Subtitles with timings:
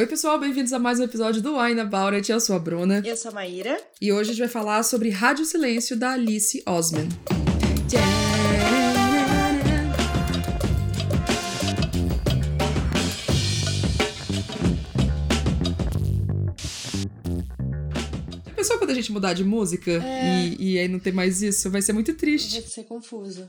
[0.00, 2.32] Oi, pessoal, bem-vindos a mais um episódio do Wine About It.
[2.32, 3.02] Eu sou a Bruna.
[3.04, 3.78] Eu sou a Maíra.
[4.00, 7.06] E hoje a gente vai falar sobre Rádio Silêncio, da Alice Osman.
[18.56, 20.46] Pensou quando a gente mudar de música É.
[20.46, 21.70] e, e aí não ter mais isso?
[21.70, 22.60] Vai ser muito triste.
[22.60, 23.46] Vai ser confuso.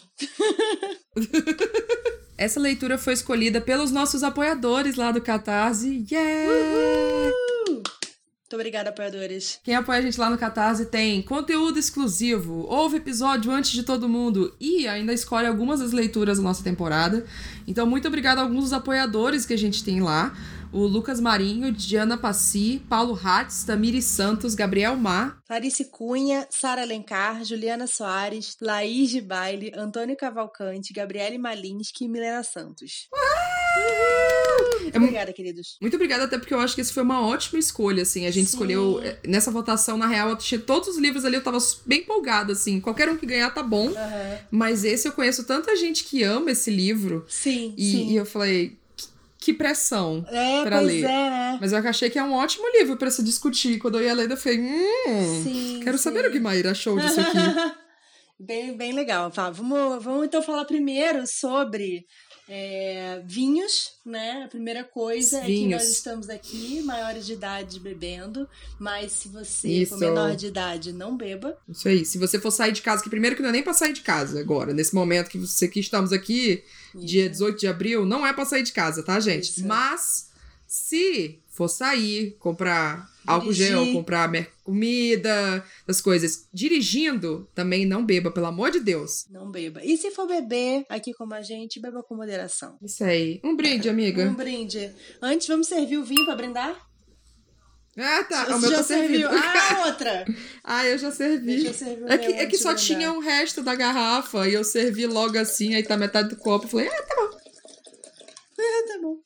[2.42, 6.04] Essa leitura foi escolhida pelos nossos apoiadores lá do Catarse.
[6.10, 6.52] Yeah!
[7.70, 9.60] Muito obrigada, apoiadores.
[9.64, 14.10] Quem apoia a gente lá no Catarse tem conteúdo exclusivo, ouve episódio antes de todo
[14.10, 17.28] mundo e ainda escolhe algumas das leituras da nossa temporada.
[17.68, 20.36] Então, muito obrigado a alguns dos apoiadores que a gente tem lá.
[20.74, 27.44] O Lucas Marinho, Diana Passi, Paulo Hatz, Tamiri Santos, Gabriel Mar, Clarice Cunha, Sara Alencar,
[27.44, 33.10] Juliana Soares, Laís de Baile, Antônio Cavalcante, Gabriele Malinski e Milena Santos.
[34.82, 35.78] Muito É obrigada, queridos.
[35.82, 38.26] Muito obrigada, até porque eu acho que esse foi uma ótima escolha, assim.
[38.26, 38.54] A gente Sim.
[38.56, 42.00] escolheu, eh, nessa votação, na real, eu tinha todos os livros ali, eu tava bem
[42.00, 42.80] empolgada, assim.
[42.80, 43.90] Qualquer um que ganhar tá bom.
[43.90, 44.38] Aham.
[44.50, 47.26] Mas esse eu conheço tanta gente que ama esse livro.
[47.28, 48.12] Sim, E, sim.
[48.12, 48.78] e eu falei,
[49.42, 50.24] que, pressão.
[50.30, 51.04] É, pois ler.
[51.04, 51.58] é, né?
[51.60, 53.80] Mas eu achei que é um ótimo livro pra se discutir.
[53.80, 56.04] Quando eu ia ler, eu falei, hum, Sim, quero sim.
[56.04, 57.38] saber o que Maíra achou disso aqui.
[58.40, 59.32] bem, bem legal.
[59.32, 62.06] Tá, vamos, vamos então falar primeiro sobre
[62.54, 64.44] é, vinhos, né?
[64.46, 65.82] A primeira coisa é que Vinhos.
[65.82, 68.48] nós estamos aqui, maiores de idade, bebendo.
[68.78, 69.92] Mas se você Isso.
[69.92, 71.58] for menor de idade, não beba.
[71.70, 72.04] Isso aí.
[72.04, 74.02] Se você for sair de casa, que primeiro que não é nem pra sair de
[74.02, 76.62] casa agora, nesse momento que, você, que estamos aqui,
[76.96, 79.50] dia 18 de abril, não é pra sair de casa, tá, gente?
[79.50, 79.68] Isso.
[79.68, 80.32] Mas
[80.68, 84.32] se for sair, comprar álcool gel, comprar
[84.64, 89.26] comida, as coisas, dirigindo, também não beba, pelo amor de Deus.
[89.30, 89.84] Não beba.
[89.84, 92.78] E se for beber aqui como a gente, beba com moderação.
[92.82, 93.42] Isso aí.
[93.44, 94.24] Um brinde, amiga.
[94.24, 94.92] Um brinde.
[95.22, 96.91] Antes, vamos servir o vinho pra brindar?
[97.98, 98.46] Ah, tá.
[98.46, 99.30] Você o meu já tá serviu.
[99.30, 99.46] servido.
[99.46, 100.26] Ah, outra!
[100.64, 101.66] Ah, eu já servi.
[101.66, 104.54] Eu servir o É que, é que só de tinha um resto da garrafa e
[104.54, 106.68] eu servi logo assim, aí tá metade do copo.
[106.68, 107.42] Falei, ah, tá bom.
[108.64, 109.18] Ah, tá bom.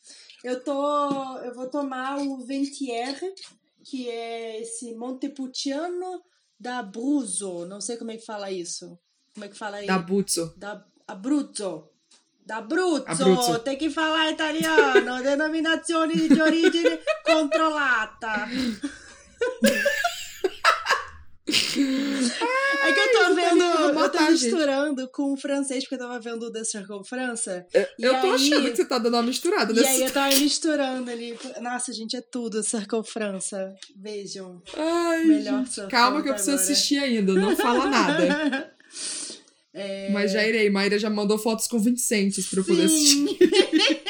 [0.44, 1.38] Eu tô.
[1.40, 3.20] Eu vou tomar o Ventière,
[3.84, 6.22] que é esse Montepulciano
[6.58, 7.66] da Abruzzo.
[7.66, 8.98] Não sei como é que fala isso.
[9.34, 9.88] Como é que fala aí?
[9.88, 10.54] Da Butzo.
[10.56, 11.90] Da Abruzzo.
[12.46, 13.60] Da Abruzzo.
[13.60, 15.22] Tem que falar italiano.
[15.24, 18.48] Denominazione di origine controllata.
[21.48, 26.20] É que eu tô Ai, vendo, eu tô misturando com o francês, porque eu tava
[26.20, 27.66] vendo o The Circunferência.
[28.00, 29.88] Eu tô aí- achando que você tá dando uma misturada E nesse.
[29.88, 31.38] aí eu tava misturando ali.
[31.62, 33.76] Nossa, gente, é tudo Circunferência.
[33.96, 34.62] Vejam.
[34.78, 36.72] Ai, Melhor gente, calma que eu preciso agora.
[36.72, 38.72] assistir ainda, não fala nada.
[39.78, 40.10] É...
[40.10, 40.70] Mas já irei.
[40.70, 43.28] Maíra já mandou fotos convincentes pra eu poder assistir.
[43.28, 43.38] Sim.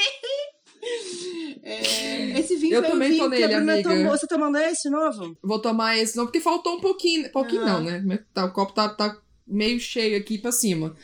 [1.68, 3.90] É, esse vinho Eu foi também vinho tô que nele, a Bruna amiga.
[3.90, 4.12] tomou.
[4.12, 5.36] Você tomando esse novo?
[5.42, 7.28] Vou tomar esse não, porque faltou um pouquinho.
[7.32, 7.82] Pouquinho Aham.
[7.82, 8.20] não, né?
[8.34, 10.96] Tá, o copo tá, tá meio cheio aqui pra cima.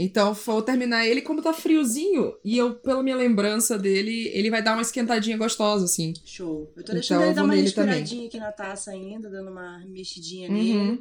[0.00, 2.32] Então, vou terminar ele como tá friozinho.
[2.44, 6.14] E eu, pela minha lembrança dele, ele vai dar uma esquentadinha gostosa, assim.
[6.24, 6.60] Show.
[6.68, 7.64] Eu tô Então, deixando eu ele dar uma também.
[7.64, 10.54] respiradinha aqui na taça ainda, dando uma mexidinha Uhum.
[10.54, 11.00] nele,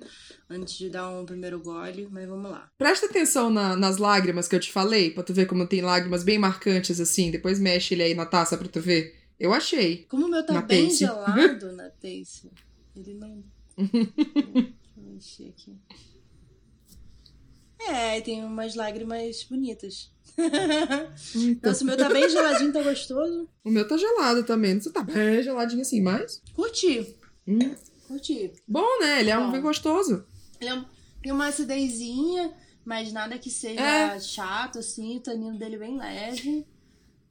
[0.49, 2.71] antes de dar um primeiro gole, mas vamos lá.
[2.75, 6.23] Presta atenção na- nas lágrimas que eu te falei, pra tu ver como tem lágrimas
[6.23, 7.29] bem marcantes, assim.
[7.29, 9.13] Depois mexe ele aí na taça pra tu ver.
[9.39, 10.07] Eu achei.
[10.09, 12.49] Como o meu tá Na bem gelado na Taste,
[12.95, 13.43] ele não.
[13.77, 15.75] Deixa eu mexer aqui.
[17.79, 20.11] É, tem umas lágrimas bonitas.
[21.35, 23.49] Então, Nossa, o meu tá bem geladinho, tá gostoso.
[23.63, 24.79] o meu tá gelado também.
[24.79, 26.41] Você tá bem geladinho assim, mas.
[26.53, 27.15] Curti,
[27.47, 27.75] Hum,
[28.07, 28.51] curti.
[28.67, 29.19] bom, né?
[29.21, 29.51] Ele é um Bom.
[29.53, 30.25] bem gostoso.
[30.59, 30.85] Ele é um-
[31.21, 32.53] tem uma acidezinha,
[32.85, 34.19] mas nada que seja É.
[34.19, 35.17] chato, assim.
[35.17, 36.65] O tanino dele bem leve.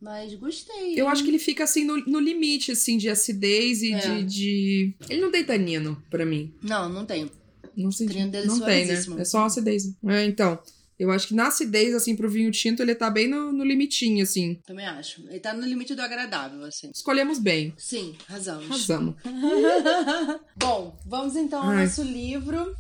[0.01, 0.93] Mas gostei.
[1.01, 1.11] Eu hein?
[1.13, 3.99] acho que ele fica assim no, no limite, assim, de acidez e É.
[3.99, 4.95] de, de.
[5.09, 6.55] Ele não tem tanino pra mim.
[6.63, 7.31] Não, não tem.
[7.77, 8.07] Não sei.
[8.47, 8.95] Não tem, né?
[9.19, 9.93] É só acidez.
[10.07, 10.59] É, então.
[10.99, 14.23] Eu acho que na acidez, assim, pro vinho tinto, ele tá bem no, no limitinho,
[14.23, 14.55] assim.
[14.67, 15.21] Também acho.
[15.29, 16.91] Ele tá no limite do agradável, assim.
[16.91, 17.75] Escolhemos bem.
[17.77, 18.67] Sim, razamos.
[18.67, 19.15] Razamos.
[20.57, 21.85] Bom, vamos então ao Ai.
[21.85, 22.75] nosso livro.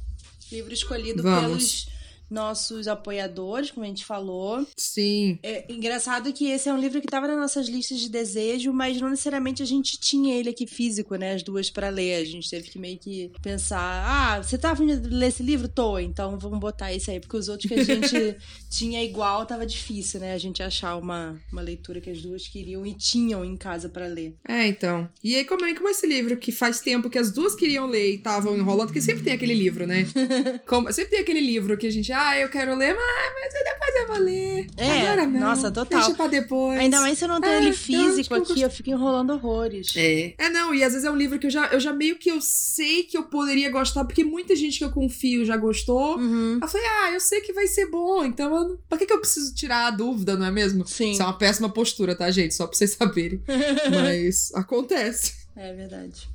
[0.51, 1.43] Livro escolhido Vamos.
[1.85, 1.96] pelos
[2.31, 4.67] nossos apoiadores, como a gente falou.
[4.77, 5.39] Sim.
[5.43, 9.01] É engraçado que esse é um livro que estava nas nossas listas de desejo, mas
[9.01, 11.35] não necessariamente a gente tinha ele aqui físico, né?
[11.35, 12.17] As duas para ler.
[12.17, 15.69] A gente teve que meio que pensar: ah, você tá afim de ler esse livro?
[15.69, 18.37] Tô, então vamos botar esse aí, porque os outros que a gente
[18.71, 20.33] tinha igual tava difícil, né?
[20.33, 24.07] A gente achar uma, uma leitura que as duas queriam e tinham em casa para
[24.07, 24.35] ler.
[24.47, 25.09] É, então.
[25.23, 28.13] E aí, como é como esse livro que faz tempo que as duas queriam ler
[28.13, 30.07] e estavam enrolando, porque sempre tem aquele livro, né?
[30.67, 33.97] Como, sempre tem aquele livro que a gente, ah, eu quero ler, mas, mas depois
[33.97, 34.67] eu vou ler.
[34.77, 35.41] É, Agora não.
[35.41, 36.01] nossa, total.
[36.01, 36.79] Deixa pra depois.
[36.79, 38.91] Ainda mais se eu não tenho É, ele físico acho que eu aqui, eu fico
[38.91, 39.93] enrolando horrores.
[39.97, 40.35] É.
[40.39, 42.31] É, não, e às vezes é um livro que eu já, eu já meio que
[42.31, 46.19] eu sei que eu poderia gostar, porque muita gente que eu confio já gostou.
[46.19, 46.59] Uhum.
[46.63, 49.13] Eu falei, ah, eu sei que vai ser bom, então eu não- pra que, que
[49.13, 50.87] eu preciso tirar a dúvida, não é mesmo?
[50.87, 51.13] Sim.
[51.13, 52.55] Isso é uma péssima postura, tá, gente?
[52.55, 53.43] Só pra vocês saberem.
[53.91, 55.46] Mas acontece.
[55.57, 56.29] É verdade.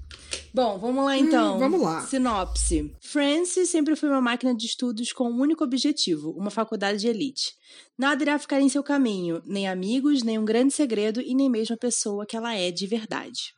[0.54, 1.56] Bom, vamos lá então.
[1.56, 2.02] Hum, vamos lá.
[2.02, 2.92] Sinopse.
[3.00, 7.54] Francis sempre foi uma máquina de estudos com um único objetivo, uma faculdade de elite.
[7.98, 11.76] Nada irá ficar em seu caminho, nem amigos, nem um grande segredo e nem mesmo
[11.76, 13.54] a pessoa que ela é de verdade.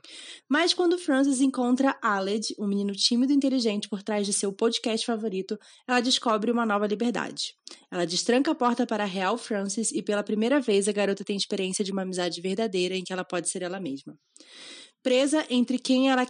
[0.50, 5.06] Mas quando Francis encontra Aled, um menino tímido e inteligente por trás de seu podcast
[5.06, 5.58] favorito,
[5.88, 7.56] ela descobre uma nova liberdade.
[7.90, 11.38] Ela destranca a porta para a real Francis e pela primeira vez a garota tem
[11.38, 14.16] experiência de uma amizade verdadeira em que ela pode ser ela mesma.
[15.04, 16.26] Presa entre quem ela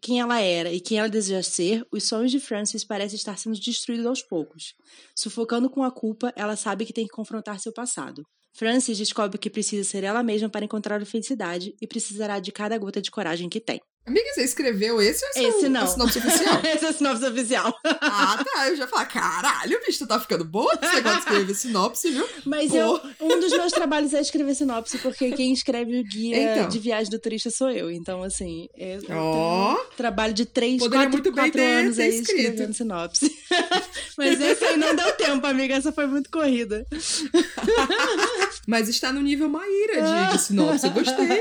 [0.00, 3.58] quem ela era e quem ela deseja ser, os sonhos de Frances parecem estar sendo
[3.58, 4.74] destruídos aos poucos.
[5.16, 8.22] Sufocando com a culpa, ela sabe que tem que confrontar seu passado.
[8.52, 12.78] Frances descobre que precisa ser ela mesma para encontrar a felicidade e precisará de cada
[12.78, 13.80] gota de coragem que tem.
[14.08, 15.82] Amiga, você escreveu esse ou esse, é Esse o- não.
[15.82, 16.60] a sinopse oficial?
[16.64, 17.78] Esse é a sinopse oficial.
[17.84, 18.68] ah, tá.
[18.68, 22.26] Eu já falei, caralho, bicho, tu tá ficando boa esse negócio de escrever sinopse, viu?
[22.44, 22.76] Mas Pô.
[22.76, 26.68] eu, um dos meus trabalhos é escrever sinopse, porque quem escreve o guia Então.
[26.68, 27.90] de viagem do turista sou eu.
[27.90, 32.40] Então, assim, eu, tenho trabalho de três, Poderia quatro, quatro anos aí escrito.
[32.40, 33.36] escrevendo sinopse.
[34.16, 35.74] Mas esse aí não deu tempo, amiga.
[35.74, 36.86] Essa foi muito corrida.
[38.66, 40.86] Mas está no nível Maíra de, de sinopse.
[40.86, 41.40] Eu gostei.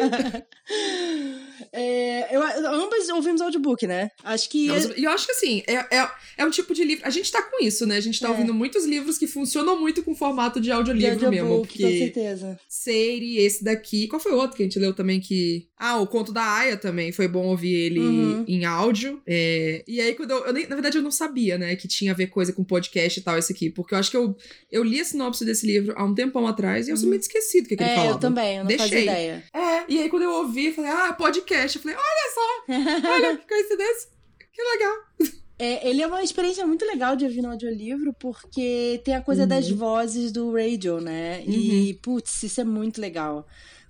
[1.72, 2.42] É, eu,
[2.74, 4.12] ambas ouvimos audiobook, né?
[4.24, 4.68] Acho que.
[4.98, 7.06] E eu acho que assim, é, é, é um tipo de livro.
[7.06, 7.98] A gente tá com isso, né?
[7.98, 8.32] A gente tá É.
[8.32, 11.48] ouvindo muitos livros que funcionam muito com formato de de audiolivro mesmo.
[11.54, 12.60] audiobook, com Porque certeza.
[12.68, 14.08] Seire, esse daqui.
[14.08, 15.68] Qual foi o outro que a gente leu também que.
[15.80, 17.12] Ah, o conto da Aya também.
[17.12, 18.46] Foi bom ouvir ele Uhum.
[18.48, 19.22] em áudio.
[19.28, 21.76] É, E aí, quando eu, eu nem- Na verdade, eu não sabia, né?
[21.76, 23.70] Que tinha a ver coisa com podcast e tal, esse aqui.
[23.70, 24.36] Porque eu acho que eu,
[24.72, 27.68] eu li a sinopse desse livro há um tempão atrás e eu simplesmente esqueci do
[27.70, 28.14] que, que ele É, falava.
[28.16, 29.04] eu também, eu não fazia Deixei.
[29.04, 29.44] ideia.
[29.54, 31.78] É, e aí quando eu ouvi, eu falei, ah, podcast.
[31.78, 32.66] Eu falei, olha só,
[33.14, 34.10] olha que coincidência.
[34.52, 34.96] Que legal.
[35.60, 39.44] É, ele é uma experiência muito legal de ouvir no audiolivro, porque tem a coisa
[39.44, 39.48] Uhum.
[39.48, 41.44] das vozes do radio, né?
[41.48, 43.48] E, putz, isso é muito legal.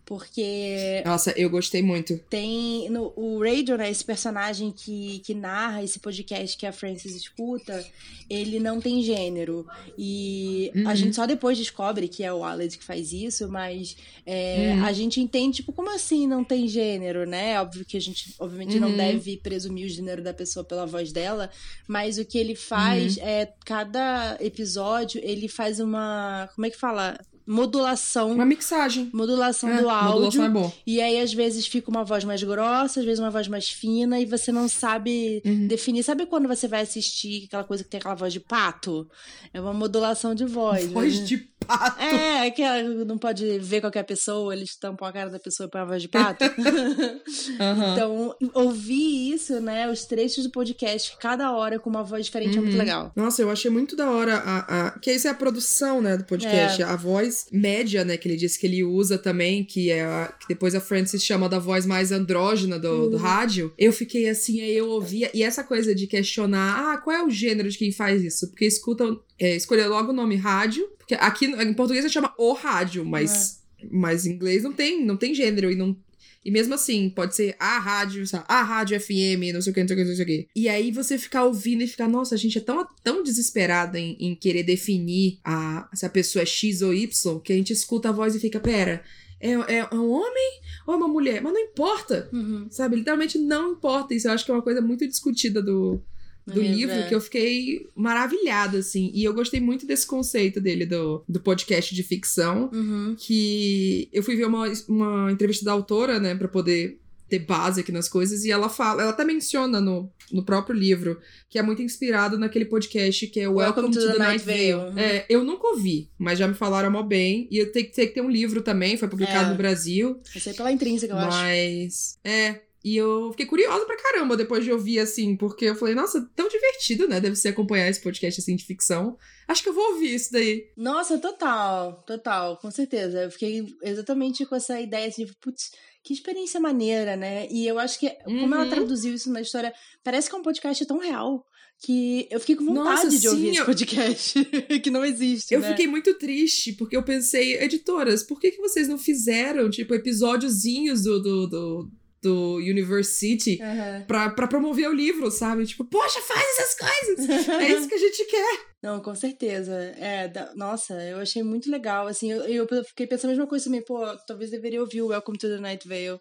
[0.07, 2.17] Porque Nossa, eu gostei muito.
[2.29, 7.13] tem no, o Radio, né, esse personagem que, que narra esse podcast que a Frances
[7.13, 7.85] escuta,
[8.29, 9.67] ele não tem gênero.
[9.97, 10.95] E a Uhum.
[10.95, 14.85] gente só depois descobre que é o Aled que faz isso, mas é, Uhum.
[14.85, 17.59] a gente entende, tipo, como assim não tem gênero, né?
[17.61, 18.97] Óbvio que a gente, obviamente, não Uhum.
[18.97, 21.49] deve presumir o gênero da pessoa pela voz dela,
[21.85, 23.23] mas o que ele faz Uhum.
[23.23, 27.19] é, cada episódio, ele faz uma, como é que fala?
[27.47, 28.31] Modulação.
[28.33, 29.09] Uma mixagem.
[29.13, 30.11] Modulação É, do áudio.
[30.13, 30.71] modulação é bom.
[30.85, 34.19] E aí, às vezes, fica uma voz mais grossa, às vezes uma voz mais fina,
[34.19, 35.67] e você não sabe Uhum.
[35.67, 36.03] definir.
[36.03, 39.07] Sabe quando você vai assistir aquela coisa que tem aquela voz de pato?
[39.53, 40.85] É uma modulação de voz.
[40.87, 41.25] Voz né?
[41.25, 42.01] de pato.
[42.01, 45.69] É, que ela não pode ver qualquer pessoa, eles tampam a cara da pessoa e
[45.69, 46.45] põem a voz de pato.
[47.59, 47.93] Aham.
[47.93, 49.89] então, ouvir isso, né?
[49.89, 52.79] Os trechos do podcast, cada hora com uma voz diferente, é muito Uhum.
[52.79, 53.11] legal.
[53.15, 56.23] Nossa, eu achei muito da hora a, a- que isso é a produção, né, do
[56.23, 56.85] podcast, É.
[56.85, 60.47] a voz média, né, que ele disse que ele usa também, que é a, que
[60.47, 63.09] depois a Frances chama da voz mais andrógena do, Uhum.
[63.11, 63.73] do rádio.
[63.77, 67.29] Eu fiquei assim, aí eu ouvia e essa coisa de questionar, ah, qual é o
[67.29, 68.47] gênero de quem faz isso?
[68.49, 72.53] Porque escutam, é, escolher logo o nome rádio, porque aqui em português gente chama o
[72.53, 73.61] rádio, mas
[73.91, 75.95] mas em inglês não tem, não tem gênero e não
[76.43, 78.45] e mesmo assim, pode ser a rádio, sabe?
[78.47, 80.47] a rádio FM, não sei o que, não sei o que, não sei o que.
[80.55, 84.15] E aí você ficar ouvindo e ficar, nossa, a gente é tão, tão desesperada em,
[84.17, 88.07] em querer definir a, se a pessoa é X ou Y, que a gente escuta
[88.09, 89.03] a voz e fica, pera,
[89.41, 91.41] é, é um homem ou é uma mulher?
[91.41, 92.67] Mas não importa, Uhum.
[92.69, 92.95] sabe?
[92.95, 94.13] Literalmente não importa.
[94.15, 96.01] Isso eu acho que é uma coisa muito discutida do,
[96.47, 99.11] do É, livro, que eu fiquei maravilhada, assim.
[99.13, 103.15] E eu gostei muito desse conceito dele, do, do podcast de ficção Uhum.
[103.17, 106.99] que eu fui ver uma, uma entrevista da autora, né, pra poder
[107.29, 111.19] ter base aqui nas coisas, e ela fala, ela até menciona no, no próprio livro,
[111.49, 114.73] que é muito inspirado naquele podcast que é Welcome, to, the, Night Vale.
[114.75, 114.97] Uhum.
[114.97, 118.21] É, eu nunca ouvi, mas já me falaram mó bem, e eu tenho que ter,
[118.21, 119.51] um livro também, foi publicado É.
[119.51, 121.37] no Brasil, Essa aí pela intrínseca, eu acho.
[121.37, 122.17] mas...
[122.23, 126.21] É, e eu fiquei curiosa pra caramba depois de ouvir, assim, porque eu falei, nossa,
[126.35, 129.17] tão divertido, né, deve ser acompanhar esse podcast, assim, de ficção.
[129.47, 130.65] Acho que eu vou ouvir isso daí.
[130.77, 133.23] Nossa, total, total, com certeza.
[133.23, 135.71] Eu fiquei exatamente com essa ideia assim, de, putz,
[136.03, 137.47] que experiência maneira, né?
[137.49, 138.69] E eu acho que, como ela Uhum.
[138.69, 141.43] traduziu isso na história, parece que é um podcast tão real
[141.79, 144.45] que eu fiquei com vontade Nossa, de ouvir sim, esse eu- podcast,
[144.83, 145.69] que não existe, Eu né?
[145.69, 151.03] fiquei muito triste, porque eu pensei, editoras, por que, que vocês não fizeram, tipo, episódiozinhos
[151.03, 154.03] do, do, do, do University Aham.
[154.07, 155.65] pra, pra promover o livro, sabe?
[155.65, 157.47] Tipo, poxa, faz essas coisas!
[157.49, 158.67] é isso que a gente quer.
[158.81, 159.73] Não, com certeza.
[159.97, 162.05] É, da- nossa, eu achei muito legal.
[162.07, 165.37] Assim, eu, eu fiquei pensando a mesma coisa também, pô, talvez deveria ouvir o Welcome
[165.37, 166.19] to the Night Vale.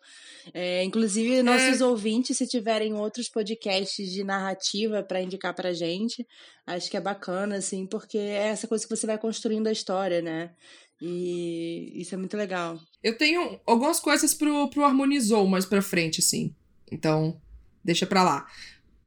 [0.55, 6.27] É, inclusive, nossos ouvintes, se tiverem outros podcasts de narrativa pra indicar pra gente,
[6.67, 10.23] acho que é bacana, assim, porque é essa coisa que você vai construindo a história,
[10.23, 10.51] né?
[11.01, 12.79] E isso é muito legal.
[13.03, 16.55] Eu tenho algumas coisas pro, pro Harmonizou mais pra frente, assim.
[16.91, 17.41] Então,
[17.85, 18.47] deixa pra lá.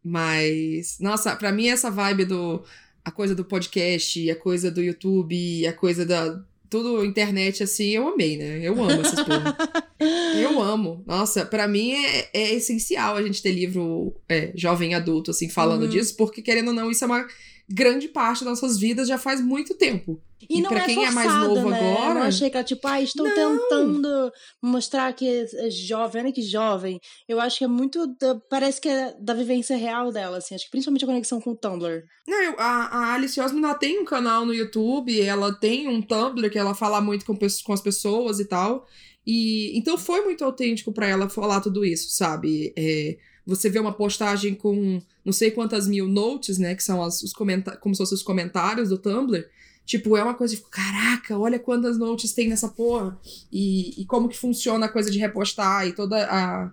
[0.04, 2.64] Mas, nossa, pra mim essa vibe do.
[3.04, 6.42] A coisa do podcast, a coisa do YouTube, a coisa da.
[6.70, 8.60] Tudo internet, assim, eu amei, né?
[8.62, 9.58] Eu amo essas porra.
[10.40, 11.04] Eu amo.
[11.06, 15.84] Nossa, pra mim é, é essencial a gente ter livro é, jovem adulto, assim, falando
[15.84, 15.90] Uhum.
[15.90, 17.28] disso, porque querendo ou não, isso é uma
[17.70, 20.20] grande parte das nossas vidas já faz muito tempo.
[20.50, 21.92] E, E não pra é quem é mais novo né?
[21.94, 26.42] agora- Eu achei que ela, tipo, ah, estou tentando mostrar que é jovem, olha que
[26.42, 27.00] jovem.
[27.28, 30.56] Eu acho que é muito, da- parece que é da vivência real dela, assim.
[30.56, 32.04] Acho que principalmente a conexão com o Tumblr.
[32.28, 36.02] Não, eu- a, a Alice Osman ela tem um canal no YouTube, ela tem um
[36.02, 38.86] Tumblr que ela fala muito com, com as pessoas e tal.
[39.28, 42.74] E então foi muito autêntico pra ela falar tudo isso, sabe?
[42.78, 43.18] É,
[43.50, 46.76] você vê uma postagem com não sei quantas mil notes, né?
[46.76, 49.46] Que são as, os comentários, como se fossem os comentários do Tumblr.
[49.86, 53.20] Tipo, é uma coisa de, caraca, olha quantas notes tem nessa porra.
[53.52, 56.72] E, e como que funciona a coisa de repostar e toda a,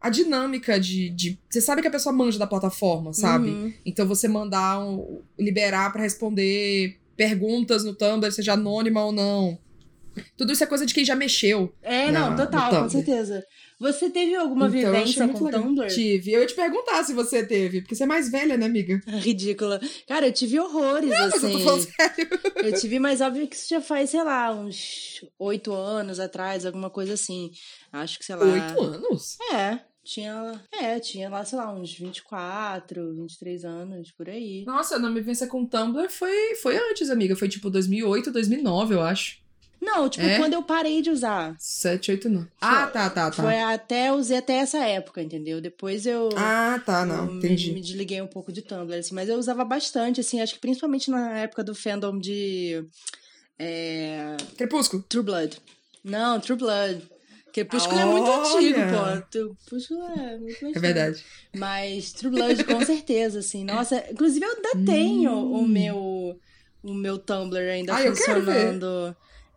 [0.00, 1.38] a dinâmica de, de.
[1.48, 3.48] Você sabe que a pessoa manja da plataforma, sabe?
[3.48, 3.72] Uhum.
[3.86, 9.58] Então você mandar um, liberar pra responder perguntas no Tumblr, seja anônima ou não.
[10.36, 11.72] Tudo isso é coisa de quem já mexeu.
[11.80, 13.42] É, Na- não, total, com certeza.
[13.82, 15.62] Você teve alguma Então, vivência com o legal.
[15.62, 15.88] Tumblr?
[15.88, 16.32] Tive.
[16.32, 19.00] Eu ia te perguntar se você teve, porque você é mais velha, né, amiga?
[19.20, 19.80] Ridícula.
[20.06, 21.52] Cara, eu tive horrores, Mas eu assim.
[21.52, 22.28] tô falando sério.
[22.56, 26.88] Eu tive, mas óbvio que isso já faz, sei lá, uns oito anos atrás, alguma
[26.90, 27.50] coisa assim.
[27.92, 28.44] Acho que, sei lá.
[28.46, 29.36] Oito anos?
[29.52, 30.62] É, tinha.
[30.72, 34.64] É, tinha lá, sei lá, uns 24, 23 anos, por aí.
[34.64, 37.34] Nossa, a minha vivência com o Tumblr foi, foi antes, amiga.
[37.36, 39.41] Foi tipo 2008, 2009, eu acho.
[39.82, 40.36] Não, tipo, É?
[40.38, 41.56] quando eu parei de usar.
[41.58, 42.46] 7, 8, 9.
[42.60, 43.42] Ah, tá, tá, tá.
[43.42, 45.60] Foi até, usei até essa época, entendeu?
[45.60, 46.28] Depois eu.
[46.36, 47.26] Ah, tá, não.
[47.26, 47.72] me- Entendi.
[47.72, 51.10] Me desliguei um pouco de Tumblr, assim, mas eu usava bastante, assim, acho que principalmente
[51.10, 52.84] na época do fandom de.
[53.58, 55.02] É, Crepúsculo.
[55.08, 55.58] True Blood.
[56.04, 57.02] Não, True Blood.
[57.52, 59.28] Crepúsculo é muito antigo, pô.
[59.30, 61.24] Crepúsculo é muito mais É verdade.
[61.54, 63.64] Mas True Blood, com certeza, assim.
[63.64, 66.38] Nossa, inclusive eu ainda tenho o meu
[66.82, 67.96] o meu Tumblr ainda Hum.
[67.96, 68.78] Ah, eu quero ver.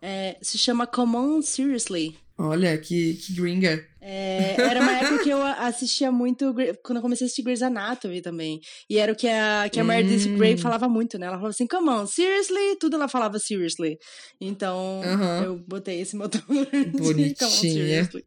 [0.02, 2.18] É, se chama Come On Seriously.
[2.38, 3.82] Olha, que, que gringa.
[4.02, 8.22] É, era uma época que eu assistia muito, quando eu comecei a assistir Grey's Anatomy
[8.22, 8.60] também.
[8.90, 10.38] E era o que a, que a Meredith Hum.
[10.38, 11.28] Grey falava muito, né?
[11.28, 12.76] Ela falava assim, come on, seriously?
[12.80, 13.98] Tudo ela falava seriously.
[14.40, 15.44] Então, Aham.
[15.46, 18.26] eu botei esse Tumblr de come on, seriously.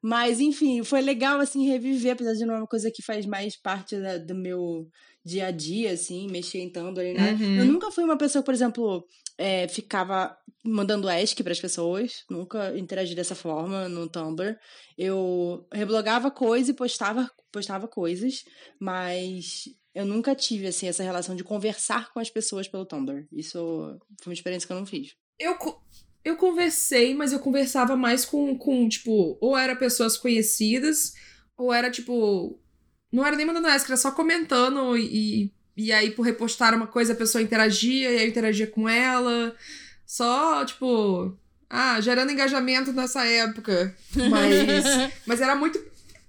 [0.00, 3.60] Mas, enfim, foi legal, assim, reviver, apesar de não é uma coisa que faz mais
[3.60, 4.86] parte da- do meu
[5.24, 6.26] dia a dia, assim,
[6.72, 7.44] Tumblr e nada.
[7.44, 7.56] Uhum.
[7.56, 9.06] Eu nunca fui uma pessoa, por exemplo,
[9.36, 14.56] é, ficava mandando ESC pras pessoas, nunca interagi dessa forma no Tumblr.
[14.96, 18.44] Eu reblogava coisa e postava, postava coisas,
[18.80, 23.26] mas eu nunca tive, assim, essa relação de conversar com as pessoas pelo Tumblr.
[23.32, 25.14] Isso foi uma experiência que eu não fiz.
[25.38, 25.56] Eu,
[26.24, 31.12] eu conversei, mas eu conversava mais com, com, tipo, ou era pessoas conhecidas,
[31.56, 32.60] ou era, tipo.
[33.10, 37.12] Não era nem mandando essa, era só comentando e, e aí, por repostar uma coisa,
[37.12, 39.54] a pessoa interagia, e aí eu interagia com ela.
[40.04, 41.32] Só, tipo.
[41.70, 43.94] Ah, gerando engajamento nessa época.
[44.12, 45.12] Mas.
[45.24, 45.80] Mas era muito.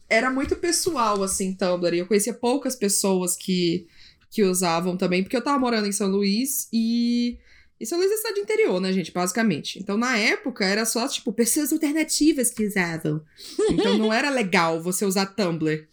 [0.08, 1.96] Era muito pessoal, assim, Tumblr.
[1.96, 3.88] E eu conhecia poucas pessoas que,
[4.30, 7.40] que usavam também, porque eu tava morando em São Luís e.
[7.80, 9.12] E São Luís é cidade interior, né, gente?
[9.12, 9.80] Basicamente.
[9.80, 13.24] Então, na época, era só, tipo, pessoas alternativas que usavam.
[13.72, 15.88] Então, não era legal você usar Tumblr.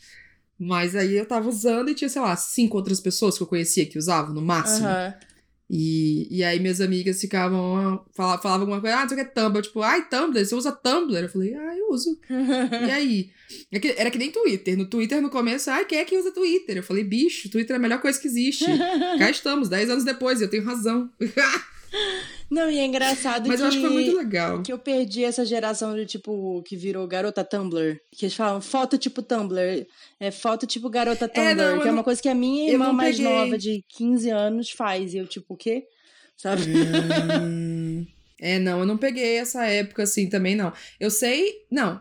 [0.58, 3.84] Mas aí eu tava usando e tinha, sei lá, cinco outras pessoas que eu conhecia
[3.86, 4.86] que usavam, no máximo.
[4.86, 5.14] Aham.
[5.68, 9.20] E, e aí minhas amigas ficavam, ah, fala- falavam alguma coisa, ah, não sei o
[9.24, 9.62] que é Tumblr.
[9.62, 11.18] Tipo, ai, Tumblr, você usa Tumblr?
[11.24, 12.16] Eu falei, ah, eu uso.
[12.30, 13.30] E aí?
[13.72, 14.78] É que- Era que nem Twitter.
[14.78, 16.76] No Twitter, no começo, ai, quem é que usa Twitter?
[16.76, 18.64] Eu falei, bicho, Twitter é a melhor coisa que existe.
[19.18, 21.10] Cá estamos, 10 anos depois, e eu tenho razão.
[22.48, 23.62] Não, e é engraçado Mas que...
[23.62, 24.62] eu acho que foi muito legal.
[24.62, 28.00] Que eu perdi essa geração de tipo que virou garota Tumblr.
[28.12, 29.86] Que eles falam foto tipo Tumblr.
[30.20, 31.54] É foto tipo garota Tumblr.
[31.56, 33.32] não, que é uma coisa que a minha irmã mais peguei.
[33.32, 35.12] nova, de 15 anos, faz.
[35.12, 35.84] E eu, tipo, o quê?
[36.36, 36.62] Sabe?
[37.42, 38.06] Hum,
[38.40, 40.72] é, não, eu não peguei essa época assim também, não.
[41.00, 41.64] Eu sei.
[41.70, 42.00] Não.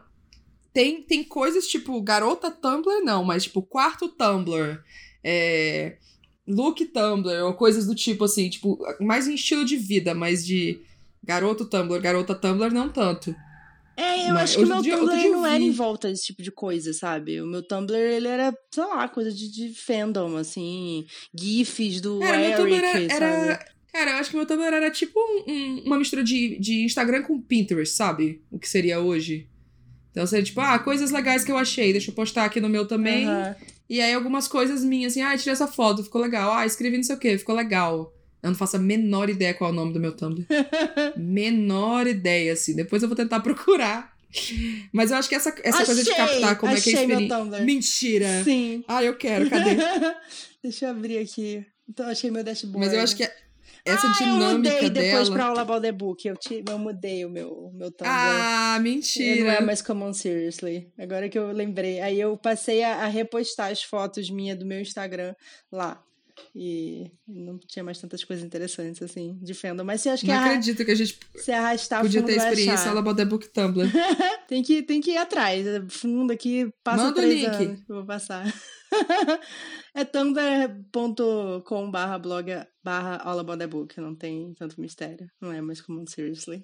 [0.74, 4.84] Tem, tem coisas tipo garota Tumblr, não, mas tipo quarto Tumblr.
[5.24, 5.98] É.
[6.48, 10.80] Look Tumblr, ou coisas do tipo assim, tipo, mais em estilo de vida, mas de
[11.24, 13.36] garoto Tumblr, garota Tumblr, não tanto.
[13.98, 16.44] É, eu Mas acho que o meu dia- Tumblr não era em volta desse tipo
[16.44, 17.40] de coisa, sabe?
[17.42, 22.38] O meu Tumblr, ele era, sei lá, coisa de, de fandom, assim, gifs do Cara,
[22.38, 23.24] meu Eric, Tumblr era, sabe?
[23.48, 26.84] era- Cara, eu acho que meu Tumblr era tipo um- um- uma mistura de, de
[26.84, 28.42] Instagram com Pinterest, sabe?
[28.52, 29.48] O que seria hoje.
[30.16, 32.88] Então seria tipo, ah, coisas legais que eu achei, deixa eu postar aqui no meu
[32.88, 33.28] também.
[33.28, 33.54] Aham.
[33.90, 36.54] E aí algumas coisas minhas, assim, ah, tirei essa foto, ficou legal.
[36.54, 38.14] Ah, escrevi não sei o que, ficou legal.
[38.42, 40.46] Eu não faço a menor ideia qual é o nome do meu Tumblr.
[41.18, 42.74] menor ideia, assim.
[42.78, 44.16] Depois eu vou tentar procurar.
[44.94, 46.26] Mas eu acho que essa, essa coisa de Achei!
[46.26, 47.62] captar como é que é Achei experiência.
[47.66, 48.44] Mentira!
[48.46, 48.86] Sim.
[48.88, 49.76] Ah, eu quero, cadê?
[50.64, 51.66] Deixa eu abrir aqui.
[51.90, 52.80] Então, achei meu dashboard.
[52.80, 53.36] Mas eu acho que é-
[53.86, 55.32] essa ah, eu dinâmica mudei depois dela.
[55.36, 56.28] pra All About the Book.
[56.28, 58.12] Eu, te, eu mudei o meu, o meu Tumblr.
[58.14, 59.44] Ah, mentira.
[59.46, 60.92] Não é mais Come On Seriously.
[60.98, 62.02] Agora que eu lembrei.
[62.02, 65.36] Aí eu passei a, a repostar as fotos minhas do meu Instagram
[65.72, 66.02] lá.
[66.54, 69.86] E não tinha mais tantas coisas interessantes assim, de fandom.
[69.86, 72.92] Mas você acha que Não arra- acredito que a gente se arrastar podia ter experiência
[72.92, 73.88] About the Book Tumblr.
[74.48, 75.66] Tem que, tem que ir atrás.
[75.90, 77.46] Fundo aqui, passa Manda o link.
[77.48, 77.80] anos.
[77.88, 78.54] Vou passar.
[79.94, 82.48] é tumblr.com barra blog
[82.84, 84.00] barra all about the book.
[84.00, 85.30] Não tem tanto mistério.
[85.42, 86.62] Não é mais comum, seriously.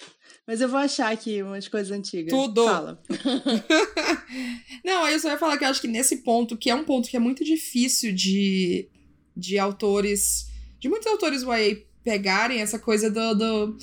[0.48, 2.32] Mas eu vou achar aqui umas coisas antigas.
[2.32, 2.64] Tudo.
[2.66, 3.02] Fala.
[4.84, 6.84] Não, aí eu só ia falar que eu acho que nesse ponto, que é um
[6.86, 8.88] ponto que é muito difícil de,
[9.36, 10.48] de autores,
[10.80, 13.78] de muitos autores YA pegarem essa coisa do, do-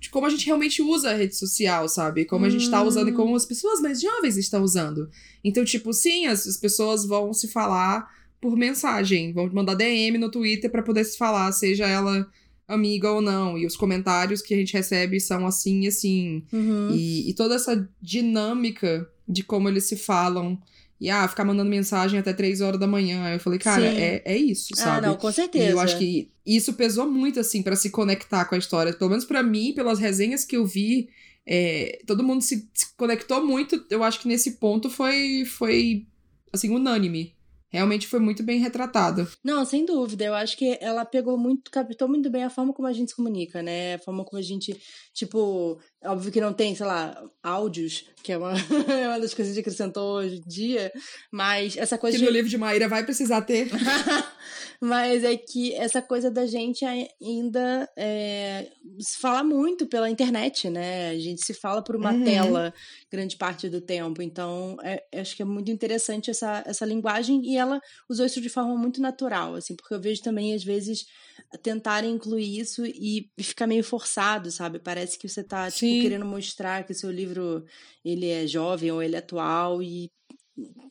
[0.00, 2.24] de como a gente realmente usa a rede social, sabe?
[2.24, 5.10] Como a gente tá usando e como as pessoas mais jovens estão usando.
[5.44, 8.08] Então, tipo, sim, as, as pessoas vão se falar
[8.40, 12.26] por mensagem, vão mandar DM no Twitter pra poder se falar, seja ela
[12.66, 13.58] amiga ou não.
[13.58, 16.44] E os comentários que a gente recebe são assim e assim.
[16.50, 16.92] Uhum.
[16.92, 20.58] E, e toda essa dinâmica de como eles se falam.
[21.00, 23.32] E, ah, ficar mandando mensagem até três horas da manhã.
[23.32, 23.96] Eu falei, cara, Sim.
[23.96, 25.06] é, é isso, Ah, sabe?
[25.06, 25.64] não, com certeza.
[25.64, 28.92] E eu acho que isso pesou muito, assim, pra se conectar com a história.
[28.92, 31.08] Pelo menos pra mim, pelas resenhas que eu vi,
[31.46, 33.82] é, todo mundo se, se conectou muito.
[33.88, 36.06] Eu acho que nesse ponto foi, foi
[36.52, 37.34] assim, unânime.
[37.72, 39.28] Realmente foi muito bem retratado.
[39.44, 40.24] Não, sem dúvida.
[40.24, 43.16] Eu acho que ela pegou muito, captou muito bem a forma como a gente se
[43.16, 43.94] comunica, né?
[43.94, 44.76] A forma como a gente,
[45.14, 48.52] tipo, óbvio que não tem, sei lá, áudios, que é uma,
[48.88, 50.92] é uma das coisas que acrescentou hoje em dia,
[51.32, 53.68] mas essa coisa Que de no livro de Maíra vai precisar ter.
[54.82, 61.10] Mas é que essa coisa da gente ainda é, se fala muito pela internet, né?
[61.10, 62.24] A gente se fala por uma Uhum.
[62.24, 62.72] tela
[63.12, 64.22] grande parte do tempo.
[64.22, 68.48] Então, é- acho que é muito interessante essa, essa linguagem e ela usou isso de
[68.48, 71.04] forma muito natural, assim, porque eu vejo também, às vezes,
[71.62, 74.78] tentarem incluir isso e ficar meio forçado, sabe?
[74.78, 77.64] Parece que você tá, tipo, querendo mostrar que o seu livro,
[78.04, 80.10] ele é jovem ou ele é atual e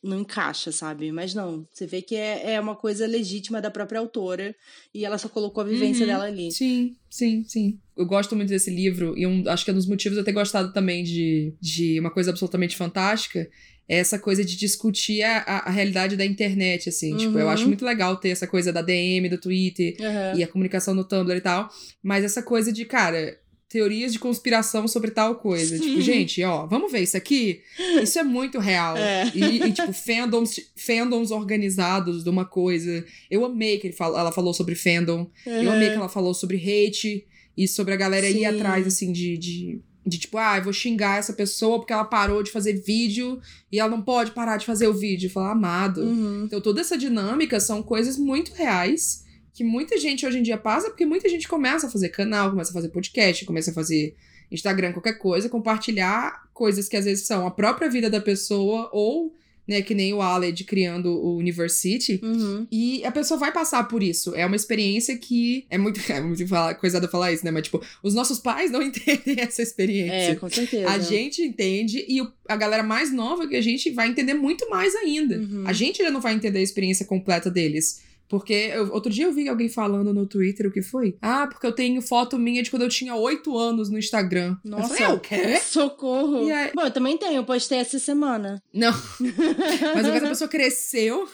[0.04, 1.12] não encaixa, sabe?
[1.12, 4.56] Mas não, você vê que é, é uma coisa legítima da própria autora
[4.94, 6.12] e ela só colocou a vivência Uhum.
[6.12, 6.52] dela ali.
[6.52, 7.80] Sim, sim, sim.
[7.96, 10.26] Eu gosto muito desse livro e um, acho que é um dos motivos de eu
[10.26, 13.48] ter gostado também de, de uma coisa absolutamente fantástica
[13.90, 17.18] é essa coisa de discutir a, a, realidade da internet, assim.
[17.18, 17.52] Tipo, eu Uhum.
[17.52, 20.38] acho muito legal ter essa coisa da DM, do Twitter Aham.
[20.38, 21.68] e a comunicação no Tumblr e tal,
[22.02, 23.36] mas essa coisa de, cara,
[23.70, 25.78] teorias de conspiração sobre tal coisa.
[25.78, 25.84] Sim.
[25.84, 27.62] Tipo, gente, ó, vamos ver isso aqui?
[28.02, 28.98] Isso é muito real.
[28.98, 29.32] É.
[29.34, 33.06] E, e, tipo, fandoms, fandoms organizados de uma coisa.
[33.30, 35.30] Eu amei que ele fala, ela falou sobre fandom.
[35.46, 38.46] Eu amei que ela falou sobre hate e sobre a galera ir Sim.
[38.46, 42.42] atrás, assim, de, de, de tipo, ah, eu vou xingar essa pessoa porque ela parou
[42.42, 43.40] de fazer vídeo
[43.72, 45.30] e ela não pode parar de fazer o vídeo.
[45.30, 46.02] Falar, amado.
[46.02, 46.46] Uhum.
[46.46, 49.29] Então, toda essa dinâmica são coisas muito reais
[49.60, 52.70] que muita gente hoje em dia passa porque muita gente começa a fazer canal, começa
[52.72, 54.16] a fazer podcast, começa a fazer
[54.50, 59.36] Instagram, qualquer coisa, compartilhar coisas que às vezes são a própria vida da pessoa ou,
[59.68, 62.22] né, que nem o Aled criando o University.
[62.24, 62.66] Uhum.
[62.72, 64.34] E a pessoa vai passar por isso.
[64.34, 65.66] É uma experiência que.
[65.70, 67.52] É muito, é muito falar, coisada falar isso, né?
[67.52, 70.32] Mas, tipo, os nossos pais não entendem essa experiência.
[70.32, 70.90] É, com certeza.
[70.90, 74.70] A gente entende e o- a galera mais nova que a gente vai entender muito
[74.70, 75.38] mais ainda.
[75.38, 75.64] Uhum.
[75.68, 78.08] A gente já não vai entender a experiência completa deles.
[78.30, 81.18] Porque eu- outro dia eu vi alguém falando no Twitter o que foi?
[81.22, 84.56] Ah, porque eu tenho foto minha de quando eu tinha 8 anos no Instagram.
[84.64, 84.84] Nossa.
[84.84, 85.58] Eu falei, é o quê?
[85.60, 86.48] Socorro!
[86.48, 88.62] E aí- Bom, eu também tenho, eu postei essa semana.
[88.74, 88.92] Não.
[89.20, 91.28] Mas porque essa pessoa cresceu.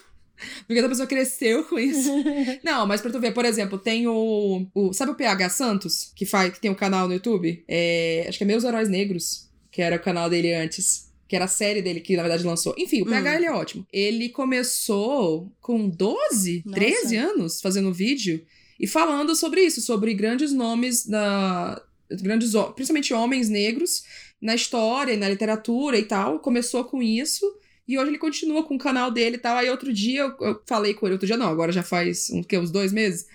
[0.67, 2.09] Porque essa pessoa cresceu com isso.
[2.61, 4.67] Não, mas pra tu ver, por exemplo, tem o.
[4.75, 6.11] o sabe o PH Santos?
[6.13, 7.63] Que, faz, que tem um canal no YouTube?
[7.69, 11.09] É, acho que é Meus Heróis Negros, que era o canal dele antes.
[11.27, 12.75] Que era a série dele que, na verdade, lançou.
[12.77, 13.35] Enfim, o PH Hum.
[13.35, 13.87] ele é ótimo.
[13.91, 16.79] Ele começou com 12, Nossa.
[16.79, 18.45] 13 anos fazendo vídeo
[18.79, 21.81] e falando sobre isso, sobre grandes nomes da.
[22.21, 24.03] Grandes, principalmente homens negros,
[24.39, 26.39] na história e na literatura e tal.
[26.39, 27.43] Começou com isso.
[27.87, 29.57] E hoje ele continua com o canal dele e tal.
[29.57, 32.41] Aí outro dia eu, eu falei com ele, outro dia não, agora já faz um,
[32.43, 33.25] que, uns dois meses.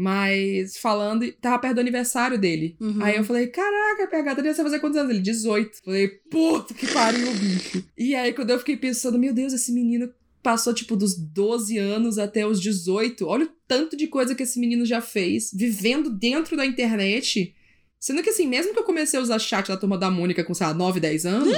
[0.00, 2.76] Mas falando, tava perto do aniversário dele.
[2.80, 3.02] Uhum.
[3.02, 5.10] Aí eu falei, caraca, PH, Daniel, você vai fazer quantos anos?
[5.10, 5.78] Ele, 18.
[5.84, 7.84] Falei, puta que pariu, bicho.
[7.98, 10.08] E aí quando eu fiquei pensando, meu Deus, esse menino
[10.40, 13.26] passou, tipo, dos 12 anos até os 18.
[13.26, 17.52] Olha o tanto de coisa que esse menino já fez, vivendo dentro da internet.
[17.98, 20.54] Sendo que, assim, mesmo que eu comecei a usar chat da turma da Mônica com,
[20.54, 21.52] sei lá, 9, 10 anos,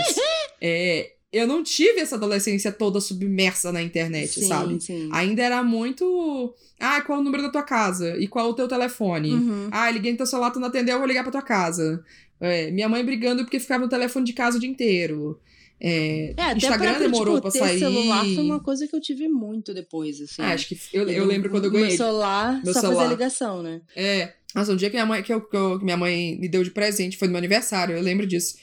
[0.62, 4.80] é, eu não tive essa adolescência toda submersa na internet, sim, sabe?
[4.80, 5.08] Sim.
[5.12, 6.54] Ainda era muito.
[6.78, 8.16] Ah, qual é o número da tua casa?
[8.18, 9.32] E qual é o teu telefone?
[9.34, 9.68] Uhum.
[9.70, 12.02] Ah, liguei no teu celular, tu não atendeu, eu vou ligar pra tua casa.
[12.40, 15.38] É, minha mãe brigando porque ficava no telefone de casa o dia inteiro.
[15.82, 17.78] É, É, Instagram pra, demorou tipo, pra sair.
[17.78, 20.42] celular foi uma coisa que eu tive muito depois, assim.
[20.42, 21.96] Ah, acho que eu, eu lembro quando eu Meu ganhei.
[21.96, 22.96] celular Meu só celular.
[23.02, 23.80] fazia ligação, né?
[23.96, 24.32] É.
[24.54, 26.64] Nossa, um dia que minha mãe, que, eu, que, eu- que minha mãe me deu
[26.64, 28.56] de presente foi no meu aniversário, eu lembro disso.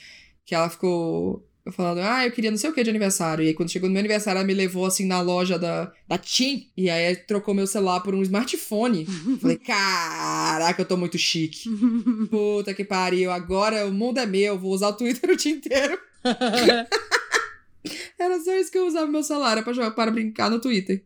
[0.45, 3.43] Que ela ficou falando, ah, eu queria não sei o que de aniversário.
[3.43, 6.17] E aí, quando chegou no meu aniversário, ela me levou assim na loja da, da
[6.17, 6.69] TIM.
[6.75, 9.05] E aí trocou meu celular por um smartphone.
[9.41, 11.69] Falei, caraca, eu tô muito chique.
[12.29, 15.99] Puta que pariu, agora o mundo é meu, vou usar o Twitter o dia inteiro.
[18.19, 21.03] Era só isso que eu usava meu celular, pra, jogar, para brincar no Twitter.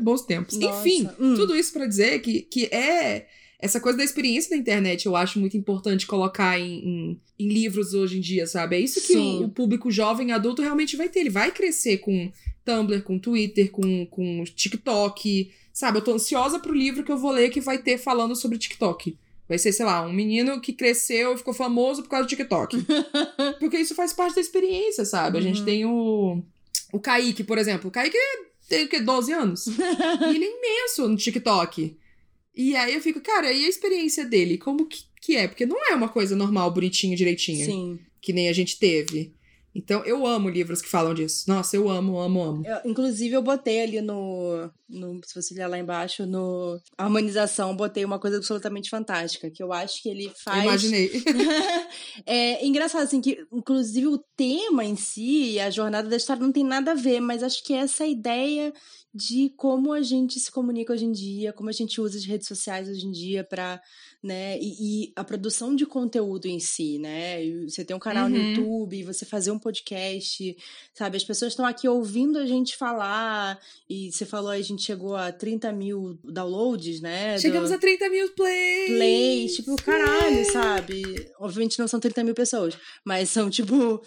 [0.00, 0.58] Bons tempos.
[0.58, 1.34] Nossa, Enfim, hum.
[1.34, 3.26] tudo isso pra dizer que, que é.
[3.60, 7.92] Essa coisa da experiência da internet eu acho muito importante colocar em, em, em livros
[7.92, 8.76] hoje em dia, sabe?
[8.76, 11.20] É isso que o, o público jovem adulto realmente vai ter.
[11.20, 12.30] Ele vai crescer com
[12.64, 15.50] Tumblr, com Twitter, com, com TikTok.
[15.72, 15.98] Sabe?
[15.98, 19.16] Eu tô ansiosa pro livro que eu vou ler que vai ter falando sobre TikTok.
[19.48, 22.76] Vai ser, sei lá, um menino que cresceu e ficou famoso por causa do TikTok.
[23.58, 25.38] Porque isso faz parte da experiência, sabe?
[25.38, 25.64] A gente Uhum.
[25.64, 26.42] tem o.
[26.92, 27.88] O Kaique, por exemplo.
[27.88, 28.16] O Kaique
[28.68, 29.00] tem o quê?
[29.00, 29.66] 12 anos?
[29.66, 29.72] e
[30.34, 31.96] ele é imenso no TikTok.
[32.58, 34.58] E aí eu fico, cara, e a experiência dele?
[34.58, 35.46] Como que, que é?
[35.46, 37.64] Porque não é uma coisa normal, bonitinho, direitinho.
[37.64, 37.98] Sim.
[38.20, 39.32] Que nem a gente teve.
[39.74, 41.44] Então eu amo livros que falam disso.
[41.46, 42.66] Nossa, eu amo, amo, amo.
[42.66, 45.20] Eu- inclusive, eu botei ali no, no.
[45.24, 49.48] Se você olhar lá embaixo, no harmonização, botei uma coisa absolutamente fantástica.
[49.48, 50.64] Que eu acho que ele Eu faz.
[50.64, 51.22] imaginei.
[52.26, 56.64] é engraçado, assim, que inclusive o tema em si a jornada da história não tem
[56.64, 58.72] nada a ver, mas acho que essa ideia
[59.14, 62.46] de como a gente se comunica hoje em dia, como a gente usa as redes
[62.46, 63.80] sociais hoje em dia para,
[64.22, 68.36] né, e, e a produção de conteúdo em si, né, você tem um canal no
[68.36, 68.48] Uhum.
[68.48, 70.56] YouTube, você fazer um podcast,
[70.94, 75.16] sabe, as pessoas estão aqui ouvindo a gente falar, e você falou a gente chegou
[75.16, 78.86] a 30 mil downloads, né, do- Chegamos a 30 mil plays!
[78.88, 81.02] plays, tipo, caralho, sabe?
[81.40, 84.00] Obviamente não são 30 mil pessoas, mas são, tipo,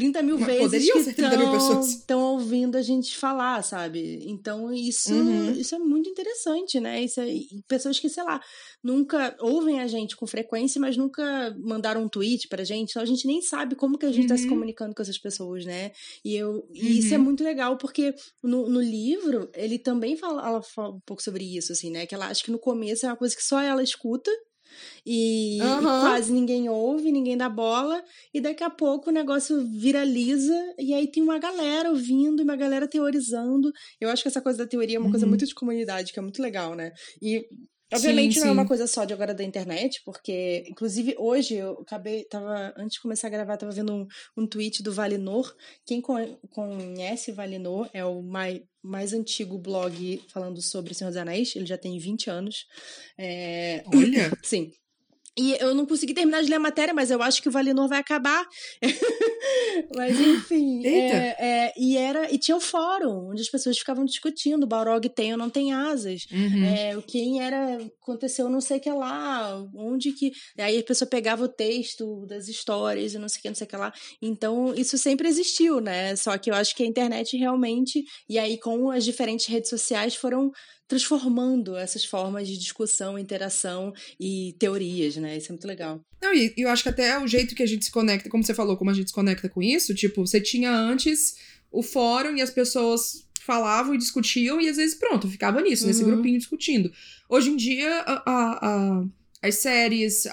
[0.00, 1.86] 30 mil Mas vezes poderiam que ser 30 mil pessoas.
[1.88, 4.20] estão ouvindo a gente falar, sabe?
[4.28, 5.50] Então, isso, Uhum.
[5.52, 7.02] isso é muito interessante, né?
[7.02, 7.26] Isso é,
[7.66, 8.40] pessoas que, sei lá,
[8.82, 13.06] nunca ouvem a gente com frequência, mas nunca mandaram um tweet pra gente, então a
[13.06, 14.50] gente nem sabe como que a gente tá se Uhum.
[14.50, 15.90] comunicando com essas pessoas, né?
[16.24, 17.24] E, eu, e isso é Uhum.
[17.24, 21.90] muito legal, porque no, no livro, ele também fala, fala um pouco sobre isso, assim,
[21.90, 22.06] né?
[22.06, 24.30] Que ela acha que no começo é uma coisa que só ela escuta.
[25.06, 25.92] E, Aham.
[25.98, 28.02] quase ninguém ouve, ninguém dá bola,
[28.32, 32.56] e daqui a pouco o negócio viraliza, e aí tem uma galera ouvindo, e uma
[32.56, 33.70] galera teorizando.
[34.00, 35.28] Eu acho que essa coisa da teoria é uma coisa Uhum.
[35.28, 36.92] muito de comunidade, que é muito legal, né?
[37.22, 37.44] E
[37.90, 38.68] Obviamente Sim, não é uma sim.
[38.68, 43.28] coisa só de agora da internet, porque, inclusive, hoje eu acabei, tava, antes de começar
[43.28, 45.54] a gravar, tava vendo um, um tweet do Valinor.
[45.86, 51.54] Quem con- conhece Valinor é o mai, mais antigo blog falando sobre Senhor dos Anéis,
[51.54, 52.66] ele já tem 20 anos.
[53.16, 54.32] É, Olha!
[54.42, 54.72] Sim.
[55.38, 57.88] E eu não consegui terminar de ler a matéria, mas eu acho que o Valinor
[57.88, 58.44] vai acabar.
[59.94, 60.84] mas enfim.
[60.84, 61.16] Eita.
[61.16, 65.32] é, é, e era e tinha o fórum, onde as pessoas ficavam discutindo: Balrog tem
[65.32, 66.22] ou não tem asas.
[66.32, 66.64] Uhum.
[66.64, 70.32] É, o quem era, aconteceu não sei o que lá, onde que.
[70.58, 73.66] Aí a pessoa pegava o texto das histórias e não sei o que, não sei
[73.66, 73.92] o que lá.
[74.20, 76.16] Então, isso sempre existiu, né?
[76.16, 80.16] Só que eu acho que a internet realmente, e aí com as diferentes redes sociais,
[80.16, 80.50] foram
[80.88, 85.36] transformando essas formas de discussão, interação e teorias, né?
[85.36, 86.00] Isso é muito legal.
[86.20, 88.42] Não, e e eu acho que até o jeito que a gente se conecta, como
[88.42, 91.36] você falou, como a gente se conecta com isso, tipo, você tinha antes
[91.70, 96.02] o fórum e as pessoas falavam e discutiam, e às vezes, pronto, ficava nisso, nesse
[96.02, 96.10] Uhum.
[96.10, 96.90] grupinho discutindo.
[97.28, 99.04] Hoje em dia, a- a- a-
[99.40, 100.24] as séries,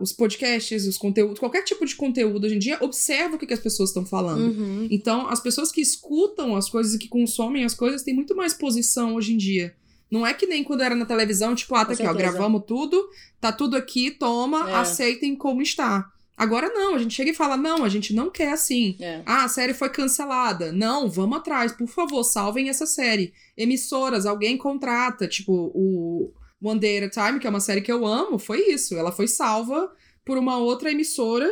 [0.00, 3.54] os podcasts, os conteúdos, qualquer tipo de conteúdo hoje em dia, observa o que, que
[3.54, 4.42] as pessoas estão falando.
[4.56, 4.86] Uhum.
[4.90, 8.52] Então, as pessoas que escutam as coisas e que consomem as coisas têm muito mais
[8.54, 9.74] posição hoje em dia.
[10.12, 13.02] Não é que nem quando era na televisão, tipo, ah, tá aqui, ó, gravamos tudo,
[13.40, 14.74] tá tudo aqui, toma, É.
[14.74, 16.06] aceitem como está.
[16.36, 18.94] Agora não, a gente chega e fala, não, a gente não quer assim.
[19.00, 19.22] É.
[19.24, 20.70] Ah, a série foi cancelada.
[20.70, 23.32] Não, vamos atrás, por favor, salvem essa série.
[23.56, 26.30] Emissoras, alguém contrata, tipo, o
[26.62, 28.94] One Day at a Time, que é uma série que eu amo, foi isso.
[28.94, 29.90] Ela foi salva
[30.26, 31.50] por uma outra emissora.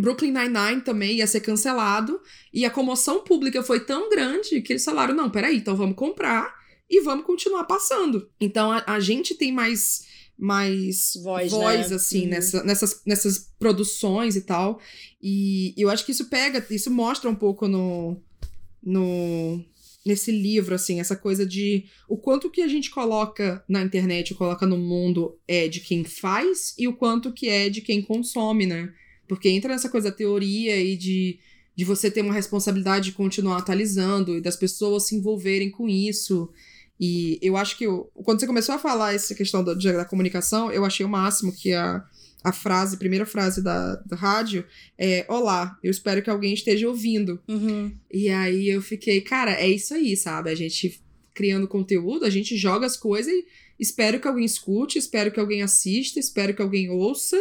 [0.00, 2.18] Brooklyn Nine-Nine também ia ser cancelado.
[2.52, 6.63] E a comoção pública foi tão grande que eles falaram: não, peraí, então vamos comprar
[6.98, 8.28] e vamos continuar passando.
[8.40, 10.04] Então a, a gente tem mais
[10.36, 11.96] mais Voz, voz né?
[11.96, 12.30] assim, Uhum.
[12.30, 14.80] nessa, nessas, nessas produções e tal.
[15.22, 18.20] E eu acho que isso pega, isso mostra um pouco no,
[18.82, 19.64] no
[20.04, 24.66] nesse livro, assim, essa coisa de o quanto que a gente coloca na internet, coloca
[24.66, 28.92] no mundo é de quem faz e o quanto que é de quem consome, né?
[29.26, 31.38] Porque entra nessa coisa da teoria e de,
[31.74, 36.50] de você ter uma responsabilidade de continuar atualizando e das pessoas se envolverem com isso.
[37.00, 40.70] E eu acho que eu- quando você começou a falar essa questão da, da comunicação,
[40.70, 42.04] eu achei o máximo que a,
[42.42, 44.64] a frase, a primeira frase da, da rádio
[44.96, 47.40] é: Olá, eu espero que alguém esteja ouvindo.
[47.48, 47.92] Uhum.
[48.12, 50.50] E aí eu fiquei, cara, é isso aí, sabe?
[50.50, 51.02] A gente
[51.34, 53.44] criando conteúdo, a gente joga as coisas e
[53.78, 57.36] espero que alguém escute, espero que alguém assista, espero que alguém ouça.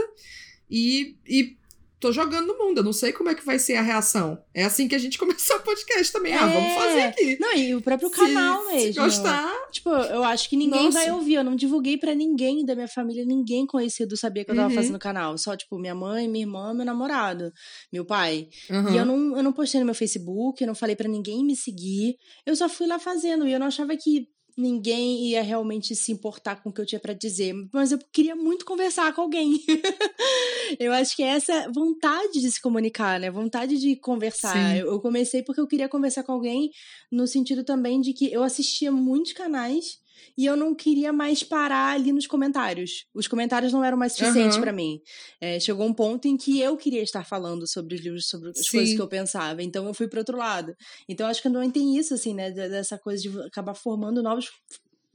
[0.70, 1.56] E, e
[2.04, 4.38] tô jogando no mundo, eu não sei como é que vai ser a reação.
[4.54, 6.34] É assim que a gente começou o podcast também.
[6.34, 6.76] Ah, vamos É.
[6.76, 7.38] fazer aqui.
[7.40, 9.04] Não, e o próprio Se- canal se mesmo.
[9.04, 11.00] gostar, Tipo, eu acho que ninguém Nossa.
[11.00, 11.34] vai ouvir.
[11.34, 14.76] Eu não divulguei pra ninguém da minha família, ninguém conhecido sabia que eu tava Uhum.
[14.76, 15.36] fazendo canal.
[15.38, 17.52] Só, tipo, minha mãe, minha irmã, meu namorado,
[17.92, 18.48] meu pai.
[18.70, 18.94] Aham.
[18.94, 21.56] E eu não, eu não postei no meu Facebook, eu não falei pra ninguém me
[21.56, 22.16] seguir.
[22.46, 23.48] Eu só fui lá fazendo.
[23.48, 27.00] E eu não achava que ninguém ia realmente se importar com o que eu tinha
[27.00, 27.54] pra dizer.
[27.74, 29.60] Mas eu queria muito conversar com alguém.
[30.80, 33.32] eu acho que essa vontade de se comunicar, né?
[33.32, 34.78] Vontade de conversar.
[34.78, 36.70] Eu, eu comecei porque eu queria conversar com alguém
[37.12, 40.03] no sentido também de que eu assistia muitos canais.
[40.38, 43.06] E eu não queria mais parar ali nos comentários.
[43.14, 44.62] Os comentários não eram mais suficientes Aham.
[44.64, 45.00] pra mim.
[45.42, 48.58] É, chegou um ponto em que eu queria estar falando sobre os livros, sobre as
[48.66, 48.78] Sim.
[48.78, 49.62] coisas que eu pensava.
[49.64, 50.76] Então eu fui pro outro lado.
[51.08, 52.50] Então acho que não tem isso, assim, né?
[52.52, 54.50] de- Dessa coisa de acabar formando novos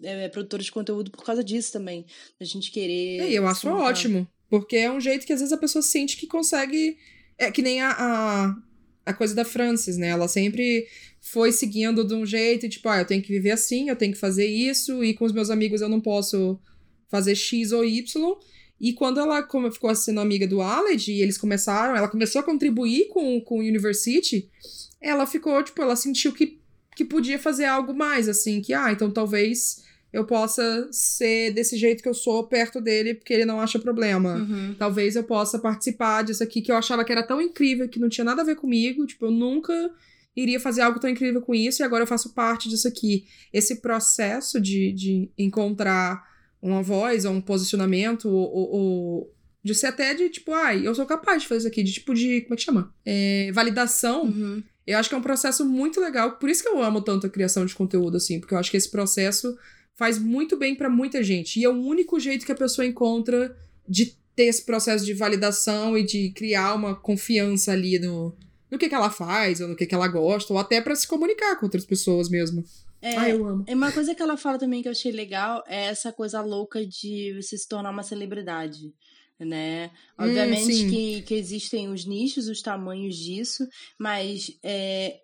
[0.02, 2.04] é, produtores de conteúdo por causa disso também.
[2.38, 3.28] Da gente querer.
[3.30, 4.28] E eu acho ótimo.
[4.48, 6.96] Porque é um jeito que às vezes a pessoa sente que consegue.
[7.36, 8.54] É que nem a, a,
[9.08, 10.08] a coisa da Frances, né?
[10.08, 10.86] Ela sempre
[11.20, 14.18] foi seguindo de um jeito, tipo, ah, eu tenho que viver assim, eu tenho que
[14.18, 16.58] fazer isso, e com os meus amigos eu não posso
[17.08, 18.36] fazer X ou Y.
[18.78, 22.44] E quando ela como ficou sendo amiga do Aled, e eles começaram, ela começou a
[22.44, 24.48] contribuir com, com o University,
[25.00, 26.60] ela ficou, tipo, ela sentiu que,
[26.94, 32.02] que podia fazer algo mais, assim, que, ah, então talvez eu possa ser desse jeito
[32.02, 34.36] que eu sou perto dele, porque ele não acha problema.
[34.36, 34.74] Uhum.
[34.78, 38.08] Talvez eu possa participar disso aqui que eu achava que era tão incrível, que não
[38.08, 39.06] tinha nada a ver comigo.
[39.06, 39.72] Tipo, eu nunca
[40.34, 43.24] iria fazer algo tão incrível com isso e agora eu faço parte disso aqui.
[43.52, 46.22] Esse processo de, de encontrar
[46.62, 50.94] uma voz ou um posicionamento ou, ou- ou de ser até de tipo, ai, eu
[50.94, 52.94] sou capaz de fazer isso aqui, de tipo de, como é que chama?
[53.04, 54.22] É, validação.
[54.24, 54.62] Uhum.
[54.86, 57.30] Eu acho que é um processo muito legal, por isso que eu amo tanto a
[57.30, 59.54] criação de conteúdo, assim, porque eu acho que esse processo
[59.98, 61.58] faz muito bem pra muita gente.
[61.58, 63.54] E é o único jeito que a pessoa encontra
[63.86, 68.32] de ter esse processo de validação e de criar uma confiança ali no,
[68.70, 71.08] no que, que ela faz, ou no que, que ela gosta, ou até pra se
[71.08, 72.64] comunicar com outras pessoas mesmo.
[73.02, 73.64] É, Ah, eu amo.
[73.66, 76.86] É uma coisa que ela fala também que eu achei legal é essa coisa louca
[76.86, 78.92] de você se tornar uma celebridade,
[79.40, 79.90] né?
[80.16, 80.90] Hum, Obviamente sim.
[80.90, 83.66] que, que existem os nichos, os tamanhos disso,
[83.98, 85.18] mas é,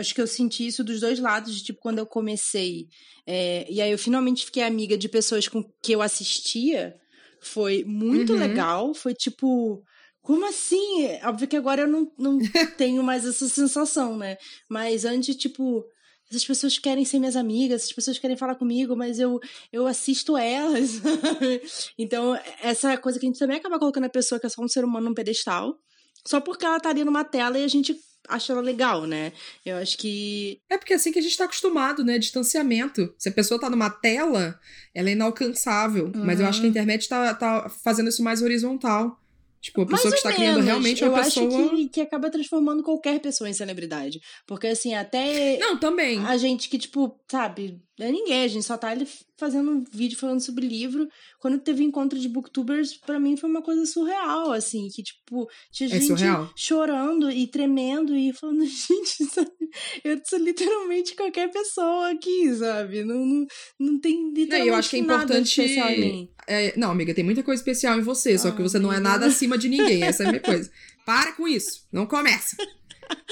[0.00, 2.88] acho que eu senti isso dos dois lados, de, tipo, quando eu comecei.
[3.26, 6.96] é, e aí eu finalmente fiquei amiga de pessoas com que eu assistia.
[7.40, 8.38] Foi muito Uhum.
[8.38, 8.94] legal.
[8.94, 9.82] Foi tipo.
[10.22, 11.08] Como assim?
[11.24, 12.38] Óbvio que agora eu não, não
[12.76, 14.36] tenho mais essa sensação, né?
[14.68, 15.82] Mas antes, tipo,
[16.30, 19.40] essas pessoas querem ser minhas amigas, essas pessoas querem falar comigo, mas eu,
[19.72, 21.00] eu assisto elas.
[21.98, 24.68] então, essa coisa que a gente também acaba colocando a pessoa que é só um
[24.68, 25.78] ser humano num pedestal,
[26.26, 27.96] só porque ela tá ali numa tela e a gente
[28.28, 29.32] acha ela legal, né?
[29.64, 30.60] Eu acho que.
[30.68, 32.18] É porque é assim que a gente tá acostumado, né?
[32.18, 33.12] Distanciamento.
[33.18, 34.58] Se a pessoa tá numa tela,
[34.94, 36.10] ela é inalcançável.
[36.14, 39.18] Mas eu acho que a internet tá, tá fazendo isso mais horizontal.
[39.60, 41.46] Tipo, a Mais pessoa que ou está criando realmente eu uma pessoa.
[41.46, 44.18] acho que, que acaba transformando qualquer pessoa em celebridade.
[44.46, 46.18] Porque, assim, até Não, também.
[46.24, 50.18] a gente que, tipo, sabe, é ninguém, a gente só tá ali fazendo um vídeo
[50.18, 51.08] falando sobre livro.
[51.40, 55.88] Quando teve encontro de booktubers, pra mim foi uma coisa surreal, assim, que, tipo, tinha
[55.88, 56.50] É gente surreal.
[56.56, 59.50] chorando e tremendo e falando, gente, sabe,
[60.04, 63.02] eu sou literalmente qualquer pessoa aqui, sabe?
[63.04, 63.46] Não, não,
[63.78, 65.48] não tem Não, literalmente e eu acho que é importante.
[65.60, 66.30] especial em mim.
[66.46, 68.98] É, não, amiga, tem muita coisa especial em você, só que Ah, você não é
[69.00, 70.02] nada acima de ninguém.
[70.02, 70.70] Essa é a minha coisa.
[71.06, 71.86] Para com isso.
[71.92, 72.56] Não começa.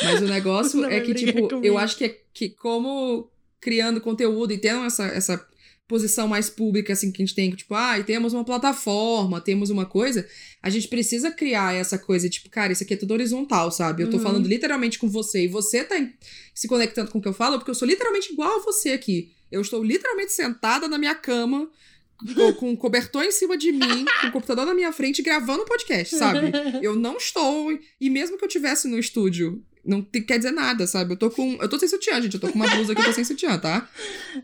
[0.03, 1.65] Mas o negócio Não é vai que, brigar tipo, comigo.
[1.67, 5.47] eu acho que, é que como criando conteúdo e tendo essa, essa
[5.87, 9.87] posição mais pública, assim, que a gente tem, tipo, ah, temos uma plataforma, temos uma
[9.87, 10.27] coisa,
[10.63, 14.03] a gente precisa criar essa coisa, tipo, cara, isso aqui é tudo horizontal, sabe?
[14.03, 14.23] Eu tô Uhum.
[14.23, 15.95] falando literalmente com você e você tá
[16.55, 19.33] se conectando com o que eu falo, porque eu sou literalmente igual a você aqui.
[19.51, 21.71] Eu estou literalmente sentada na minha cama,
[22.35, 25.63] com, com um cobertor em cima de mim, com o computador na minha frente, gravando
[25.63, 26.53] um podcast, sabe?
[26.83, 27.71] Eu não estou.
[27.99, 31.15] E mesmo que eu tivesse no estúdio, não te- quer dizer nada, sabe?
[31.15, 31.55] Eu tô com.
[31.61, 32.35] Eu tô sem sutiã, gente.
[32.35, 33.89] Eu tô com uma blusa que eu tô sem sutiã, tá?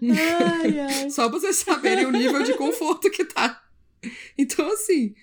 [0.03, 1.11] Ai, ai.
[1.11, 3.63] Só pra vocês saberem o nível de conforto que tá.
[4.39, 5.15] Então, assim,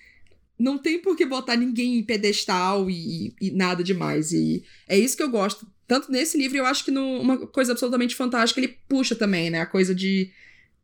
[0.58, 4.32] não tem por que botar ninguém em pedestal e, e, nada demais.
[4.32, 5.66] E é isso que eu gosto.
[5.88, 9.60] Tanto nesse livro, eu acho que no, uma coisa absolutamente fantástica ele puxa também, né?
[9.60, 10.30] A coisa de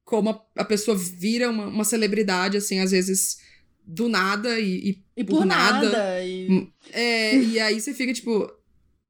[0.04, 3.38] como a, pessoa vira uma, uma celebridade, assim, às vezes
[3.84, 5.90] do nada e, e, e por, por, nada.
[5.90, 6.68] nada e...
[6.92, 8.50] É, e aí você fica tipo,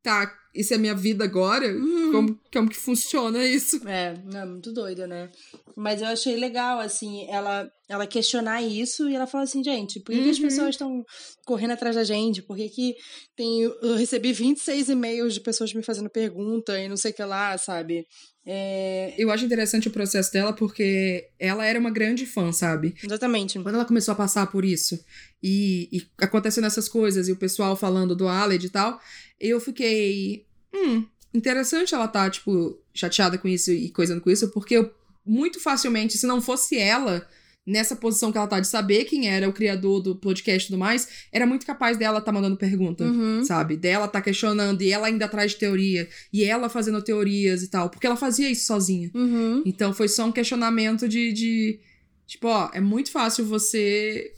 [0.02, 1.68] tá, isso é minha vida agora?
[1.68, 2.12] Uhum.
[2.12, 3.86] Como, como que funciona isso?
[3.86, 5.30] É, não, muito doida, né?
[5.76, 10.12] Mas eu achei legal, assim, ela, ela questionar isso e ela fala assim, gente, por
[10.12, 10.24] que, uhum.
[10.24, 10.42] que as uhum.
[10.42, 11.04] pessoas estão
[11.46, 12.42] correndo atrás da gente?
[12.42, 12.96] Por que, que
[13.36, 13.62] tem.
[13.62, 17.56] Eu recebi 26 e-mails de pessoas me fazendo pergunta e não sei o que lá,
[17.56, 18.06] sabe?
[18.50, 19.14] É...
[19.18, 22.94] Eu acho interessante o processo dela porque ela era uma grande fã, sabe?
[23.04, 23.58] Exatamente.
[23.60, 24.98] Quando ela começou a passar por isso
[25.42, 28.98] e, e acontecendo essas coisas e o pessoal falando do Aled e tal,
[29.40, 30.46] eu fiquei.
[30.74, 34.90] Hum, interessante ela tá, tipo, chateada com isso e coisando com isso, porque eu,
[35.24, 37.26] muito facilmente, se não fosse ela
[37.68, 40.80] nessa posição que ela tá de saber quem era o criador do podcast e tudo
[40.80, 43.44] mais, era muito capaz dela tá mandando pergunta, uhum.
[43.44, 43.76] sabe?
[43.76, 47.90] Dela tá questionando e ela ainda atrás de teoria, e ela fazendo teorias e tal,
[47.90, 49.10] porque ela fazia isso sozinha.
[49.14, 49.62] Uhum.
[49.66, 51.80] Então foi só um questionamento de, de.
[52.26, 54.32] Tipo, ó, é muito fácil você.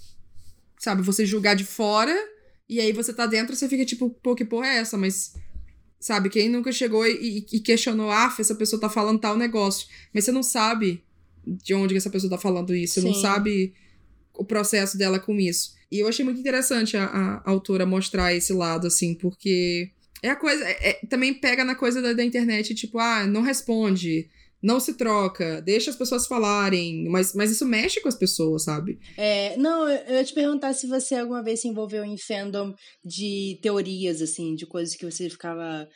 [0.76, 2.16] Sabe, você julgar de fora
[2.70, 4.96] e aí você tá dentro, você fica tipo, pô, que porra é essa?
[4.96, 5.34] Mas,
[5.98, 9.88] sabe, quem nunca chegou e, e questionou, ah, essa pessoa tá falando tal negócio.
[10.14, 11.02] Mas você não sabe
[11.44, 13.74] de onde essa pessoa tá falando isso, você não sabe
[14.32, 15.74] o processo dela com isso.
[15.90, 19.90] E eu achei muito interessante a, a, autora mostrar esse lado, assim, porque
[20.22, 20.64] é a coisa.
[20.64, 24.30] É, é, também pega na coisa da, da internet, tipo, ah, não responde
[24.62, 28.98] não se troca, deixa as pessoas falarem, mas, mas isso mexe com as pessoas, sabe?
[29.16, 33.58] É, não, eu ia te perguntar se você alguma vez se envolveu em fandom de
[33.62, 35.88] teorias, assim, de coisas que você ficava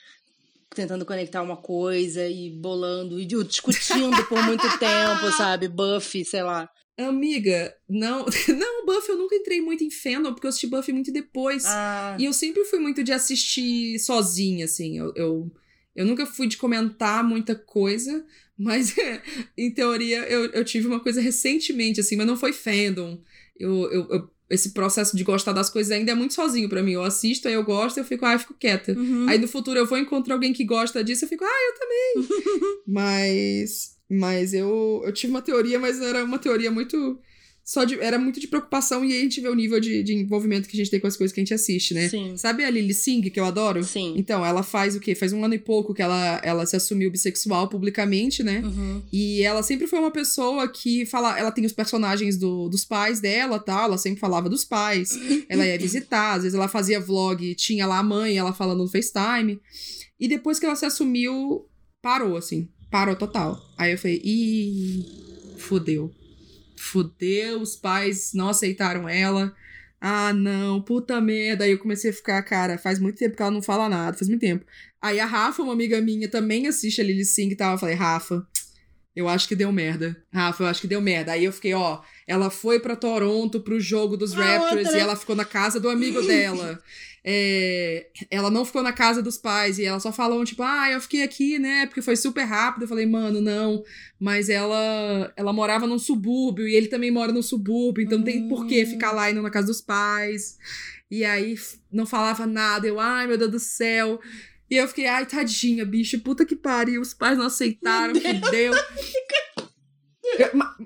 [0.74, 5.68] tentando conectar uma coisa e bolando e discutindo por muito tempo, sabe?
[5.68, 6.68] Buffy, sei lá.
[6.96, 8.24] Amiga, não,
[8.56, 11.64] não, Buffy eu nunca entrei muito em fandom, porque eu assisti Buffy muito depois.
[11.66, 12.16] Ah.
[12.18, 14.98] E eu sempre fui muito de assistir sozinha, assim.
[14.98, 15.52] Eu, eu,
[15.94, 18.24] eu nunca fui de comentar muita coisa,
[18.58, 18.94] mas,
[19.56, 23.18] em teoria, eu, eu tive uma coisa recentemente, assim, mas não foi fandom.
[23.58, 26.92] Eu, eu, eu esse processo de gostar das coisas ainda é muito sozinho para mim.
[26.92, 28.92] Eu assisto, aí eu gosto, eu fico, ah, eu fico quieta.
[28.92, 29.26] Uhum.
[29.28, 32.78] Aí no futuro eu vou encontrar alguém que gosta disso, eu fico, ah, eu também.
[32.86, 33.94] mas.
[34.08, 37.18] Mas eu, eu tive uma teoria, mas era uma teoria muito
[37.64, 40.12] só de, era muito de preocupação e aí a gente vê o nível de, de
[40.12, 42.10] envolvimento que a gente tem com as coisas que a gente assiste, né?
[42.10, 42.36] Sim.
[42.36, 43.82] Sabe a Lily Singh, que eu adoro?
[43.82, 44.12] Sim.
[44.18, 45.14] Então, ela faz o quê?
[45.14, 48.60] Faz um ano e pouco que ela, ela se assumiu bissexual publicamente, né?
[48.62, 49.02] Uhum.
[49.10, 53.18] E ela sempre foi uma pessoa que fala, ela tem os personagens do, dos pais
[53.18, 55.18] dela, tal, ela sempre falava dos pais.
[55.48, 58.90] ela ia visitar, às vezes ela fazia vlog, tinha lá a mãe, ela falando no
[58.90, 59.58] FaceTime.
[60.20, 61.66] E depois que ela se assumiu,
[62.02, 62.68] parou, assim.
[62.90, 63.58] Parou total.
[63.78, 65.02] Aí eu falei, ih,
[65.56, 66.12] fudeu
[66.84, 69.54] fudeu, os pais não aceitaram ela.
[70.00, 71.64] Ah, não, puta merda.
[71.64, 74.28] Aí eu comecei a ficar, cara, faz muito tempo que ela não fala nada, faz
[74.28, 74.64] muito tempo.
[75.00, 77.72] Aí a Rafa, uma amiga minha, também assiste a Lily Singh e tal.
[77.72, 78.46] Eu falei, Rafa,
[79.14, 80.16] eu acho que deu merda.
[80.32, 81.32] Rafa, eu acho que deu merda.
[81.32, 85.36] Aí eu fiquei, ó, ela foi para Toronto pro jogo dos Raptors e ela ficou
[85.36, 86.78] na casa do amigo dela.
[87.26, 91.00] É, ela não ficou na casa dos pais e ela só falou, tipo, ah, eu
[91.00, 92.82] fiquei aqui, né, porque foi super rápido.
[92.82, 93.82] Eu falei, mano, não.
[94.20, 98.46] Mas ela ela morava num subúrbio e ele também mora no subúrbio, então não tem
[98.46, 100.58] por que ficar lá indo na casa dos pais.
[101.10, 101.54] E aí
[101.90, 102.86] não falava nada.
[102.86, 104.20] Eu, ai, meu Deus do céu.
[104.74, 107.00] E eu fiquei, ai, tadinha, bicho, puta que pariu.
[107.00, 108.74] Os pais não aceitaram, fudeu.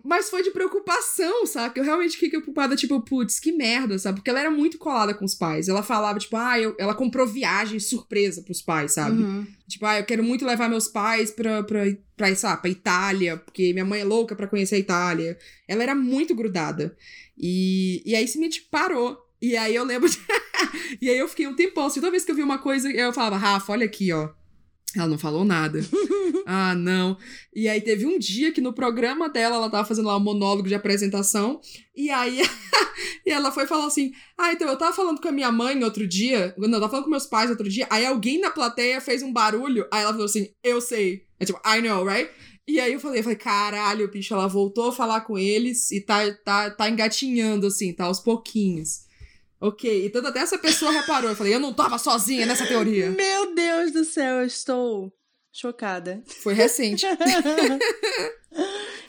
[0.04, 1.80] mas foi de preocupação, sabe?
[1.80, 4.18] Eu realmente fiquei preocupada, tipo, putz, que merda, sabe?
[4.18, 5.70] Porque ela era muito colada com os pais.
[5.70, 6.76] Ela falava, tipo, ah, eu...
[6.78, 9.22] ela comprou viagem surpresa pros pais, sabe?
[9.22, 9.46] Uhum.
[9.66, 13.72] Tipo, ah, eu quero muito levar meus pais pra, pra, pra, sabe, pra Itália, porque
[13.72, 15.38] minha mãe é louca pra conhecer a Itália.
[15.66, 16.94] Ela era muito grudada.
[17.38, 19.16] E, e aí Smith parou.
[19.40, 20.10] E aí eu lembro.
[20.12, 20.18] De...
[21.00, 23.12] e aí eu fiquei um tempão, assim, toda vez que eu vi uma coisa, eu
[23.12, 24.30] falava, Rafa, olha aqui, ó.
[24.96, 25.80] Ela não falou nada.
[26.46, 27.16] ah, não.
[27.54, 30.68] E aí teve um dia que no programa dela, ela tava fazendo lá um monólogo
[30.68, 31.60] de apresentação,
[31.94, 32.40] e aí
[33.26, 36.06] e ela foi falar assim: Ah, então eu tava falando com a minha mãe outro
[36.06, 39.22] dia, não, eu tava falando com meus pais outro dia, aí alguém na plateia fez
[39.22, 41.26] um barulho, aí ela falou assim: Eu sei.
[41.38, 42.30] É tipo, I know, right?
[42.66, 46.02] E aí eu falei, eu falei, caralho, bicho, ela voltou a falar com eles e
[46.02, 49.07] tá, tá, tá engatinhando, assim, tá aos pouquinhos.
[49.60, 51.30] Ok, então até essa pessoa reparou.
[51.30, 53.10] Eu falei, eu não tava sozinha nessa teoria.
[53.16, 55.12] Meu Deus do céu, eu estou
[55.52, 56.22] chocada.
[56.42, 57.04] Foi recente.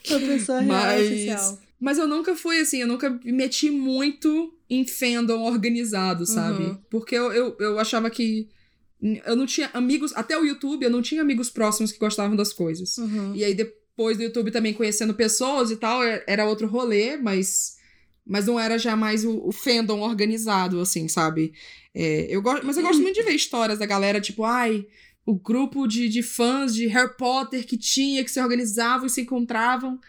[0.09, 1.59] Uma pessoa real mas, oficial.
[1.79, 6.63] Mas eu nunca fui assim, eu nunca me meti muito em fandom organizado, sabe?
[6.63, 6.77] Uhum.
[6.89, 8.49] Porque eu, eu, eu achava que.
[9.25, 10.11] Eu não tinha amigos.
[10.15, 12.97] Até o YouTube, eu não tinha amigos próximos que gostavam das coisas.
[12.97, 13.35] Uhum.
[13.35, 17.78] E aí depois do YouTube também conhecendo pessoas e tal, era outro rolê, mas
[18.29, 21.51] Mas não era jamais o, o fandom organizado, assim, sabe?
[21.95, 24.85] É, eu gosto, mas eu gosto muito de ver histórias da galera, tipo, ai,
[25.25, 29.21] o grupo de, de fãs de Harry Potter que tinha, que se organizavam e se
[29.21, 29.99] encontravam.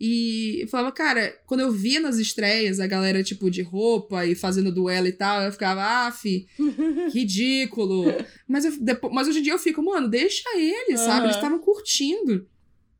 [0.00, 4.34] E eu falava, cara, quando eu via nas estreias a galera, tipo, de roupa e
[4.34, 6.24] fazendo duelo e tal, eu ficava, af,
[7.12, 8.04] ridículo.
[8.46, 11.26] mas, eu, depois, mas hoje em dia eu fico, mano, deixa eles, sabe?
[11.26, 12.46] Eles estavam curtindo.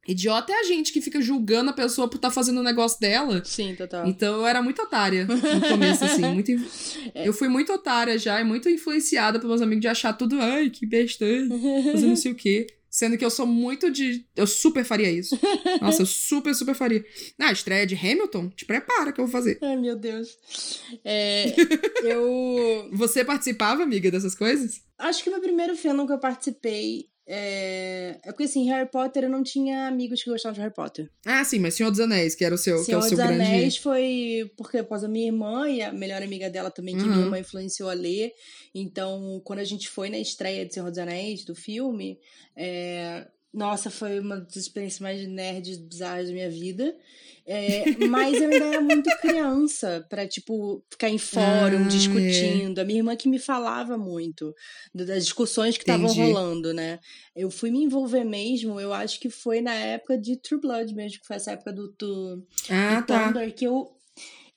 [0.09, 2.99] Idiota é a gente que fica julgando a pessoa por estar tá fazendo o negócio
[2.99, 3.45] dela.
[3.45, 4.09] Sim, total.
[4.09, 6.23] Então eu era muito otária no começo, assim.
[6.33, 6.51] Muito...
[7.15, 7.29] É.
[7.29, 10.71] Eu fui muito otária já e muito influenciada pelos meus amigos de achar tudo, ai,
[10.71, 11.25] que besta,
[11.93, 12.67] fazendo não sei o quê.
[12.91, 14.25] Sendo que eu sou muito de.
[14.35, 15.39] Eu super faria isso.
[15.81, 17.05] Nossa, eu super, super faria.
[17.39, 19.59] Na ah, estreia de Hamilton, te prepara que eu vou fazer.
[19.63, 20.39] Ai, meu Deus.
[21.05, 21.55] É,
[22.03, 22.89] eu.
[22.93, 24.81] Você participava, amiga, dessas coisas?
[24.99, 28.18] Acho que o meu primeiro fandom que eu participei é...
[28.24, 31.11] é porque, assim, Harry Potter eu não tinha amigos que gostavam de Harry Potter.
[31.26, 33.18] Ah, sim, mas Senhor dos Anéis, que era o seu, Senhor que é o seu
[33.18, 33.43] dos grande...
[33.43, 37.09] Anéis foi porque, após a minha irmã e a melhor amiga dela também, que uhum.
[37.09, 38.33] minha irmã influenciou a ler.
[38.74, 42.18] Então, quando a gente foi na estreia de Senhor dos Anéis, do filme,
[42.57, 43.26] é...
[43.53, 46.95] nossa, foi uma das experiências mais nerds bizarras da minha vida.
[47.51, 52.79] É, mas eu ainda era muito criança para tipo, ficar em fórum ah, discutindo.
[52.79, 52.83] É.
[52.83, 54.55] A minha irmã que me falava muito
[54.95, 56.99] das discussões que estavam rolando, né?
[57.35, 61.21] Eu fui me envolver mesmo, eu acho que foi na época de True Blood mesmo,
[61.21, 63.29] que foi essa época do, do, ah, do tá.
[63.29, 63.98] Tumblr, que eu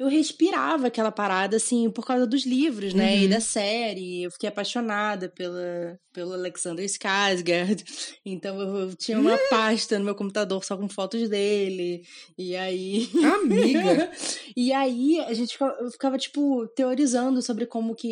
[0.02, 3.14] eu respirava aquela parada, assim, por causa dos livros, né?
[3.14, 3.22] Uhum.
[3.22, 4.24] E da série.
[4.24, 7.84] Eu fiquei apaixonada pela, pelo Alexander Skarsgård.
[8.24, 12.02] Então eu, tinha uma pasta no meu computador só com fotos dele.
[12.38, 13.10] E aí.
[13.42, 14.12] Amiga!
[14.56, 18.08] e aí a gente ficava, eu ficava, tipo, teorizando sobre como que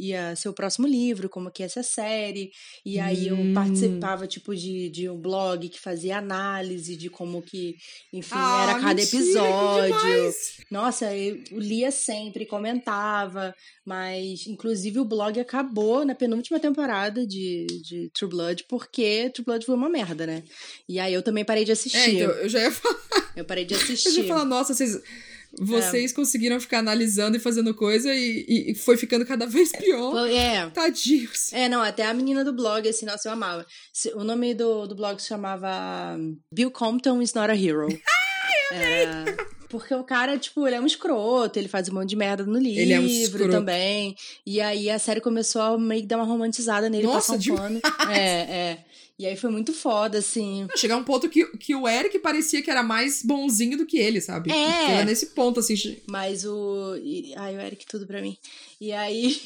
[0.00, 2.50] ia ser o próximo livro, como que ia ser a série.
[2.84, 3.52] E aí eu hum.
[3.52, 7.74] participava, tipo, de, de um blog que fazia análise de como que,
[8.12, 10.34] enfim, ah, era cada mentira, episódio.
[10.70, 13.54] Nossa, eu lia sempre, comentava.
[13.84, 19.66] Mas, inclusive, o blog acabou na penúltima temporada de, de True Blood, porque True Blood
[19.66, 20.42] foi uma merda, né?
[20.88, 21.98] E aí eu também parei de assistir.
[21.98, 23.32] É, então, eu já ia falar.
[23.36, 24.08] Eu parei de assistir.
[24.10, 25.00] Eu já ia falar, nossa, vocês.
[25.58, 26.14] Vocês é.
[26.14, 30.26] conseguiram ficar analisando e fazendo coisa e, e, foi ficando cada vez pior.
[30.26, 30.68] É.
[30.70, 31.52] Tadinhos.
[31.52, 33.66] É, não, até a menina do blog, assim, nossa, eu amava.
[34.14, 36.18] O nome do, do blog se chamava
[36.52, 37.86] Bill Compton is not a hero.
[38.72, 39.32] Ai, amei!
[39.32, 42.44] É, porque o cara, tipo, ele é um escroto, ele faz um monte de merda
[42.44, 44.14] no livro ele é um também.
[44.44, 47.56] E aí a série começou a meio que dar uma romantizada nele, Nossa, passar um
[47.56, 47.80] pano.
[48.12, 48.78] É, é.
[49.22, 50.66] E aí foi muito foda, assim.
[50.76, 54.20] Chegar um ponto que, que o Eric parecia que era mais bonzinho do que ele,
[54.20, 54.50] sabe?
[54.50, 54.94] É.
[54.94, 55.76] Era nesse ponto, assim.
[56.10, 56.94] Mas o.
[57.36, 58.36] Ai, o Eric, tudo pra mim.
[58.80, 59.40] E aí.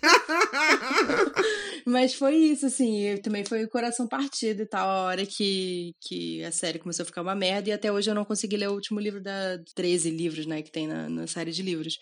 [1.84, 3.18] Mas foi isso, assim.
[3.22, 7.06] Também foi o coração partido e tal, a hora que, que a série começou a
[7.06, 7.68] ficar uma merda.
[7.68, 10.72] E até hoje eu não consegui ler o último livro da 13 livros, né, que
[10.72, 11.98] tem na, na série de livros.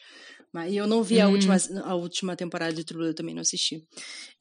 [0.54, 1.80] Mas eu não vi a, última, hum.
[1.82, 3.84] a última temporada de True Blood, também não assisti.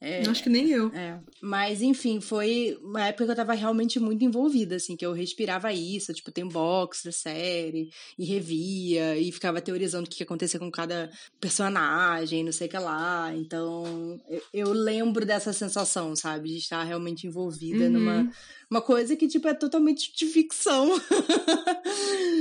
[0.00, 0.86] É, Acho que nem eu.
[0.94, 1.18] É.
[1.42, 5.72] Mas, enfim, foi uma época que eu tava realmente muito envolvida, assim, que eu respirava
[5.72, 10.60] isso, tipo, tem box da série, e revia, e ficava teorizando o que ia acontecer
[10.60, 11.10] com cada
[11.40, 13.34] personagem, não sei o que lá.
[13.34, 16.50] Então, eu, eu lembro dessa sensação, sabe?
[16.50, 17.90] De estar realmente envolvida uhum.
[17.90, 18.32] numa
[18.70, 20.88] uma coisa que, tipo, é totalmente de ficção.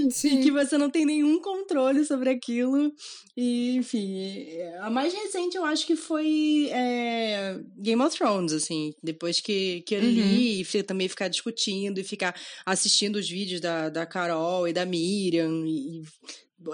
[0.09, 0.39] Sim.
[0.39, 2.91] e que você não tem nenhum controle sobre aquilo.
[3.36, 4.15] E, enfim,
[4.82, 8.93] a mais recente eu acho que foi é, Game of Thrones, assim.
[9.01, 10.09] Depois que, que eu uhum.
[10.09, 14.86] li e também ficar discutindo e ficar assistindo os vídeos da, da Carol e da
[14.86, 15.63] Miriam.
[15.65, 16.01] E,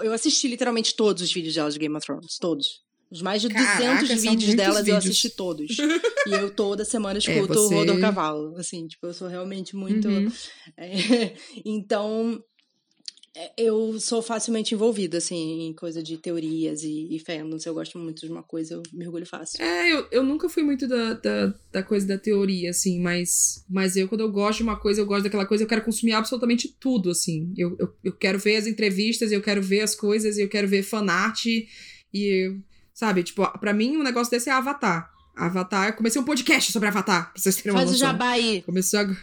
[0.02, 2.89] eu assisti literalmente todos os vídeos delas de Game of Thrones, todos.
[3.10, 4.88] Os mais de Caraca, 200 vídeos delas vídeos.
[4.88, 5.76] eu assisti todos.
[6.26, 7.74] e eu toda semana é, escuto é, você...
[7.74, 8.56] o Rodor Cavalo.
[8.56, 10.08] Assim, tipo, eu sou realmente muito.
[10.08, 10.30] Uhum.
[10.76, 11.34] É,
[11.64, 12.42] então,
[13.36, 17.62] é, eu sou facilmente envolvida, assim, em coisa de teorias e, e fandoms.
[17.62, 19.62] Se eu gosto muito de uma coisa, eu mergulho fácil.
[19.62, 23.96] É, eu, eu nunca fui muito da, da, da, coisa da teoria, assim, mas, mas
[23.96, 26.74] eu, quando eu gosto de uma coisa, eu gosto daquela coisa, eu quero consumir absolutamente
[26.80, 27.52] tudo, assim.
[27.56, 30.82] Eu, eu, eu quero ver as entrevistas, eu quero ver as coisas, eu quero ver
[30.82, 32.56] fanart e
[32.94, 33.22] Sabe?
[33.22, 35.10] Tipo, pra mim, um negócio desse é Avatar.
[35.36, 38.08] Avatar, eu comecei um podcast sobre Avatar, pra vocês terem uma Faz noção.
[38.08, 38.62] o jabá aí.
[38.62, 39.16] Começou a...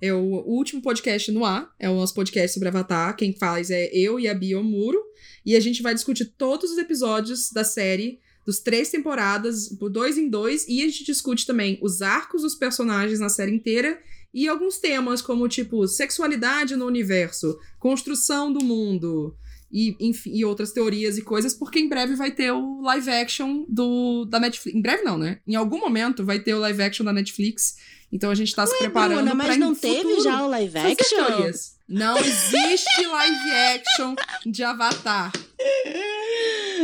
[0.00, 3.16] É o, o, último podcast no ar, é o nosso podcast sobre Avatar.
[3.16, 5.02] Quem faz é eu e a Bia Muro.
[5.44, 10.18] E a gente vai discutir todos os episódios da série, dos três temporadas, por dois
[10.18, 10.66] em dois.
[10.68, 13.98] E a gente discute também os arcos dos personagens na série inteira
[14.34, 19.34] e alguns temas, como tipo sexualidade no universo, construção do mundo,
[19.74, 23.64] e, enfim, e outras teorias e coisas, porque em breve vai ter o live action
[23.68, 24.78] do, da Netflix.
[24.78, 25.40] Em breve não, né?
[25.44, 27.76] Em algum momento vai ter o live action da Netflix.
[28.12, 30.78] Então a gente tá se preparando Bruna, mas pra não teve futuro já o live
[30.78, 31.26] action?
[31.26, 31.74] teorias.
[31.88, 34.14] Não existe live action
[34.46, 35.32] de Avatar.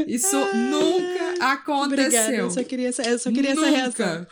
[0.08, 1.84] Isso nunca aconteceu.
[1.84, 4.26] Obrigada, eu só queria essa, eu só queria essa reação.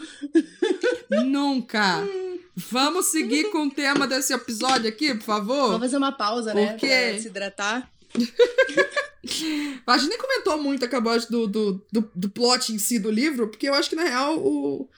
[1.10, 1.24] Nunca.
[1.24, 2.08] Nunca.
[2.56, 5.66] Vamos seguir com o tema desse episódio aqui, por favor?
[5.68, 6.72] Vamos fazer uma pausa, né?
[6.72, 7.10] Por quê?
[7.12, 7.97] Pra se hidratar.
[9.86, 13.48] A gente nem comentou muito, acabou do, do, do, do plot em si do livro,
[13.48, 14.88] porque eu acho que, na real, o.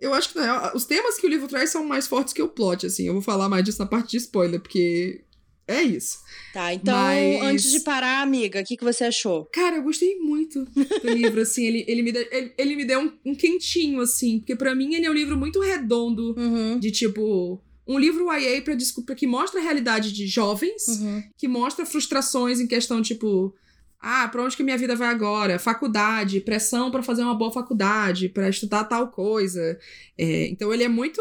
[0.00, 2.40] Eu acho que, na real, os temas que o livro traz são mais fortes que
[2.42, 3.06] o plot, assim.
[3.06, 5.22] Eu vou falar mais disso na parte de spoiler, porque
[5.66, 6.18] é isso.
[6.52, 9.44] Tá, então, Mas- antes de parar, amiga, o que, que você achou?
[9.52, 11.66] Cara, eu gostei muito do livro, assim.
[11.66, 14.38] Ele, ele, me, deu, ele, ele me deu um, um quentinho, assim.
[14.38, 16.78] Porque pra mim ele é um livro muito redondo, Uhum.
[16.78, 17.60] de tipo.
[17.88, 21.22] Um livro YA pra, desculpa, que mostra a realidade de jovens, Uhum.
[21.38, 23.54] que mostra frustrações em questão, tipo.
[24.00, 25.58] Ah, pra onde que minha vida vai agora?
[25.58, 29.76] Faculdade, pressão pra fazer uma boa faculdade, pra estudar tal coisa.
[30.16, 31.20] É, então ele é muito.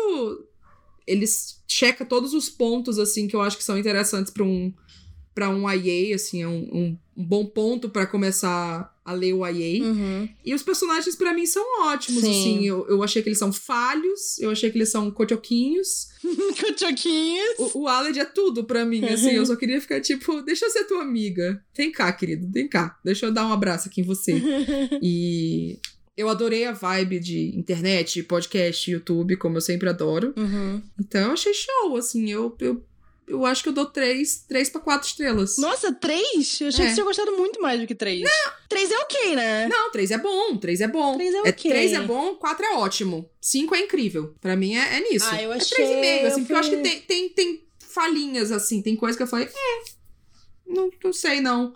[1.07, 1.25] Ele
[1.67, 4.71] checa todos os pontos, assim, que eu acho que são interessantes pra um,
[5.33, 9.45] pra um YA, assim, é um, um, um bom ponto pra começar a ler o
[9.47, 9.83] YA.
[9.83, 10.29] Uhum.
[10.45, 12.29] E os personagens, pra mim, são ótimos, Sim.
[12.29, 12.67] assim.
[12.67, 16.09] Eu, eu achei que eles são falhos, eu achei que eles são cochoquinhos.
[16.61, 17.73] Cochoquinhos.
[17.73, 19.31] O, o Aled é tudo pra mim, assim.
[19.31, 21.59] Eu só queria ficar tipo, deixa eu ser tua amiga.
[21.75, 22.99] Vem cá, querido, vem cá.
[23.03, 24.33] Deixa eu dar um abraço aqui em você.
[25.01, 25.79] e
[26.17, 30.33] eu adorei a vibe de internet, podcast, YouTube, como eu sempre adoro.
[30.35, 30.81] Uhum.
[30.99, 32.29] Então eu achei show, assim.
[32.29, 32.83] Eu, eu,
[33.27, 35.57] eu acho que eu dou três, três pra quatro estrelas.
[35.57, 36.59] Nossa, três?
[36.61, 36.87] Eu achei É.
[36.87, 38.27] que você tinha gostado muito mais do que três.
[38.69, 39.67] Três é ok, né?
[39.67, 41.15] Não, três é bom, três é bom.
[41.15, 41.71] Três é ok.
[41.71, 43.29] três é bom, quatro é ótimo.
[43.41, 44.33] Cinco é incrível.
[44.41, 45.27] Pra mim é, é nisso.
[45.31, 47.01] Ah, eu É achei- três e meio, assim, eu porque eu acho que fui- tem,
[47.01, 48.81] tem, tem falhinhas, assim.
[48.81, 49.83] Tem coisa que eu falei, é,
[50.65, 51.75] não, não sei, não.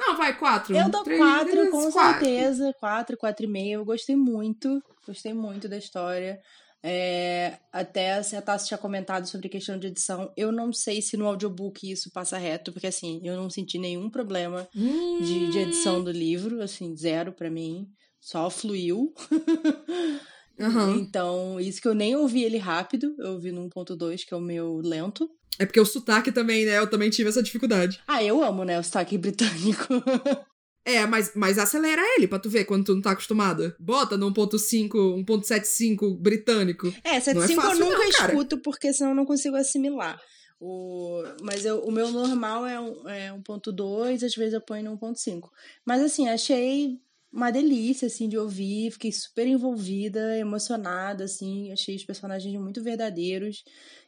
[0.00, 0.76] Não, vai, quatro.
[0.76, 2.24] Eu dou Três, quatro, três, com quatro.
[2.24, 2.74] certeza.
[2.78, 3.80] Quatro, quatro e meio.
[3.80, 4.80] Eu gostei muito.
[5.06, 6.38] Gostei muito da história.
[6.82, 10.32] É, até a Tassi tinha comentado sobre questão de edição.
[10.36, 14.08] Eu não sei se no audiobook isso passa reto, porque assim, eu não senti nenhum
[14.08, 17.88] problema Hum, de, de edição do livro, assim, zero pra mim.
[18.20, 19.12] Só fluiu.
[20.60, 20.96] aham.
[20.98, 24.40] Então, isso que eu nem ouvi ele rápido, eu ouvi no 1.2, que é o
[24.40, 25.28] meu lento.
[25.58, 26.78] É porque o sotaque também, né?
[26.78, 28.00] Eu também tive essa dificuldade.
[28.06, 29.94] Ah, eu amo, né, o sotaque britânico.
[30.84, 33.76] É, mas, mas acelera ele pra tu ver quando tu não tá acostumada.
[33.78, 34.88] Bota no 1.5,
[35.24, 36.88] 1.75 britânico.
[37.04, 40.18] É, Não é 7.5 fácil eu nunca não, escuto, porque senão eu não consigo assimilar.
[40.60, 41.22] O...
[41.42, 45.50] Mas eu- o meu normal é, um, é 1.2, às vezes eu ponho no 1.5.
[45.84, 46.98] Mas assim, achei
[47.30, 48.90] uma delícia, assim, de ouvir.
[48.92, 51.70] Fiquei super envolvida, emocionada, assim.
[51.70, 53.62] Achei os personagens muito verdadeiros.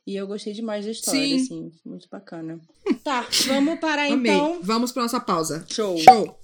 [0.06, 1.36] E eu gostei demais da história, Sim.
[1.36, 1.72] assim.
[1.84, 2.58] Muito bacana.
[3.02, 4.32] Tá, vamos parar Amei.
[4.32, 4.58] então.
[4.62, 5.64] Vamos pra nossa pausa.
[5.68, 5.96] Show.
[5.98, 6.38] Show!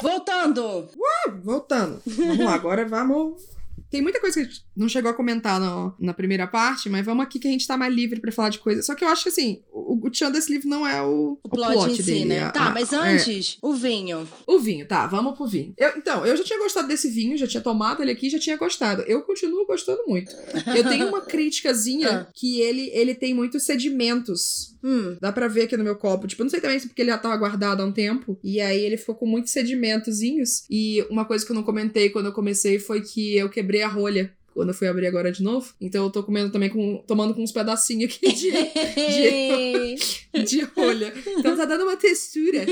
[0.00, 0.88] Voltando!
[1.42, 2.02] Voltando.
[2.06, 3.42] Vamos lá, agora vamos.
[3.92, 7.04] Tem muita coisa que a gente não chegou a comentar no- na primeira parte, mas
[7.06, 8.82] vamos aqui que a gente tá mais livre pra falar de coisa.
[8.82, 11.48] Só que eu acho que assim, o, o tchan desse livro não é o, O
[11.48, 12.24] plot, em si, dele.
[12.24, 12.42] né?
[12.44, 12.96] a- tá, a- mas é.
[12.96, 14.26] antes, o vinho.
[14.46, 15.74] O vinho, tá, vamos pro vinho.
[15.76, 18.56] Eu- então, eu já tinha gostado desse vinho, já tinha tomado ele aqui, já tinha
[18.56, 19.02] gostado.
[19.02, 20.34] Eu continuo gostando muito.
[20.74, 22.26] Eu tenho uma criticazinha Ah.
[22.34, 24.72] que ele, ele tem muitos sedimentos.
[24.84, 26.26] Hum, Dá pra ver aqui no meu copo.
[26.26, 28.36] Tipo, eu não sei também se porque ele já tava guardado há um tempo.
[28.42, 30.64] E aí ele ficou com muitos sedimentozinhos.
[30.70, 33.88] E uma coisa que eu não comentei quando eu comecei foi que eu quebrei a
[33.88, 34.32] rolha.
[34.54, 35.72] Quando eu fui abrir agora de novo.
[35.80, 37.02] Então eu tô comendo também com.
[37.06, 38.50] tomando com uns pedacinhos aqui de,
[40.44, 41.12] de rolha.
[41.38, 42.66] Então tá dando uma textura.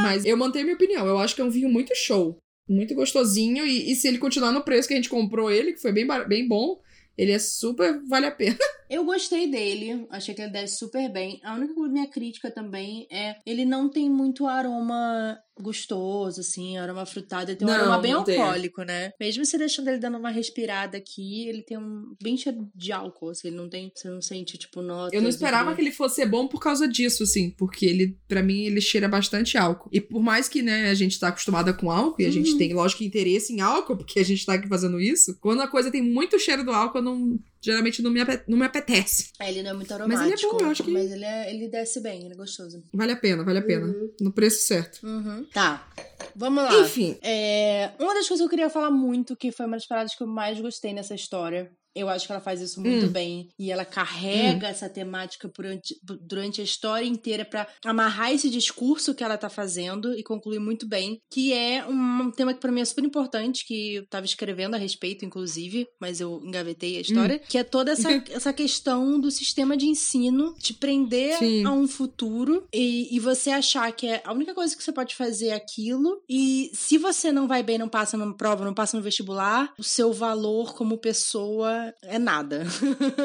[0.00, 1.06] Mas eu mantenho minha opinião.
[1.06, 2.38] Eu acho que é um vinho muito show.
[2.68, 3.64] Muito gostosinho.
[3.64, 6.06] E, e se ele continuar no preço que a gente comprou ele, que foi bem,
[6.26, 6.80] bem bom,
[7.16, 8.02] ele é super.
[8.08, 8.56] vale a pena.
[8.88, 11.40] Eu gostei dele, achei que ele desce super bem.
[11.42, 17.50] A única minha crítica também é ele não tem muito aroma gostoso, assim, aroma frutado.
[17.50, 19.12] Ele tem um Não, aroma bem alcoólico, né?
[19.20, 23.30] Mesmo você deixando ele dando uma respirada aqui, ele tem um bem cheiro de álcool,
[23.30, 25.12] assim, ele não tem, você não sente, tipo, notas.
[25.12, 28.42] Eu não esperava de- que ele fosse bom por causa disso, assim, porque ele, pra
[28.42, 29.88] mim, ele cheira bastante álcool.
[29.92, 32.58] E por mais que, né, a gente tá acostumada com álcool e a gente Uhum.
[32.58, 35.90] tem, lógico, interesse em álcool, porque a gente tá aqui fazendo isso, quando a coisa
[35.90, 39.30] tem muito cheiro do álcool, eu não, geralmente não me, não me apetece.
[39.38, 40.26] É, ele não é muito Mas aromático.
[40.26, 42.82] ele é bom, eu acho que- Mas ele, é- ele desce bem, ele é gostoso.
[42.92, 43.86] Vale a pena, vale a pena.
[43.86, 44.10] Uhum.
[44.20, 45.06] No preço certo.
[45.06, 45.44] Uhum.
[45.52, 45.88] Tá,
[46.34, 46.80] vamos lá.
[46.80, 50.14] Enfim, É, uma das coisas que eu queria falar muito, que foi uma das paradas
[50.14, 53.10] que eu mais gostei nessa história, Eu acho que ela faz isso muito hum.
[53.10, 53.48] bem.
[53.58, 54.70] E ela carrega hum.
[54.70, 60.16] essa temática durante, durante a história inteira para amarrar esse discurso que ela tá fazendo
[60.16, 61.20] e concluir muito bem.
[61.30, 64.78] Que é um tema que para mim é super importante, que eu tava escrevendo a
[64.78, 67.46] respeito, inclusive, mas eu engavetei a história, hum.
[67.48, 71.64] que é toda essa, essa questão do sistema de ensino te prender Sim.
[71.64, 75.14] a um futuro e, e você achar que é a única coisa que você pode
[75.14, 76.22] fazer é aquilo.
[76.28, 79.84] E se você não vai bem, não passa numa prova, não passa no vestibular, o
[79.84, 82.64] seu valor como pessoa é nada.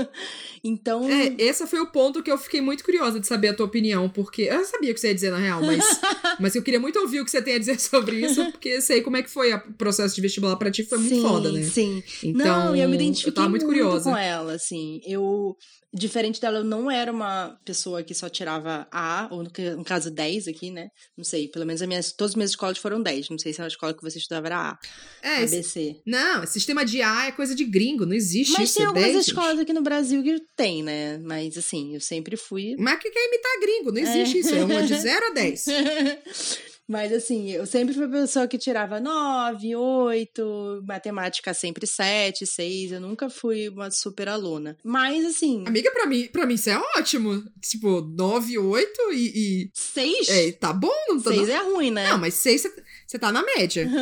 [0.64, 1.10] então.
[1.10, 4.10] É, esse foi o ponto que eu fiquei muito curiosa de saber a tua opinião,
[4.10, 5.84] porque eu sabia o que você ia dizer na real, mas,
[6.40, 9.02] mas eu queria muito ouvir o que você tem a dizer sobre isso, porque sei
[9.02, 11.64] como é que foi o processo de vestibular pra ti, foi muito sim, foda, né?
[11.64, 12.04] Sim.
[12.24, 14.10] Então, Não, eu me identifiquei eu tava muito, muito curiosa.
[14.10, 15.02] com ela, assim.
[15.06, 15.56] Eu
[15.98, 20.48] Diferente dela, eu não era uma pessoa que só tirava A, ou no caso 10
[20.48, 20.90] aqui, né?
[21.18, 23.30] Não sei, pelo menos minhas, todas as minhas escolas foram 10.
[23.30, 24.80] Não sei se a escola que você estudava era A.
[25.22, 26.00] É, ABC.
[26.06, 28.80] Não, sistema de A é coisa de gringo, não existe Mas isso.
[28.80, 31.18] Mas tem é algumas escolas aqui no Brasil que tem, né?
[31.20, 32.76] Mas assim, eu sempre fui.
[32.78, 33.92] Mas que quer imitar gringo?
[33.92, 34.40] Não existe é.
[34.42, 34.56] isso.
[34.56, 35.66] É uma de 0 a 10.
[36.88, 42.94] Mas assim, eu sempre fui a pessoa que tirava 9, 8, matemática sempre 7, 6.
[42.94, 44.78] Eu nunca fui uma super aluna.
[44.84, 45.64] Mas assim.
[45.68, 47.44] Amiga, pra mim, pra mim isso é ótimo.
[47.62, 49.70] Tipo, 9, 8 e.
[49.74, 50.30] 6?
[50.30, 51.32] É, tá bom, não tá.
[51.32, 52.10] 6 é ruim, né?
[52.10, 52.68] Não, mas 6
[53.06, 53.88] você tá na média.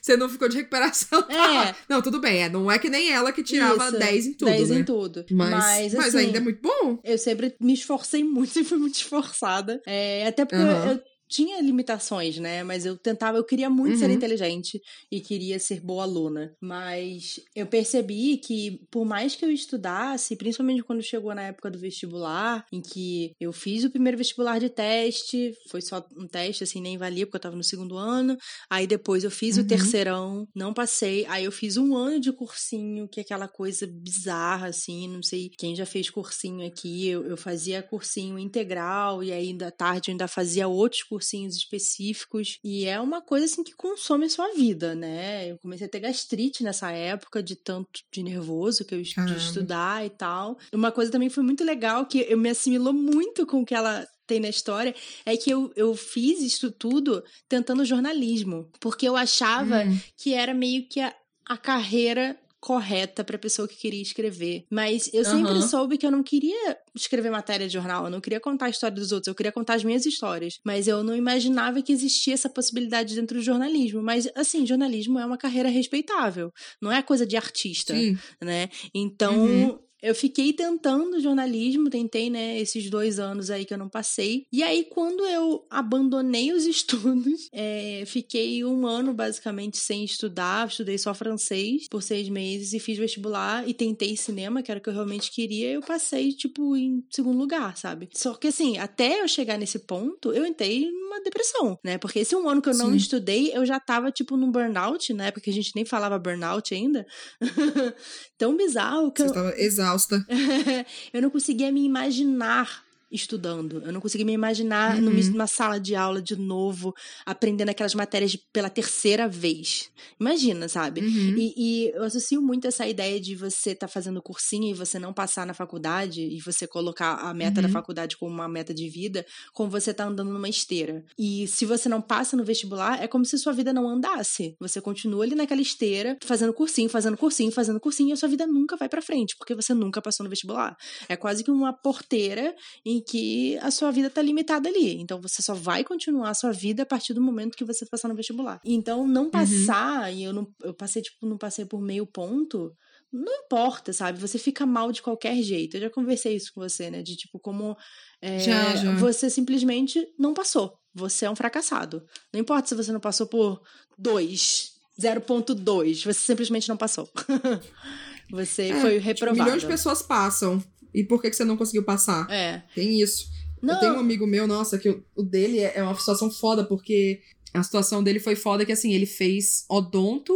[0.00, 1.20] Você não ficou de recuperação.
[1.28, 1.74] É.
[1.88, 2.44] Não, tudo bem.
[2.44, 4.50] É, não é que nem ela que tirava Isso, 10 em tudo.
[4.50, 4.78] 10 né?
[4.78, 5.24] em tudo.
[5.32, 7.00] Mas, mas, mas assim, ainda é muito bom.
[7.02, 9.82] Eu sempre me esforcei muito, e fui muito esforçada.
[9.84, 10.90] É, até porque uhum.
[10.92, 11.02] eu
[11.34, 12.62] tinha limitações, né?
[12.62, 13.98] Mas eu tentava, eu queria muito uhum.
[13.98, 14.80] ser inteligente
[15.10, 16.54] e queria ser boa aluna.
[16.60, 21.78] Mas eu percebi que, por mais que eu estudasse, principalmente quando chegou na época do
[21.78, 26.80] vestibular, em que eu fiz o primeiro vestibular de teste, foi só um teste, assim,
[26.80, 28.38] nem valia, porque eu tava no segundo ano.
[28.70, 29.64] Aí depois eu fiz uhum.
[29.64, 31.26] o terceirão, não passei.
[31.26, 35.50] Aí eu fiz um ano de cursinho, que é aquela coisa bizarra, assim, não sei
[35.58, 37.08] quem já fez cursinho aqui.
[37.08, 41.23] Eu, eu fazia cursinho integral e aí da tarde eu ainda fazia outros cursinhos
[41.56, 42.58] específicos.
[42.62, 45.50] E é uma coisa assim que consome a sua vida, né?
[45.50, 50.04] Eu comecei a ter gastrite nessa época de tanto de nervoso que eu de estudar
[50.04, 50.58] e tal.
[50.72, 54.06] Uma coisa também foi muito legal que eu me assimilou muito com o que ela
[54.26, 54.94] tem na história
[55.24, 59.98] é que eu, eu fiz isso tudo tentando jornalismo, porque eu achava hum.
[60.16, 61.14] que era meio que a,
[61.46, 64.64] a carreira correta para pessoa que queria escrever.
[64.70, 65.60] Mas eu sempre uhum.
[65.60, 68.96] soube que eu não queria escrever matéria de jornal, eu não queria contar a história
[68.96, 70.60] dos outros, eu queria contar as minhas histórias.
[70.64, 74.02] Mas eu não imaginava que existia essa possibilidade dentro do jornalismo.
[74.02, 76.50] Mas, assim, jornalismo é uma carreira respeitável,
[76.80, 78.16] não é coisa de artista, Sim.
[78.40, 78.70] né?
[78.94, 79.44] Então.
[79.44, 79.83] Uhum.
[80.04, 84.44] Eu fiquei tentando jornalismo, tentei, né, esses dois anos aí que eu não passei.
[84.52, 90.98] E aí, quando eu abandonei os estudos, é, fiquei um ano basicamente sem estudar, estudei
[90.98, 94.90] só francês por seis meses e fiz vestibular e tentei cinema, que era o que
[94.90, 95.70] eu realmente queria.
[95.70, 98.10] Eu passei, tipo, em segundo lugar, sabe?
[98.12, 101.96] Só que assim, até eu chegar nesse ponto, eu entrei numa depressão, né?
[101.96, 102.96] Porque esse um ano que eu não Sim.
[102.96, 105.30] estudei, eu já tava, tipo, num burnout, né?
[105.30, 107.06] Porque a gente nem falava burnout ainda.
[108.36, 109.32] Tão bizarro que Você eu.
[109.32, 109.54] Tava
[109.94, 110.26] exausta.
[111.12, 112.83] eu não conseguia me imaginar
[113.14, 113.82] estudando.
[113.84, 115.10] Eu não conseguia me imaginar uhum.
[115.30, 116.94] numa sala de aula de novo,
[117.24, 119.90] aprendendo aquelas matérias pela terceira vez.
[120.20, 121.00] Imagina, sabe?
[121.00, 121.36] Uhum.
[121.38, 124.98] E, e, eu associo muito essa ideia de você estar tá fazendo cursinho e você
[124.98, 127.66] não passar na faculdade e você colocar a meta uhum.
[127.66, 131.04] da faculdade como uma meta de vida, como você tá andando numa esteira.
[131.16, 134.56] E se você não passa no vestibular, é como se sua vida não andasse.
[134.58, 138.46] Você continua ali naquela esteira, fazendo cursinho, fazendo cursinho, fazendo cursinho, e a sua vida
[138.46, 140.76] nunca vai para frente, porque você nunca passou no vestibular.
[141.08, 142.54] É quase que uma porteira
[142.84, 145.00] em que a sua vida tá limitada ali.
[145.00, 148.08] Então você só vai continuar a sua vida a partir do momento que você passar
[148.08, 148.60] no vestibular.
[148.64, 149.30] Então não uhum.
[149.30, 150.16] passar, uhum.
[150.16, 152.74] e eu não eu passei tipo não passei por meio ponto,
[153.14, 154.18] não importa, sabe?
[154.18, 155.76] Você fica mal de qualquer jeito.
[155.76, 157.00] Eu já conversei isso com você, né?
[157.00, 157.76] De tipo, como
[158.20, 158.94] é, já, já.
[158.96, 160.76] você simplesmente não passou.
[160.92, 162.04] Você é um fracassado.
[162.32, 163.62] Não importa se você não passou por
[163.96, 167.08] 2, 0.2, você simplesmente não passou.
[168.30, 169.36] você é, foi reprovado.
[169.36, 170.62] Tipo, milhões de pessoas passam.
[170.94, 172.30] E por que, que você não conseguiu passar?
[172.30, 172.62] É.
[172.74, 173.28] Tem isso.
[173.60, 173.74] Não.
[173.74, 176.64] Eu tenho um amigo meu, nossa, que o, o dele é, é uma situação foda,
[176.64, 177.20] porque
[177.52, 180.32] a situação dele foi foda que, assim, ele fez odonto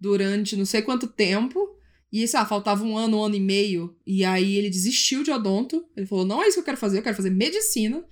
[0.00, 1.76] durante não sei quanto tempo.
[2.12, 3.96] E, sei lá, faltava um ano, um ano e meio.
[4.06, 5.84] E aí ele desistiu de odonto.
[5.96, 8.04] Ele falou: não é isso que eu quero fazer, eu quero fazer medicina.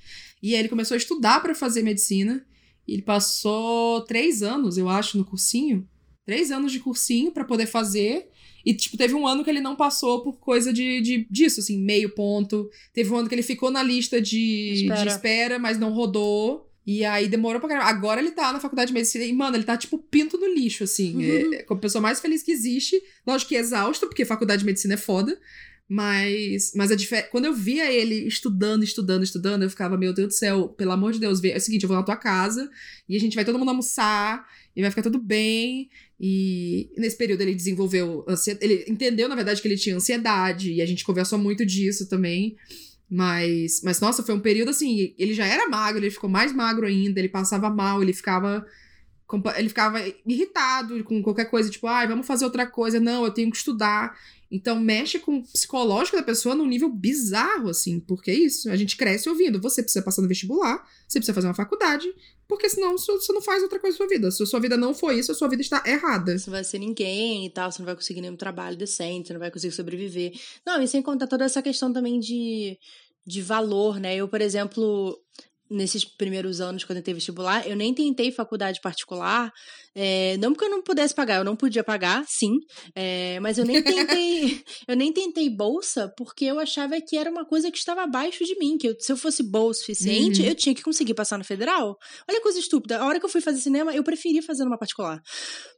[0.43, 2.47] E aí ele começou a estudar para fazer medicina.
[2.89, 5.87] E ele passou três anos, eu acho, no cursinho.
[6.25, 8.30] Três anos de cursinho para poder fazer.
[8.65, 11.79] E, tipo, teve um ano que ele não passou por coisa de, de disso, assim,
[11.79, 12.69] meio ponto.
[12.93, 16.67] Teve um ano que ele ficou na lista de espera, de espera mas não rodou.
[16.87, 17.89] E aí demorou pra caramba.
[17.89, 20.85] Agora ele tá na faculdade de medicina e, mano, ele tá tipo pinto no lixo,
[20.85, 21.15] assim.
[21.17, 21.55] Uhum.
[21.55, 23.01] É, é a pessoa mais feliz que existe.
[23.27, 25.39] Lógico que é exausto, porque faculdade de medicina é foda.
[25.93, 26.97] Mas, mas a
[27.33, 31.13] quando eu via ele estudando, estudando, estudando, eu ficava, meu Deus do céu, pelo amor
[31.13, 32.71] de Deus, é o seguinte, eu vou na tua casa
[33.09, 34.47] e a gente vai todo mundo almoçar
[34.77, 35.91] e vai ficar tudo bem.
[36.21, 40.83] E nesse período ele desenvolveu ansiedade, ele entendeu, na verdade, que ele tinha ansiedade e
[40.83, 42.57] a gente conversou muito disso também.
[43.09, 46.87] Mas, mas nossa, foi um período assim, ele já era magro, ele ficou mais magro
[46.87, 48.65] ainda, ele passava mal, ele ficava
[49.57, 52.99] ele ficava irritado com qualquer coisa, tipo, ai, ah, vamos fazer outra coisa.
[52.99, 54.17] Não, eu tenho que estudar.
[54.51, 58.69] Então mexe com o psicológico da pessoa num nível bizarro, assim, porque é isso.
[58.69, 59.61] A gente cresce ouvindo.
[59.61, 62.13] Você precisa passar no vestibular, você precisa fazer uma faculdade,
[62.49, 64.31] porque senão você não faz outra coisa na sua vida.
[64.31, 66.37] Se a sua vida não for isso, a sua vida está errada.
[66.37, 69.33] Você não vai ser ninguém e tal, você não vai conseguir nenhum trabalho decente, você
[69.35, 70.33] não vai conseguir sobreviver.
[70.67, 72.77] Não, e sem contar toda essa questão também de,
[73.25, 74.17] de valor, né?
[74.17, 75.17] Eu, por exemplo,
[75.71, 79.53] nesses primeiros anos quando eu tentei vestibular, eu nem tentei faculdade particular,
[79.95, 82.59] é, não porque eu não pudesse pagar, eu não podia pagar, sim,
[82.95, 87.45] é, mas eu nem tentei, eu nem tentei bolsa porque eu achava que era uma
[87.45, 90.49] coisa que estava abaixo de mim, que eu, se eu fosse boa o suficiente, uhum.
[90.49, 91.97] eu tinha que conseguir passar no federal.
[92.29, 95.23] Olha coisa estúpida, a hora que eu fui fazer cinema, eu preferi fazer numa particular,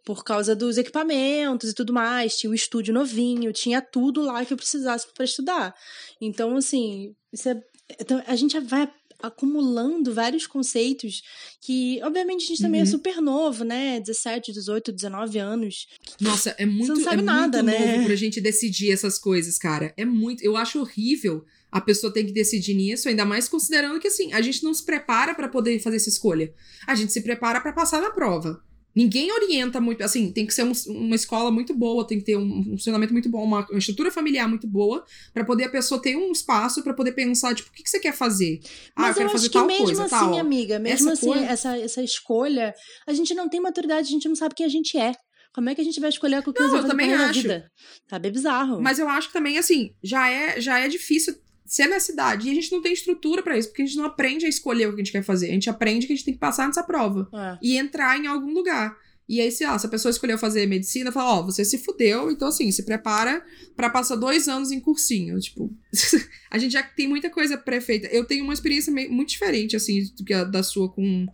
[0.04, 4.52] por causa dos equipamentos e tudo mais, tinha o estúdio novinho, tinha tudo lá que
[4.52, 5.74] eu precisasse para estudar.
[6.20, 7.60] Então, assim, isso é
[8.00, 8.90] então, a gente vai
[9.22, 11.22] acumulando vários conceitos
[11.60, 12.88] que, obviamente, a gente também é uhum.
[12.88, 14.00] é super novo, né?
[14.00, 15.86] 17, 18, 19 anos.
[16.20, 17.92] Nossa, é muito, é nada, muito né?
[17.94, 19.92] novo pra gente decidir essas coisas, cara.
[19.96, 20.42] É muito.
[20.42, 24.42] Eu acho horrível a pessoa ter que decidir nisso, ainda mais considerando que, assim, a
[24.42, 26.52] gente não se prepara para poder fazer essa escolha.
[26.86, 28.62] A gente se prepara para passar na prova.
[28.94, 30.02] Ninguém orienta muito.
[30.02, 33.28] Assim, tem que ser um, uma escola muito boa, tem que ter um funcionamento muito
[33.28, 36.94] bom, uma, uma estrutura familiar muito boa, para poder a pessoa ter um espaço para
[36.94, 38.60] poder pensar, tipo, o que, que você quer fazer?
[38.94, 40.04] Ah, Mas ah, eu quero fazer que tal mesmo coisa.
[40.04, 40.38] Assim, tal.
[40.38, 41.46] amiga, mesmo essa assim, coisa...
[41.46, 42.74] essa, essa escolha,
[43.06, 45.12] a gente não tem maturidade, a gente não sabe quem a gente é.
[45.54, 47.42] Como é que a gente vai escolher o que não, eu também acho.
[47.42, 47.70] vida?
[48.08, 48.80] Sabe, é bizarro.
[48.80, 51.34] Mas eu acho que também, assim, já é, já é difícil
[51.72, 52.46] ser na cidade.
[52.46, 54.88] E a gente não tem estrutura para isso, porque a gente não aprende a escolher
[54.88, 55.48] o que a gente quer fazer.
[55.48, 57.58] A gente aprende que a gente tem que passar nessa prova é.
[57.62, 58.94] e entrar em algum lugar.
[59.26, 61.78] E aí, se, ó, se a pessoa escolheu fazer medicina, fala, ó, oh, você se
[61.78, 63.42] fudeu, então assim, se prepara
[63.74, 65.40] para passar dois anos em cursinho.
[65.40, 65.74] Tipo,
[66.50, 68.06] a gente já tem muita coisa pré-feita.
[68.08, 71.24] Eu tenho uma experiência muito diferente, assim, do que a da sua com,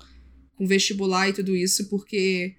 [0.54, 2.54] com vestibular e tudo isso, porque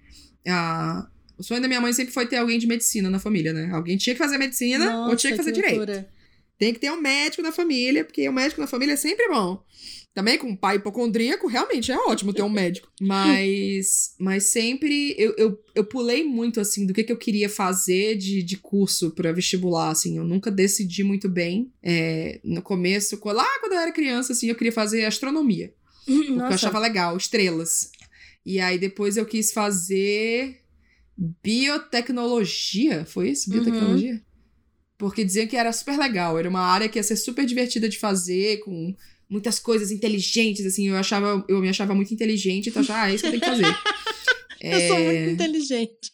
[0.46, 1.08] a,
[1.38, 3.70] o sonho da minha mãe sempre foi ter alguém de medicina na família, né?
[3.72, 6.19] Alguém tinha que fazer medicina Nossa, ou tinha que fazer que direito.
[6.60, 9.64] Tem que ter um médico na família, porque o médico na família é sempre bom.
[10.12, 12.92] Também com um pai hipocondríaco, realmente é ótimo ter um médico.
[13.00, 18.18] Mas, mas sempre eu, eu, eu pulei muito, assim, do que, que eu queria fazer
[18.18, 20.18] de, de curso para vestibular, assim.
[20.18, 21.72] Eu nunca decidi muito bem.
[21.82, 25.72] É, no começo, lá quando eu era criança, assim, eu queria fazer astronomia.
[26.06, 26.26] Nossa.
[26.26, 27.90] Porque eu achava legal, estrelas.
[28.44, 30.60] E aí depois eu quis fazer
[31.16, 33.06] biotecnologia.
[33.06, 33.48] Foi isso?
[33.48, 33.56] Uhum.
[33.56, 34.12] Biotecnologia?
[34.12, 34.29] Uhum.
[35.00, 37.98] Porque diziam que era super legal, era uma área que ia ser super divertida de
[37.98, 38.94] fazer, com
[39.30, 43.10] muitas coisas inteligentes, assim, eu achava, eu me achava muito inteligente, então eu achava, ah,
[43.10, 43.64] é isso que eu tenho que fazer.
[43.66, 44.10] É...
[44.62, 45.30] Eu sou muito é.
[45.30, 46.12] inteligente.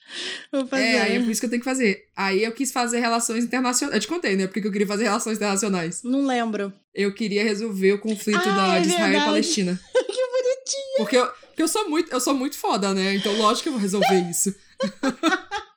[0.52, 0.84] Vou fazer.
[0.84, 2.04] É, é por isso que eu tenho que fazer.
[2.14, 3.96] Aí eu quis fazer relações internacionais.
[3.96, 4.46] Eu te contei, né?
[4.46, 6.04] Porque eu queria fazer relações internacionais.
[6.04, 6.72] Não lembro.
[6.94, 9.80] Eu queria resolver o conflito ah, da, é de Israel e Palestina.
[9.92, 10.96] que bonitinho.
[10.98, 13.16] Porque eu, porque eu sou muito, eu sou muito foda, né?
[13.16, 14.54] Então, lógico que eu vou resolver isso.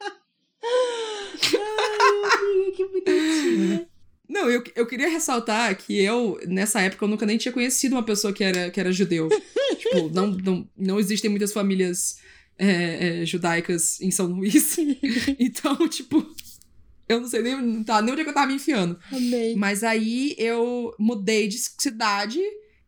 [1.42, 3.88] Ai, que bonitinha.
[4.30, 8.04] Não, eu, eu queria ressaltar que eu, nessa época, eu nunca nem tinha conhecido uma
[8.04, 9.28] pessoa que era, que era judeu.
[9.80, 12.18] tipo, não, não, não existem muitas famílias
[12.58, 14.78] é, é, judaicas em São Luís.
[15.40, 16.24] então, tipo,
[17.08, 19.00] eu não sei nem, tá, nem onde é que eu tava me enfiando.
[19.12, 19.56] Amei.
[19.56, 22.40] Mas aí eu mudei de cidade,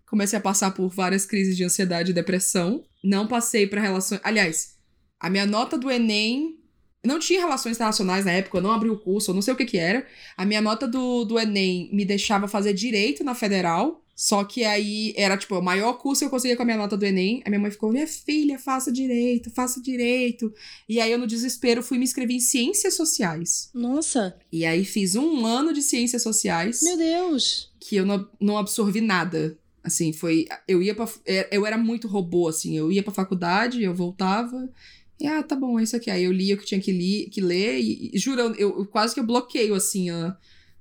[0.06, 2.84] comecei a passar por várias crises de ansiedade e depressão.
[3.04, 4.22] Não passei para relações.
[4.24, 4.76] Aliás,
[5.20, 6.61] a minha nota do Enem
[7.04, 9.58] não tinha relações internacionais na época, eu não abri o curso, eu não sei o
[9.58, 10.06] que que era.
[10.38, 14.02] A minha nota do, do Enem me deixava fazer direito na federal.
[14.14, 16.96] Só que aí era, tipo, o maior curso que eu conseguia com a minha nota
[16.96, 17.42] do Enem.
[17.44, 20.54] A minha mãe ficou, minha filha, faça direito, faça direito.
[20.88, 23.72] E aí eu, no desespero, fui me inscrever em ciências sociais.
[23.74, 24.38] Nossa!
[24.52, 26.84] E aí fiz um ano de ciências sociais.
[26.84, 27.72] Meu Deus!
[27.80, 29.58] Que eu não, não absorvi nada.
[29.84, 30.46] Assim, foi.
[30.68, 31.10] Eu ia pra.
[31.26, 32.78] É, eu era muito robô, assim.
[32.78, 34.70] Eu ia pra faculdade, eu voltava.
[35.22, 36.10] E, ah, tá bom, é isso aqui.
[36.10, 38.86] Aí eu li o que tinha que, li, que ler e, e juro, eu, eu,
[38.88, 40.34] quase que eu bloqueio, assim, ó,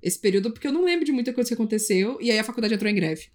[0.03, 2.19] esse período, porque eu não lembro de muita coisa que aconteceu.
[2.21, 3.29] E aí a faculdade entrou em greve.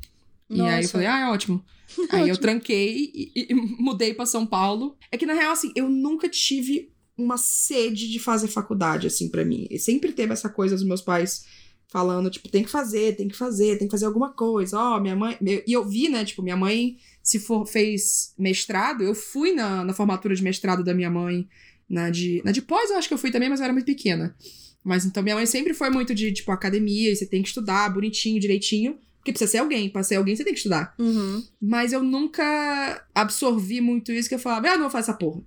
[0.49, 0.71] Nossa.
[0.71, 1.63] E aí eu falei, ah, é ótimo.
[2.09, 4.97] aí eu tranquei e, e, e mudei para São Paulo.
[5.11, 9.45] É que, na real, assim, eu nunca tive uma sede de fazer faculdade, assim, para
[9.45, 9.67] mim.
[9.69, 11.45] E sempre teve essa coisa dos meus pais
[11.87, 14.77] falando, tipo, tem que fazer, tem que fazer, tem que fazer alguma coisa.
[14.77, 15.37] Ó, oh, minha mãe.
[15.41, 19.93] E eu vi, né, tipo, minha mãe se for, fez mestrado, eu fui na, na
[19.93, 21.47] formatura de mestrado da minha mãe.
[21.89, 23.85] Na de, na de pós, eu acho que eu fui também, mas eu era muito
[23.85, 24.35] pequena.
[24.83, 27.89] Mas então minha mãe sempre foi muito de, tipo, academia, e você tem que estudar
[27.89, 28.99] bonitinho, direitinho.
[29.17, 29.89] Porque precisa ser alguém.
[29.89, 30.93] Pra ser alguém, você tem que estudar.
[30.99, 31.43] Uhum.
[31.59, 35.41] Mas eu nunca absorvi muito isso que eu falava, ah, não vou fazer essa porra.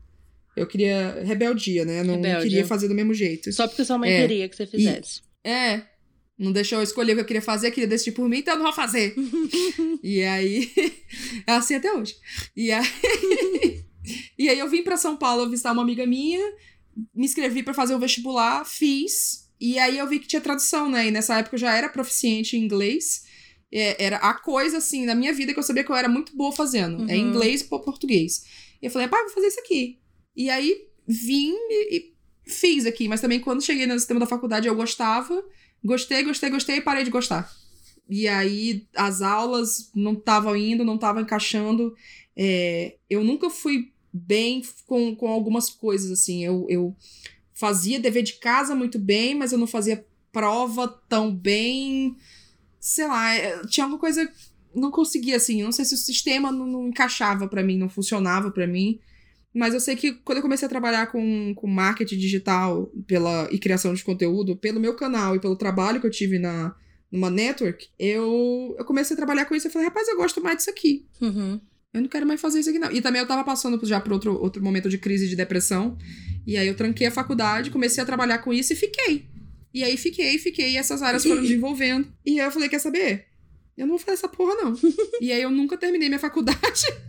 [0.56, 2.00] Eu queria rebeldia, né?
[2.00, 2.42] Eu não Rebelde.
[2.42, 3.52] queria fazer do mesmo jeito.
[3.52, 4.22] Só porque sua mãe é.
[4.22, 5.20] queria que você fizesse.
[5.44, 5.86] E, é.
[6.38, 8.58] Não deixou eu escolher o que eu queria fazer, queria decidir por mim, então eu
[8.58, 9.14] não vou fazer.
[10.02, 10.70] e aí.
[11.46, 12.14] É assim até hoje.
[12.54, 12.84] E aí.
[14.38, 16.44] e aí eu vim para São Paulo visitar uma amiga minha,
[17.14, 19.48] me inscrevi para fazer o vestibular, fiz.
[19.58, 21.08] E aí eu vi que tinha tradução, né?
[21.08, 23.24] E nessa época eu já era proficiente em inglês.
[23.72, 26.36] É, era a coisa, assim, na minha vida que eu sabia que eu era muito
[26.36, 26.98] boa fazendo.
[26.98, 27.10] É uhum.
[27.10, 28.44] É inglês e português.
[28.80, 29.98] E eu falei, pai, vou fazer isso aqui.
[30.36, 32.14] E aí vim e, e
[32.46, 33.08] fiz aqui.
[33.08, 35.42] Mas também quando cheguei no sistema da faculdade eu gostava.
[35.84, 37.50] Gostei, gostei, gostei e parei de gostar.
[38.08, 41.94] E aí as aulas não estavam indo, não estavam encaixando.
[42.36, 46.44] É, eu nunca fui bem com, com algumas coisas, assim.
[46.44, 46.96] Eu, eu
[47.52, 52.16] fazia dever de casa muito bem, mas eu não fazia prova tão bem.
[52.80, 54.30] Sei lá, é, tinha alguma coisa.
[54.74, 55.62] Não conseguia, assim.
[55.62, 58.98] Não sei se o sistema não, não encaixava para mim, não funcionava para mim.
[59.58, 63.58] Mas eu sei que quando eu comecei a trabalhar com, com marketing digital pela, e
[63.58, 66.76] criação de conteúdo, pelo meu canal e pelo trabalho que eu tive na,
[67.10, 70.58] numa network, eu, eu comecei a trabalhar com isso e falei, rapaz, eu gosto mais
[70.58, 71.08] disso aqui.
[71.20, 71.60] Uhum.
[71.92, 72.92] Eu não quero mais fazer isso aqui, não.
[72.92, 75.98] E também eu tava passando já por outro, outro momento de crise de depressão.
[76.46, 79.26] E aí eu tranquei a faculdade, comecei a trabalhar com isso e fiquei.
[79.74, 82.06] E aí fiquei, fiquei, e essas áreas foram desenvolvendo.
[82.24, 83.26] E aí eu falei, quer saber?
[83.76, 84.78] Eu não vou fazer essa porra, não.
[85.20, 86.84] e aí eu nunca terminei minha faculdade.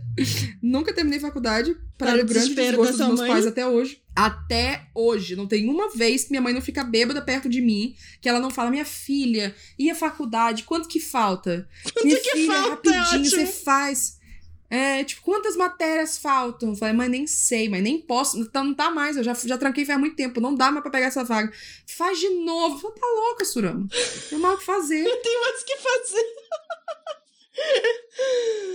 [0.62, 1.76] nunca terminei faculdade.
[1.96, 3.30] Para o grande desgosto dos meus mãe.
[3.30, 4.02] pais até hoje.
[4.14, 5.36] Até hoje.
[5.36, 8.40] Não tem uma vez que minha mãe não fica bêbada perto de mim, que ela
[8.40, 11.68] não fala, minha filha, e a faculdade, quanto que falta?
[11.82, 12.90] Quanto minha que filha, falta?
[12.90, 14.18] É rapidinho, você faz.
[14.70, 16.70] É, tipo, quantas matérias faltam?
[16.70, 18.38] Eu falei, mãe, nem sei, mas nem posso.
[18.38, 20.92] Então não tá mais, eu já, já tranquei faz muito tempo, não dá mais pra
[20.92, 21.52] pegar essa vaga.
[21.86, 22.76] Faz de novo.
[22.76, 23.88] Eu falei, tá louca, Surama.
[24.28, 25.04] Tem mal o que fazer.
[25.04, 26.24] Eu tenho mais o que fazer.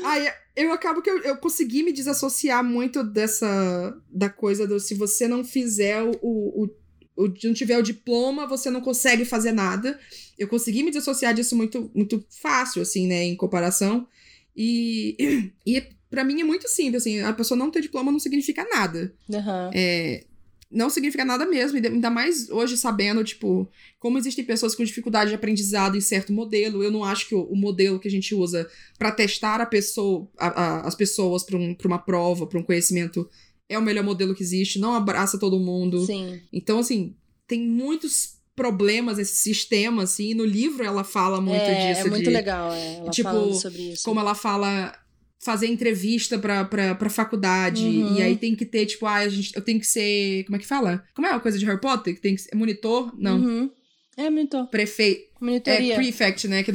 [0.04, 3.98] Aí eu acabo que eu, eu consegui me desassociar muito dessa.
[4.10, 6.70] da coisa do se você não fizer o, o,
[7.18, 10.00] o não tiver o diploma, você não consegue fazer nada.
[10.38, 14.08] Eu consegui me desassociar disso muito, muito fácil, assim, né, em comparação.
[14.56, 18.66] E, e para mim é muito simples, assim, a pessoa não ter diploma não significa
[18.70, 19.14] nada.
[19.28, 19.72] Uhum.
[19.74, 20.24] É,
[20.72, 25.36] não significa nada mesmo, ainda mais hoje sabendo, tipo, como existem pessoas com dificuldade de
[25.36, 26.84] aprendizado em certo modelo.
[26.84, 30.28] Eu não acho que o, o modelo que a gente usa para testar a pessoa,
[30.38, 33.30] a, a, as pessoas para um, uma prova, para um conhecimento,
[33.70, 36.06] é o melhor modelo que existe, não abraça todo mundo.
[36.06, 36.42] Sim.
[36.52, 37.16] Então, assim,
[37.48, 42.08] tem muitos problemas esse sistema, assim, e no livro ela fala muito é, disso.
[42.08, 42.96] É muito de, legal, é.
[42.98, 44.04] Ela tipo, sobre isso.
[44.04, 44.98] Como ela fala
[45.46, 47.86] fazer entrevista pra, pra, pra faculdade.
[47.86, 48.18] Uhum.
[48.18, 50.44] E aí tem que ter, tipo, ah, a gente, eu tenho que ser.
[50.46, 51.06] Como é que fala?
[51.14, 52.16] Como é a coisa de Harry Potter?
[52.16, 53.14] Que tem que ser monitor?
[53.16, 53.38] Não.
[53.40, 53.70] Uhum.
[54.18, 54.68] É, monitor.
[54.68, 55.36] Prefeito.
[55.40, 55.94] Monitoria.
[55.94, 56.64] É, prefect, né?
[56.64, 56.72] Que,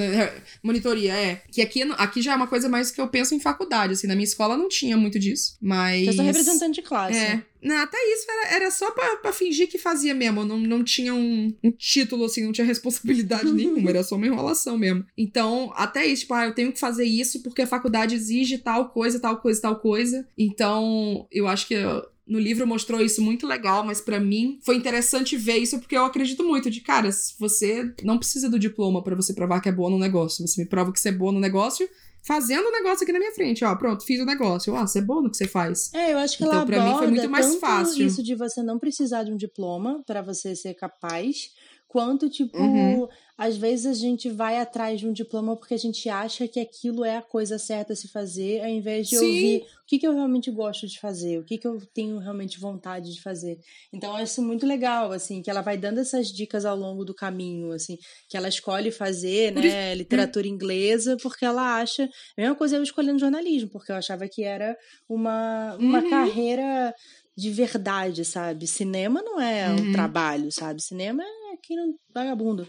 [0.62, 1.42] monitoria, é.
[1.50, 4.06] Que aqui, aqui já é uma coisa mais que eu penso em faculdade, assim.
[4.06, 6.06] Na minha escola não tinha muito disso, mas...
[6.06, 7.18] Eu sou representante de classe.
[7.18, 7.42] É.
[7.62, 10.44] Não, até isso era, era só pra, pra fingir que fazia mesmo.
[10.44, 13.90] Não, não tinha um, um título, assim, não tinha responsabilidade nenhuma.
[13.90, 15.04] Era só uma enrolação mesmo.
[15.16, 18.90] Então, até isso, tipo, ah, eu tenho que fazer isso porque a faculdade exige tal
[18.90, 20.28] coisa, tal coisa, tal coisa.
[20.36, 21.74] Então, eu acho que...
[21.74, 25.96] Eu, no livro mostrou isso muito legal, mas para mim foi interessante ver isso porque
[25.96, 29.72] eu acredito muito de, cara, você não precisa do diploma para você provar que é
[29.72, 30.46] boa no negócio.
[30.46, 31.88] Você me prova que você é boa no negócio
[32.22, 34.76] fazendo o negócio aqui na minha frente, ó, pronto, fiz o negócio.
[34.76, 35.92] Ah, você é bom no que você faz.
[35.92, 38.06] É, eu acho que então, ela pra mim foi muito mais fácil.
[38.06, 41.50] isso de você não precisar de um diploma para você ser capaz,
[41.88, 43.08] quanto tipo uhum
[43.40, 47.06] às vezes a gente vai atrás de um diploma porque a gente acha que aquilo
[47.06, 49.24] é a coisa certa a se fazer, ao invés de Sim.
[49.24, 52.60] ouvir o que, que eu realmente gosto de fazer, o que, que eu tenho realmente
[52.60, 53.58] vontade de fazer.
[53.90, 57.02] Então, eu acho isso muito legal, assim, que ela vai dando essas dicas ao longo
[57.02, 57.96] do caminho, assim,
[58.28, 62.04] que ela escolhe fazer, né, literatura inglesa, porque ela acha.
[62.36, 64.76] A mesma coisa eu escolhendo jornalismo, porque eu achava que era
[65.08, 66.10] uma, uma uhum.
[66.10, 66.94] carreira
[67.34, 68.66] de verdade, sabe?
[68.66, 69.92] Cinema não é um uhum.
[69.92, 70.82] trabalho, sabe?
[70.82, 72.68] Cinema é quem não vagabundo.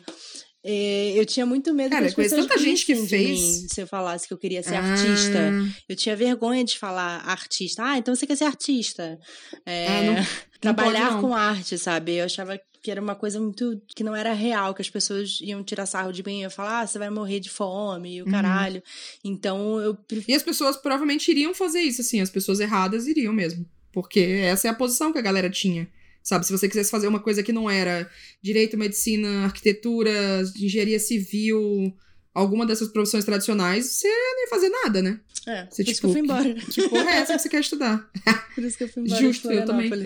[0.63, 3.81] É, eu tinha muito medo Cara, que as pessoas tanta gente que fez mim, se
[3.81, 4.83] eu falasse que eu queria ser ah.
[4.83, 5.51] artista.
[5.89, 7.83] Eu tinha vergonha de falar artista.
[7.83, 9.19] Ah, então você quer ser artista.
[9.65, 10.27] É, ah, não,
[10.61, 12.13] trabalhar não com arte, sabe?
[12.13, 15.63] Eu achava que era uma coisa muito que não era real, que as pessoas iam
[15.63, 18.31] tirar sarro de mim, e falar, ah, você vai morrer de fome, e o uhum.
[18.31, 18.83] caralho.
[19.23, 19.97] Então eu
[20.27, 23.65] E as pessoas provavelmente iriam fazer isso, assim, as pessoas erradas iriam mesmo.
[23.91, 25.87] Porque essa é a posição que a galera tinha.
[26.23, 28.09] Sabe, se você quisesse fazer uma coisa que não era
[28.41, 31.95] direito, medicina, arquitetura, engenharia civil,
[32.33, 35.19] alguma dessas profissões tradicionais, você não ia fazer nada, né?
[35.47, 36.53] É, Você, por isso tipo, que eu fui embora.
[36.53, 38.09] Que porra é essa que você quer estudar?
[38.53, 39.89] Por isso que eu fui embora Justo, eu também.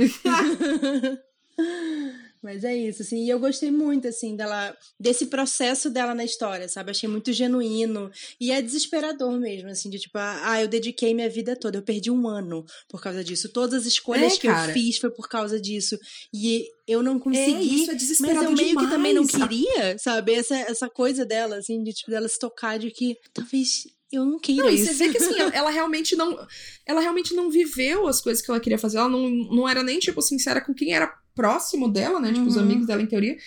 [2.45, 6.69] Mas é isso, assim, e eu gostei muito, assim, dela, desse processo dela na história,
[6.69, 6.91] sabe?
[6.91, 11.55] Achei muito genuíno e é desesperador mesmo, assim, de tipo, ah, eu dediquei minha vida
[11.55, 14.69] toda, eu perdi um ano por causa disso, todas as escolhas É, que cara.
[14.69, 15.97] eu fiz foi por causa disso,
[16.31, 19.49] e eu não consegui, isso é mas desesperador eu meio que também não demais.
[19.49, 20.33] queria, sabe?
[20.35, 24.37] Essa, essa coisa dela, assim, de tipo, dela se tocar de que talvez eu não
[24.39, 24.85] queira Não, e isso.
[24.85, 26.37] você vê que assim, ela, ela realmente não.
[26.85, 28.97] Ela realmente não viveu as coisas que ela queria fazer.
[28.99, 32.31] Ela não, não era nem, tipo, sincera com quem era próximo dela, né?
[32.33, 32.61] Tipo, os Uhum.
[32.63, 33.38] amigos dela, em teoria.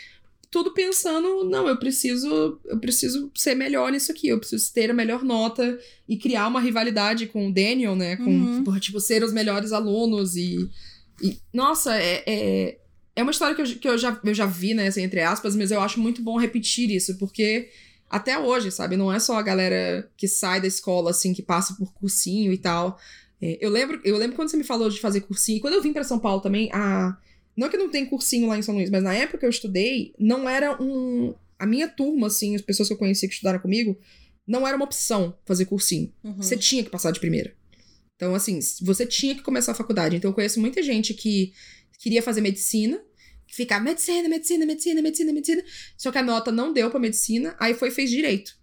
[0.51, 2.59] Tudo pensando, não, eu preciso.
[2.65, 4.29] Eu preciso ser melhor nisso aqui.
[4.29, 5.79] Eu preciso ter a melhor nota
[6.09, 8.17] e criar uma rivalidade com o Daniel, né?
[8.17, 8.65] Com, Uhum.
[8.65, 10.69] por, tipo, ser os melhores alunos e.
[11.23, 12.23] e nossa, é.
[12.27, 12.79] é...
[13.17, 15.57] É uma história que, eu, que eu, já, eu já vi, né, assim, entre aspas,
[15.57, 17.69] mas eu acho muito bom repetir isso, porque
[18.09, 18.97] até hoje, sabe?
[18.97, 22.59] Não é só a galera que sai da escola, assim, que passa por cursinho e
[22.59, 22.97] tal.
[23.43, 25.83] É, eu, lembro, eu lembro quando você me falou de fazer cursinho, e quando eu
[25.83, 27.17] vim pra São Paulo também, a...
[27.59, 30.15] não que não tem cursinho lá em São Luís, mas na época que eu estudei,
[30.17, 31.35] não era um.
[31.59, 33.99] A minha turma, assim, as pessoas que eu conhecia que estudaram comigo,
[34.47, 36.15] não era uma opção fazer cursinho.
[36.23, 36.37] Uhum.
[36.37, 37.53] Você tinha que passar de primeira.
[38.15, 40.15] Então, assim, você tinha que começar a faculdade.
[40.15, 41.53] Então, eu conheço muita gente que
[41.99, 43.03] queria fazer medicina,
[43.45, 45.65] que ficava medicina, medicina, medicina, medicina, medicina.
[45.97, 48.57] Só que a nota não deu pra medicina, aí foi e fez direito.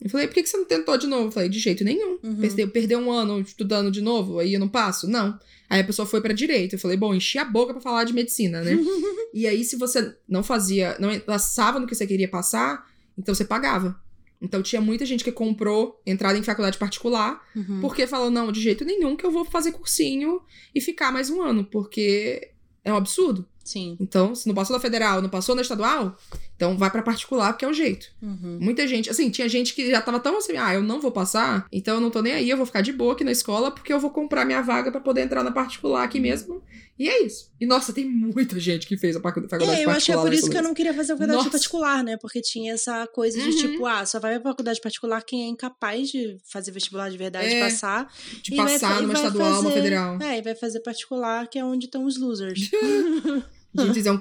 [0.00, 1.28] Eu falei, por que você não tentou de novo?
[1.28, 2.18] Eu falei, de jeito nenhum.
[2.22, 2.36] Uhum.
[2.36, 5.08] Perdeu, perdeu um ano estudando de novo, aí eu não passo?
[5.08, 5.38] Não.
[5.68, 6.74] Aí a pessoa foi pra direito.
[6.74, 8.76] Eu falei, bom, enchi a boca pra falar de medicina, né?
[9.32, 12.86] e aí, se você não fazia, não passava no que você queria passar,
[13.18, 13.98] então você pagava.
[14.40, 17.80] Então tinha muita gente que comprou entrada em faculdade particular, Uhum.
[17.80, 20.42] porque falou, não, de jeito nenhum que eu vou fazer cursinho
[20.74, 22.50] e ficar mais um ano, porque
[22.84, 23.46] é um absurdo.
[23.64, 23.96] Sim.
[23.98, 26.16] Então, se não passou na federal, não passou na estadual,
[26.56, 28.06] então vai pra particular, porque é o jeito.
[28.20, 28.58] Uhum.
[28.60, 31.66] Muita gente, assim, tinha gente que já tava tão assim, ah, eu não vou passar,
[31.70, 33.92] então eu não tô nem aí, eu vou ficar de boa aqui na escola, porque
[33.92, 36.62] eu vou comprar minha vaga pra poder entrar na particular aqui mesmo.
[36.98, 37.50] E é isso.
[37.60, 40.14] E nossa, tem muita gente que fez a facu- faculdade É, eu acho que é
[40.14, 40.22] particular.
[40.24, 41.50] por isso que eu não queria fazer faculdade Nossa.
[41.50, 42.16] particular, né?
[42.16, 43.56] Porque tinha essa coisa de Uhum.
[43.72, 47.48] tipo, ah, só vai pra faculdade particular quem é incapaz de fazer vestibular de verdade,
[47.54, 48.10] É, passar.
[48.42, 50.22] De vai passar e numa vai estadual, uma fazer- federal.
[50.22, 52.70] É, e vai fazer particular, que é onde estão os losers.
[53.84, 54.20] Gente, é um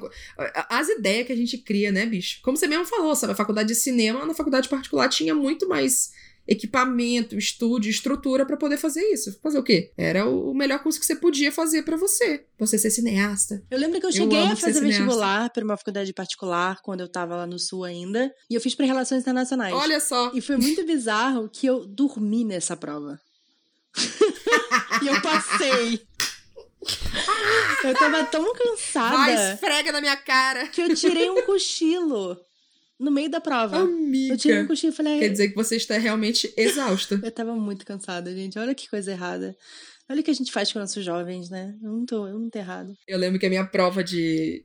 [0.70, 2.40] As ideias que a gente cria, né, bicho?
[2.44, 3.34] Como você mesmo falou, sabe?
[3.34, 6.12] A faculdade de cinema, na faculdade particular, tinha muito mais
[6.48, 9.38] equipamento, estúdio, estrutura pra poder fazer isso.
[9.42, 9.92] Fazer o quê?
[9.98, 12.46] Era o melhor curso que você podia fazer pra você.
[12.60, 13.64] Você ser cineasta.
[13.70, 17.02] Eu lembro que eu Eu cheguei amo a fazer vestibular pra uma faculdade particular quando
[17.02, 18.32] eu tava lá no sul ainda.
[18.50, 19.74] E eu fiz pra Relações Internacionais.
[19.74, 20.32] Olha só.
[20.34, 23.20] E foi muito bizarro que eu dormi nessa prova.
[25.02, 26.02] e eu passei.
[27.84, 30.68] Eu tava tão cansada Vai, esfrega na minha cara.
[30.68, 32.40] que eu tirei um cochilo
[33.00, 33.78] no meio da prova.
[33.78, 34.68] Eu tirei um Amiga.
[34.68, 35.20] cochilo e falei.
[35.20, 37.20] Quer dizer que você está realmente exausta.
[37.24, 38.58] Eu tava muito cansada, gente.
[38.58, 39.56] Olha que coisa errada.
[40.10, 41.76] Olha o que a gente faz com nossos jovens, né?
[41.82, 42.96] Eu não tô, eu não tô errado.
[43.08, 44.64] Eu lembro que a minha prova de,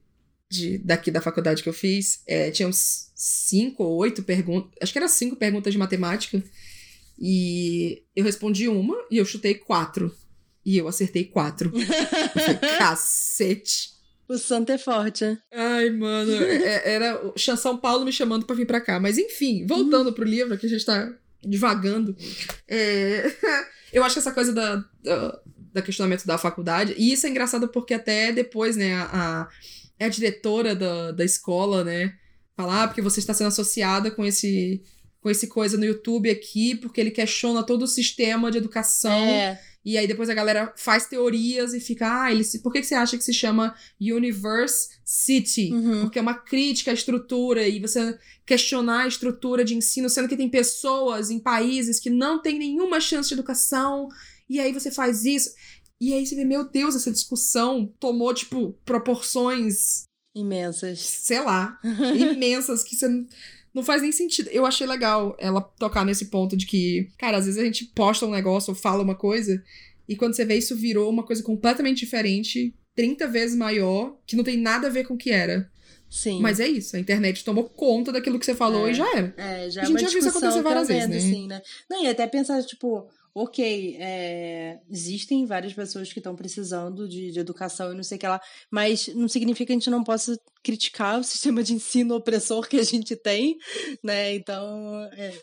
[0.50, 4.70] de daqui da faculdade que eu fiz é, tinha uns cinco ou oito perguntas.
[4.82, 6.42] Acho que era cinco perguntas de matemática.
[7.18, 10.14] E eu respondi uma e eu chutei quatro.
[10.64, 11.72] E eu acertei quatro.
[12.78, 13.90] Cacete.
[14.28, 15.38] O santo é forte, né?
[15.52, 16.32] Ai, mano.
[16.32, 17.20] é- Era
[17.56, 19.00] São Paulo me chamando pra vir pra cá.
[19.00, 22.16] Mas enfim, voltando pro livro, que a gente tá divagando.
[22.68, 23.24] é,
[23.92, 25.40] Eu acho que essa coisa da, da,
[25.72, 26.94] da questionamento da faculdade.
[26.96, 29.48] E isso é engraçado porque até depois, né, a, a,
[29.98, 32.14] é a diretora da, da escola, né?
[32.56, 34.82] Falar ah, porque você está sendo associada com esse.
[35.20, 39.12] Com esse coisa no YouTube aqui, porque ele questiona todo o sistema de educação.
[39.12, 39.60] É.
[39.84, 42.58] E aí depois a galera faz teorias e fica, ah, ele se...
[42.60, 45.72] por que, que você acha que se chama Universe City?
[45.72, 46.02] Uhum.
[46.02, 50.36] Porque é uma crítica à estrutura e você questionar a estrutura de ensino, sendo que
[50.36, 54.08] tem pessoas em países que não têm nenhuma chance de educação,
[54.48, 55.50] e aí você faz isso.
[56.00, 60.04] E aí você vê, meu Deus, essa discussão tomou, tipo, proporções,
[60.34, 61.00] Imensas.
[61.00, 61.78] sei lá,
[62.16, 63.08] imensas que você
[63.74, 64.48] não- faz nem sentido.
[64.50, 68.26] Eu achei legal ela tocar nesse ponto de que, cara, às vezes a gente posta
[68.26, 69.62] um negócio ou fala uma coisa
[70.08, 74.44] e quando você vê isso virou uma coisa completamente diferente, 30 vezes maior, que não
[74.44, 75.70] tem nada a ver com o que era.
[76.10, 76.40] Sim.
[76.40, 78.90] Mas é isso, a internet tomou conta daquilo que você falou É.
[78.90, 79.32] e já era.
[79.36, 81.16] É, já A é gente já viu isso acontecer várias vezes, né?
[81.18, 81.62] assim, né?
[81.88, 87.38] Não, e até pensar, tipo, ok, é, existem várias pessoas que estão precisando de, de,
[87.38, 90.36] educação e não sei o que lá, mas não significa que a gente não possa
[90.62, 93.56] criticar o sistema de ensino opressor que a gente tem,
[94.02, 94.34] né?
[94.34, 95.34] Então, é,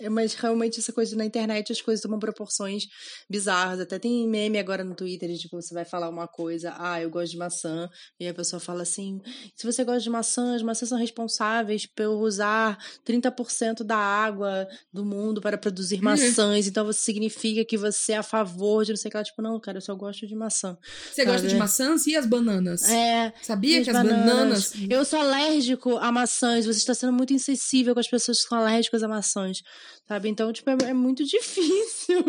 [0.00, 2.84] é, mas realmente essa coisa na internet, as coisas tomam proporções
[3.28, 3.80] bizarras.
[3.80, 7.10] Até tem meme agora no Twitter, de, tipo, você vai falar uma coisa, ah, eu
[7.10, 7.88] gosto de maçã,
[8.20, 9.20] e a pessoa fala assim,
[9.56, 15.04] se você gosta de maçã, as maçãs são responsáveis por usar 30% da água do
[15.04, 16.04] mundo para produzir uhum.
[16.04, 19.24] maçãs, então você significa que você é a favor de não sei o que lá.
[19.24, 20.76] Tipo, não, cara, eu só gosto de maçã.
[20.82, 21.30] Você sabe?
[21.30, 22.88] gosta de maçãs e as bananas?
[22.88, 23.32] É.
[23.42, 24.74] Sabia que as bananas, bananas...
[24.90, 26.66] Eu sou alérgico a maçãs.
[26.66, 29.62] Você está sendo muito insensível com as pessoas que são alérgicas a maçãs.
[30.06, 30.28] Sabe?
[30.28, 32.24] Então, tipo, é, é muito difícil.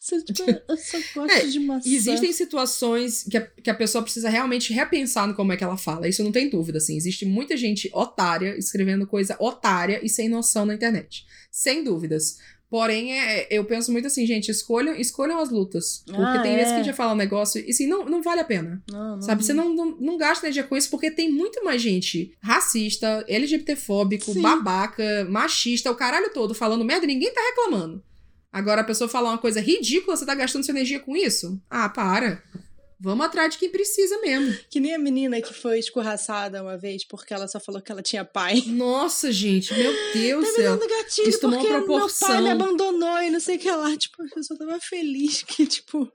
[0.00, 1.88] Você, tipo, eu só gosto é, de maçã.
[1.88, 5.76] Existem situações que a, que a pessoa precisa realmente repensar no como é que ela
[5.76, 6.08] fala.
[6.08, 6.96] Isso não tem dúvida, assim.
[6.96, 11.26] Existe muita gente otária escrevendo coisa otária e sem noção na internet.
[11.50, 12.38] Sem dúvidas.
[12.70, 16.02] Porém, é, eu penso muito assim, gente, escolham, escolham as lutas.
[16.06, 16.56] Porque ah, tem é.
[16.56, 18.82] vezes que a gente fala um negócio e assim, não, não vale a pena.
[18.90, 19.44] Não, não, sabe?
[19.44, 24.32] Você não, não, não gasta energia com isso porque tem muito mais gente racista, LGBTfóbico,
[24.32, 24.42] Sim.
[24.42, 28.02] babaca, machista, o caralho todo falando merda e ninguém tá reclamando.
[28.52, 31.60] Agora a pessoa falar uma coisa ridícula, você tá gastando sua energia com isso?
[31.68, 32.42] Ah, para.
[33.00, 34.56] Vamos atrás de quem precisa mesmo.
[34.70, 38.02] Que nem a menina que foi escorraçada uma vez porque ela só falou que ela
[38.02, 38.62] tinha pai.
[38.66, 40.78] Nossa, gente, meu Deus do céu.
[40.78, 43.96] gatilho Isso porque meu pai me abandonou e não sei o que lá.
[43.96, 46.10] Tipo, a pessoa tava feliz que, tipo,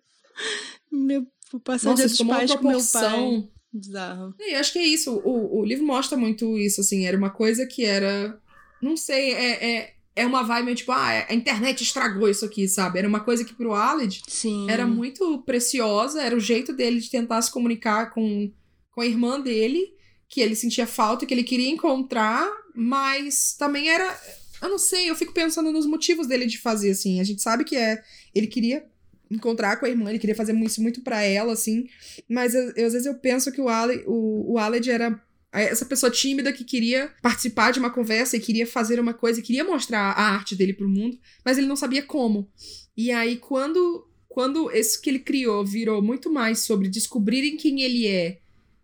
[0.92, 1.26] meu,
[1.64, 3.50] passar Nossa, dos pais com meu pai.
[3.72, 4.34] Bizarro.
[4.40, 5.22] E acho que é isso.
[5.24, 7.06] O, o livro mostra muito isso, assim.
[7.06, 8.40] Era uma coisa que era.
[8.82, 13.00] Não sei, é, é é uma vibe tipo, ah, a internet estragou isso aqui, sabe?
[13.00, 14.22] Era uma coisa que pro Aled
[14.68, 18.52] era muito preciosa, era o jeito dele de tentar se comunicar com,
[18.92, 19.94] com a irmã dele,
[20.28, 24.20] que ele sentia falta, que ele queria encontrar, mas também era.
[24.62, 27.22] Eu não sei, eu fico pensando nos motivos dele de fazer, assim.
[27.22, 28.04] A gente sabe que é.
[28.36, 28.86] Ele queria
[29.32, 31.88] encontrar com a irmã, ele queria fazer isso muito para ela, assim.
[32.28, 35.22] Mas eu, eu, às vezes eu penso que o, Ale, o, o Aled era
[35.52, 39.44] essa pessoa tímida que queria participar de uma conversa e queria fazer uma coisa e
[39.44, 42.48] queria mostrar a arte dele pro mundo, mas ele não sabia como.
[42.96, 48.08] E aí, quando, quando esse que ele criou virou muito mais sobre descobrirem quem ele
[48.08, 48.40] é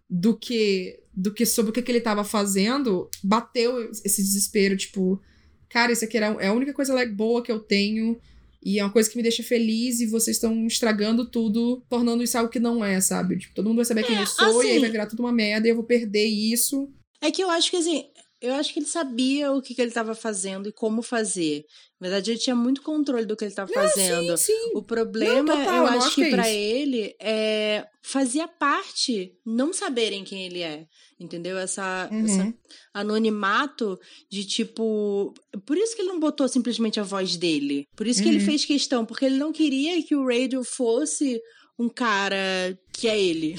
[0.09, 5.21] do que do que sobre o que, que ele estava fazendo, bateu esse desespero, tipo,
[5.69, 8.19] cara, isso aqui é a única coisa boa que eu tenho
[8.65, 12.35] e é uma coisa que me deixa feliz e vocês estão estragando tudo, tornando isso
[12.35, 13.37] algo que não é, sabe?
[13.37, 15.19] Tipo, todo mundo vai saber quem é, eu sou assim, e aí vai virar tudo
[15.19, 16.91] uma merda e eu vou perder isso.
[17.21, 18.05] É que eu acho que assim,
[18.45, 21.65] eu acho que ele sabia o que, que ele estava fazendo e como fazer.
[21.99, 24.37] Na verdade, ele tinha muito controle do que ele estava fazendo.
[24.37, 24.71] Sim, sim.
[24.75, 29.73] O problema, não, total, eu acho que, que é para ele é fazia parte não
[29.73, 30.85] saberem quem ele é.
[31.19, 31.57] Entendeu?
[31.57, 32.25] Essa, uhum.
[32.25, 32.53] essa
[32.93, 33.97] anonimato
[34.29, 35.33] de tipo.
[35.65, 37.87] Por isso que ele não botou simplesmente a voz dele.
[37.95, 38.35] Por isso que uhum.
[38.35, 41.41] ele fez questão, porque ele não queria que o Radio fosse
[41.77, 43.55] um cara que é ele.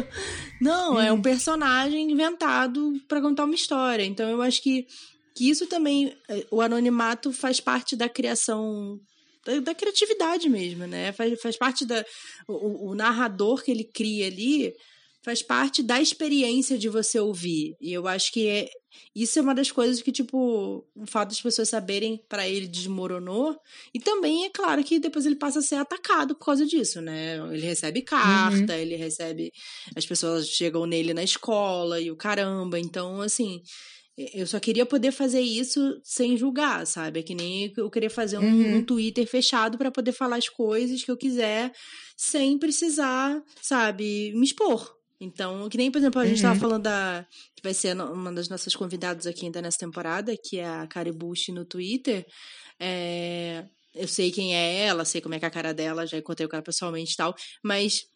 [0.60, 1.00] não, uhum.
[1.00, 4.04] é um personagem inventado para contar uma história.
[4.04, 4.86] Então eu acho que,
[5.34, 6.14] que isso também.
[6.28, 8.98] Eh, o anonimato faz parte da criação
[9.44, 11.12] da, da, criatividade mesmo, né?
[11.12, 12.04] Faz, faz parte da.
[12.48, 14.74] O, o, narrador que ele cria ali
[15.22, 17.76] faz parte da experiência de você ouvir.
[17.80, 18.68] E eu acho que é,
[19.14, 23.56] isso é uma das coisas que, tipo, o fato das pessoas saberem para ele desmoronou.
[23.92, 27.36] E também é claro que depois ele passa a ser atacado por causa disso, né?
[27.52, 28.78] Ele recebe carta, uhum.
[28.78, 29.52] ele recebe.
[29.94, 32.78] As pessoas chegam nele na escola e o caramba.
[32.78, 33.60] Então, assim.
[34.34, 37.20] Eu só queria poder fazer isso sem julgar, sabe?
[37.20, 38.76] É que nem eu queria fazer um, uhum.
[38.76, 41.72] um Twitter fechado para poder falar as coisas que eu quiser
[42.18, 44.99] sem precisar, sabe, me expor.
[45.20, 46.60] Então, que nem, por exemplo, a gente estava uhum.
[46.60, 47.26] falando da.
[47.54, 51.12] que vai ser uma das nossas convidadas aqui ainda nessa temporada, que é a Kari
[51.12, 52.26] Bush no Twitter.
[52.78, 56.16] É, eu sei quem é ela, sei como é que é a cara dela, já
[56.16, 58.06] encontrei o cara pessoalmente e tal, mas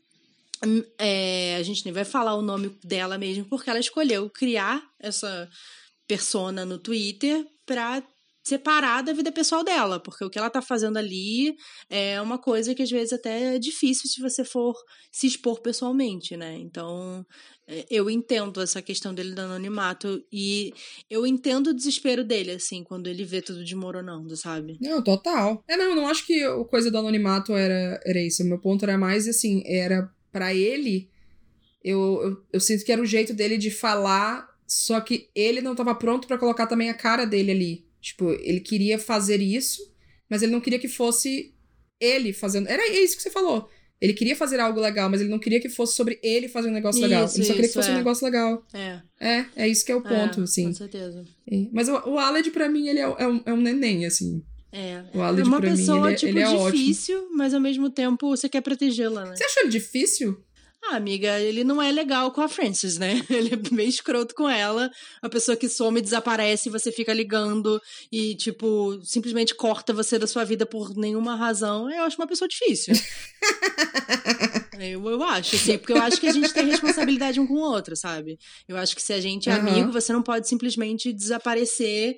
[0.65, 4.83] hum, é, a gente nem vai falar o nome dela mesmo, porque ela escolheu criar
[4.99, 5.49] essa
[6.07, 8.03] persona no Twitter para
[8.45, 11.57] separar da vida pessoal dela, porque o que ela tá fazendo ali
[11.89, 14.75] é uma coisa que às vezes até é difícil se você for
[15.11, 16.55] se expor pessoalmente, né?
[16.59, 17.25] Então,
[17.67, 20.75] é, eu entendo essa questão dele do anonimato e
[21.09, 24.77] eu entendo o desespero dele, assim, quando ele vê tudo desmoronando, sabe?
[24.79, 25.65] Não, total.
[25.67, 28.43] É, não, não acho que a coisa do anonimato era, era isso.
[28.43, 31.09] O meu ponto era mais, assim, era para ele,
[31.83, 35.75] eu, eu, eu sinto que era o jeito dele de falar, só que ele não
[35.75, 37.84] tava pronto para colocar também a cara dele ali.
[38.05, 39.81] Tipo, ele queria fazer isso,
[40.29, 41.55] mas ele não queria que fosse
[41.99, 42.69] ele fazendo.
[42.69, 43.67] Era isso que você falou.
[43.99, 46.73] Ele queria fazer algo legal, mas ele não queria que fosse sobre ele fazer um
[46.73, 47.23] negócio isso, legal.
[47.23, 47.93] Ele só queria que fosse é.
[47.93, 48.67] um negócio legal.
[48.75, 49.01] É.
[49.19, 50.67] É, é isso que é o ponto, é, assim.
[50.67, 51.25] Com certeza.
[51.73, 54.43] Mas o, o Aled, pra mim, ele é, é, um, é um neném, assim.
[54.71, 56.73] É, O é Aled, uma pra mim, pessoa, ele é- tipo, ele é ótimo.
[56.73, 59.35] difícil, mas ao mesmo tempo você quer protegê-la, né?
[59.35, 60.39] Você achou ele difícil?
[60.87, 63.25] Ah, amiga, ele não é legal com a Frances, né?
[63.31, 64.91] Ele é bem escroto com ela.
[65.23, 67.81] A pessoa que some, desaparece, e você fica ligando
[68.13, 71.91] e, tipo, simplesmente corta você da sua vida por nenhuma razão.
[71.91, 72.95] Eu acho uma pessoa difícil.
[74.79, 77.61] eu, eu acho, assim, porque eu acho que a gente tem responsabilidade um com o
[77.61, 78.39] outro, sabe?
[78.69, 79.61] Eu acho que se a gente é Aham.
[79.63, 82.17] amigo, você não pode simplesmente desaparecer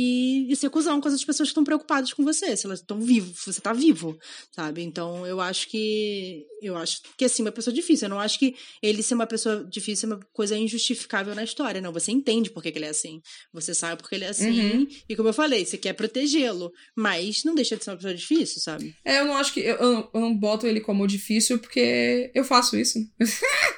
[0.00, 3.00] e, e ser cuzão com as pessoas que estão preocupadas com você, se elas estão
[3.00, 4.16] vivas, você tá vivo,
[4.54, 4.82] sabe?
[4.82, 6.46] Então eu acho que.
[6.62, 8.06] Eu acho que assim, uma pessoa difícil.
[8.06, 11.80] Eu não acho que ele ser uma pessoa difícil é uma coisa injustificável na história,
[11.80, 11.92] não.
[11.92, 13.20] Você entende por que, que ele é assim.
[13.52, 14.60] Você sabe por que ele é assim.
[14.60, 14.86] Uhum.
[15.08, 16.72] E como eu falei, você quer protegê-lo.
[16.94, 18.94] Mas não deixa de ser uma pessoa difícil, sabe?
[19.04, 19.60] É, eu não acho que.
[19.60, 22.98] Eu, eu eu não boto ele como difícil porque eu faço isso.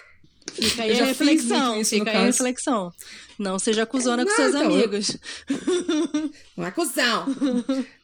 [0.55, 1.81] Fica aí Eu a reflexão.
[1.81, 2.93] isso, Fica aí a reflexão.
[3.39, 5.17] Não seja acusona com Não, seus então, eu- amigos.
[6.57, 7.27] Não é cuzão.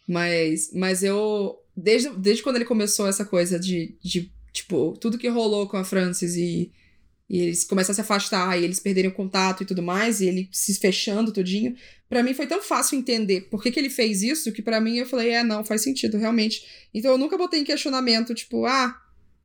[0.08, 1.56] mas, mas eu.
[1.76, 5.84] Desde, desde quando ele começou essa coisa de, de, tipo, tudo que rolou com a
[5.84, 6.72] Francis e,
[7.28, 10.26] e eles começaram a se afastar e eles perderem o contato e tudo mais, e
[10.26, 11.76] ele se fechando tudinho,
[12.08, 14.96] pra mim foi tão fácil entender por que, que ele fez isso que pra mim
[14.96, 16.64] eu falei, é, não, faz sentido, realmente.
[16.94, 18.98] Então eu nunca botei em questionamento, tipo, ah,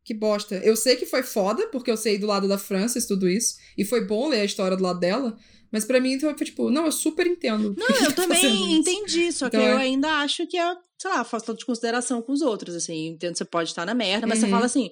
[0.04, 0.56] que bosta.
[0.64, 3.86] Eu sei que foi foda, porque eu sei do lado da Francis tudo isso, e
[3.86, 5.38] foi bom ler a história do lado dela,
[5.72, 7.76] mas pra mim então foi tipo, não, eu super entendo.
[7.78, 8.80] Não, eu tá fazendo também isso.
[8.90, 9.82] entendi, só que Então, eu é.
[9.84, 13.08] ainda acho que é, sei lá, falta de consideração com os outros, assim.
[13.08, 14.52] Entendo que você pode estar na merda, mas você Uhum.
[14.52, 14.90] fala assim,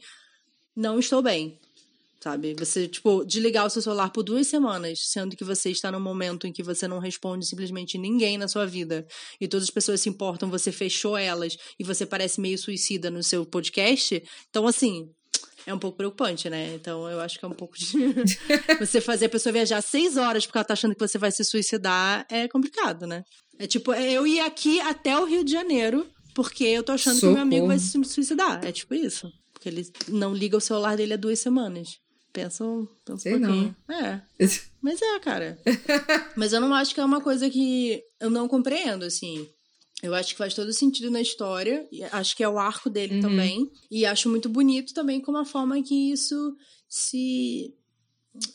[0.75, 1.58] não estou bem,
[2.21, 2.55] sabe?
[2.59, 6.45] Você, tipo, desligar o seu celular por duas semanas, sendo que você está num momento
[6.45, 9.05] em que você não responde simplesmente ninguém na sua vida
[9.39, 13.23] e todas as pessoas se importam, você fechou elas e você parece meio suicida no
[13.23, 14.21] seu podcast.
[14.49, 15.09] Então, assim,
[15.65, 16.73] é um pouco preocupante, né?
[16.73, 17.85] Então eu acho que é um pouco de.
[18.79, 21.43] você fazer a pessoa viajar seis horas porque ela tá achando que você vai se
[21.43, 23.23] suicidar é complicado, né?
[23.57, 27.19] É tipo, é eu ir aqui até o Rio de Janeiro porque eu tô achando
[27.19, 28.65] que o meu amigo vai se suicidar.
[28.65, 29.29] É tipo isso.
[29.53, 31.89] Porque ele não liga o celular dele há duas semanas.
[32.31, 33.75] Pensa um, pensa Sei um não, pouquinho.
[33.89, 34.21] É.
[34.81, 35.59] Mas é, cara.
[36.35, 39.47] Mas eu não acho que é uma coisa que eu não compreendo, assim.
[40.01, 41.85] Eu acho que faz todo sentido na história.
[42.11, 43.21] Acho que é o arco dele Uhum.
[43.21, 43.71] também.
[43.91, 46.55] E acho muito bonito também como a forma que isso
[46.87, 47.73] se.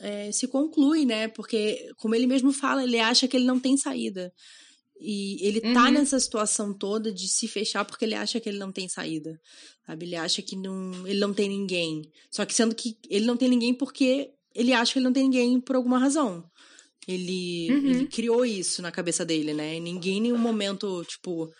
[0.00, 1.28] é, se conclui, né?
[1.28, 4.32] Porque, como ele mesmo fala, ele acha que ele não tem saída.
[5.06, 5.90] E ele tá Uhum.
[5.92, 9.38] nessa situação toda de se fechar porque ele acha que ele não tem saída.
[9.86, 10.06] Sabe?
[10.06, 12.00] Ele acha que não, ele não tem ninguém.
[12.30, 15.24] Só que sendo que ele não tem ninguém porque ele acha que ele não tem
[15.24, 16.42] ninguém por alguma razão.
[17.06, 17.90] Ele, Uhum.
[17.90, 19.76] ele criou isso na cabeça dele, né?
[19.76, 21.50] E ninguém em nenhum momento, tipo,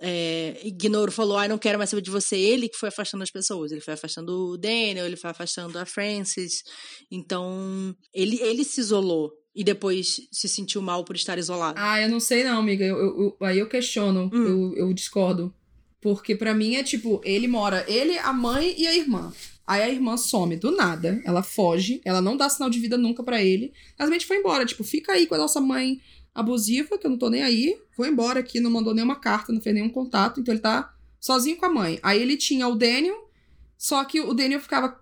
[0.00, 2.36] é, ignorou, falou, ai, não quero mais saber de você.
[2.36, 3.70] Ele que foi afastando as pessoas.
[3.70, 6.62] Ele foi afastando o Daniel, ele foi afastando a Frances.
[7.10, 9.30] Então, ele, ele se isolou.
[9.54, 11.78] E depois se sentiu mal por estar isolado.
[11.78, 12.84] Ah, eu não sei não, amiga.
[12.84, 14.72] Eu, eu- eu- aí eu questiono, Hum.
[14.76, 15.52] eu, eu discordo.
[16.00, 19.32] Porque pra mim é tipo, ele mora, ele, a mãe e a irmã.
[19.66, 23.22] Aí a irmã some do nada, ela foge, ela não dá sinal de vida nunca
[23.22, 23.72] pra ele.
[23.90, 26.00] Simplesmente foi embora, tipo, fica aí com a nossa mãe
[26.34, 27.78] abusiva, que eu não tô nem aí.
[27.94, 31.56] Foi embora aqui, não mandou nenhuma carta, não fez nenhum contato, então ele tá sozinho
[31.56, 32.00] com a mãe.
[32.02, 33.30] Aí ele tinha o Daniel,
[33.78, 34.98] só que o Daniel ficava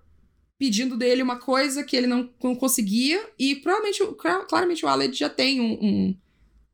[0.60, 4.02] pedindo dele uma coisa que ele não, não conseguia, e provavelmente,
[4.46, 6.16] claramente o Aled já tem um, um,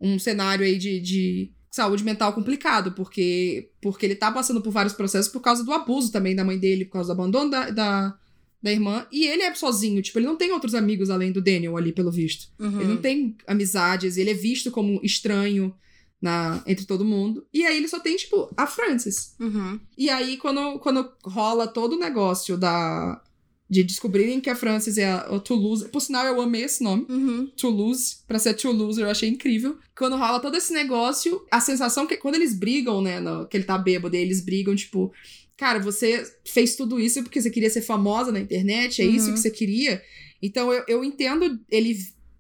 [0.01, 4.93] um cenário aí de, de saúde mental complicado, porque, porque ele tá passando por vários
[4.93, 8.19] processos por causa do abuso também da mãe dele, por causa do abandono da, da,
[8.61, 11.77] da irmã, e ele é sozinho, tipo, ele não tem outros amigos além do Daniel
[11.77, 12.49] ali, pelo visto.
[12.59, 12.81] Uhum.
[12.81, 15.73] Ele não tem amizades, ele é visto como estranho
[16.21, 19.37] na, entre todo mundo, e aí ele só tem, tipo, a Frances.
[19.39, 19.79] Uhum.
[19.97, 23.23] E aí, quando, quando rola todo o negócio da.
[23.69, 25.89] De descobrirem que a Frances é a, a Toulouse.
[25.89, 27.05] Por sinal, eu amei esse nome.
[27.09, 27.51] Uhum.
[27.57, 29.77] Toulouse, pra ser Toulouse, eu achei incrível.
[29.97, 33.65] Quando rola todo esse negócio, a sensação que quando eles brigam, né, no, que ele
[33.65, 35.13] tá bêbado, e eles brigam, tipo,
[35.57, 39.35] cara, você fez tudo isso porque você queria ser famosa na internet, é isso Uhum.
[39.35, 40.01] que você queria.
[40.41, 41.97] Então eu, eu entendo ele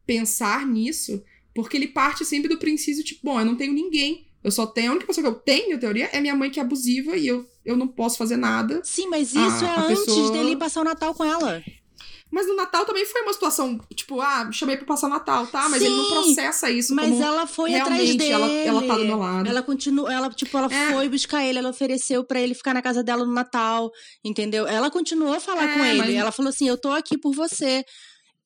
[0.07, 1.23] pensar nisso,
[1.55, 4.27] porque ele parte sempre do princípio, tipo, bom, eu não tenho ninguém.
[4.45, 6.61] Eu só tenho, a única pessoa que eu tenho, em teoria, é minha mãe que
[6.61, 8.81] é abusiva e eu, eu não posso fazer nada.
[8.85, 11.63] Sim, mas isso A- é a antes pessoa- dele passar o Natal com ela.
[12.29, 15.69] Mas no Natal também foi uma situação, tipo, ah, chamei pra passar Natal, tá?
[15.69, 18.31] Mas ele não Sim, processa isso Mas ela foi atrás dele.
[18.33, 19.49] ela, ela tá do meu lado.
[19.49, 20.93] Ela continua, ela tipo, ela É.
[20.93, 23.91] foi buscar ele, ela ofereceu pra ele ficar na casa dela no Natal,
[24.25, 24.67] entendeu?
[24.67, 25.99] Ela continuou a falar É, com ele.
[25.99, 27.85] mas- Ela falou assim: "Eu tô aqui por você".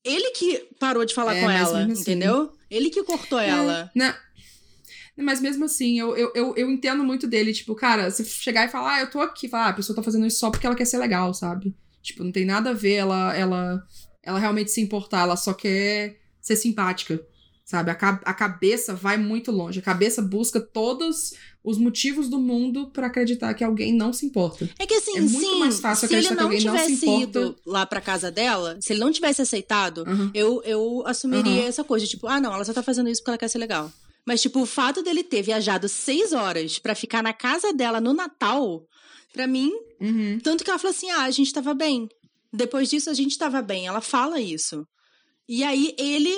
[0.04, 2.50] Ele que parou de falar É, com ela, assim- entendeu?
[2.70, 3.90] Ele que cortou ela.
[3.94, 4.14] É, né?
[5.20, 7.52] Mas mesmo assim, eu, eu, eu, eu entendo muito dele.
[7.52, 9.48] Tipo, cara, se chegar e falar, ah, eu tô aqui.
[9.48, 11.74] Falar, ah, a pessoa tá fazendo isso só porque ela quer ser legal, sabe?
[12.02, 13.82] Tipo, não tem nada a ver ela, ela,
[14.22, 15.22] ela realmente se importar.
[15.22, 17.20] Ela só quer ser simpática,
[17.62, 17.92] Sabe?
[17.92, 19.78] A, a cabeça vai muito longe.
[19.78, 24.68] A cabeça busca todos os motivos do mundo para acreditar que alguém não se importa.
[24.76, 27.22] É que assim, É muito sim, mais fácil se ele não não tivesse importa.
[27.22, 30.30] ido lá pra casa dela, se ele não tivesse aceitado, Uhum.
[30.34, 31.68] eu, eu assumiria Uhum.
[31.68, 33.92] essa coisa, tipo, ah, não, ela só tá fazendo isso porque ela quer ser legal.
[34.30, 38.12] Mas, tipo, o fato dele ter viajado seis horas pra ficar na casa dela no
[38.12, 38.80] Natal,
[39.32, 40.38] pra mim, Uhum.
[40.40, 42.06] tanto que ela falou assim: ah, a gente tava bem.
[42.52, 43.88] Depois disso, a gente tava bem.
[43.88, 44.84] Ela fala isso.
[45.48, 46.32] E aí ele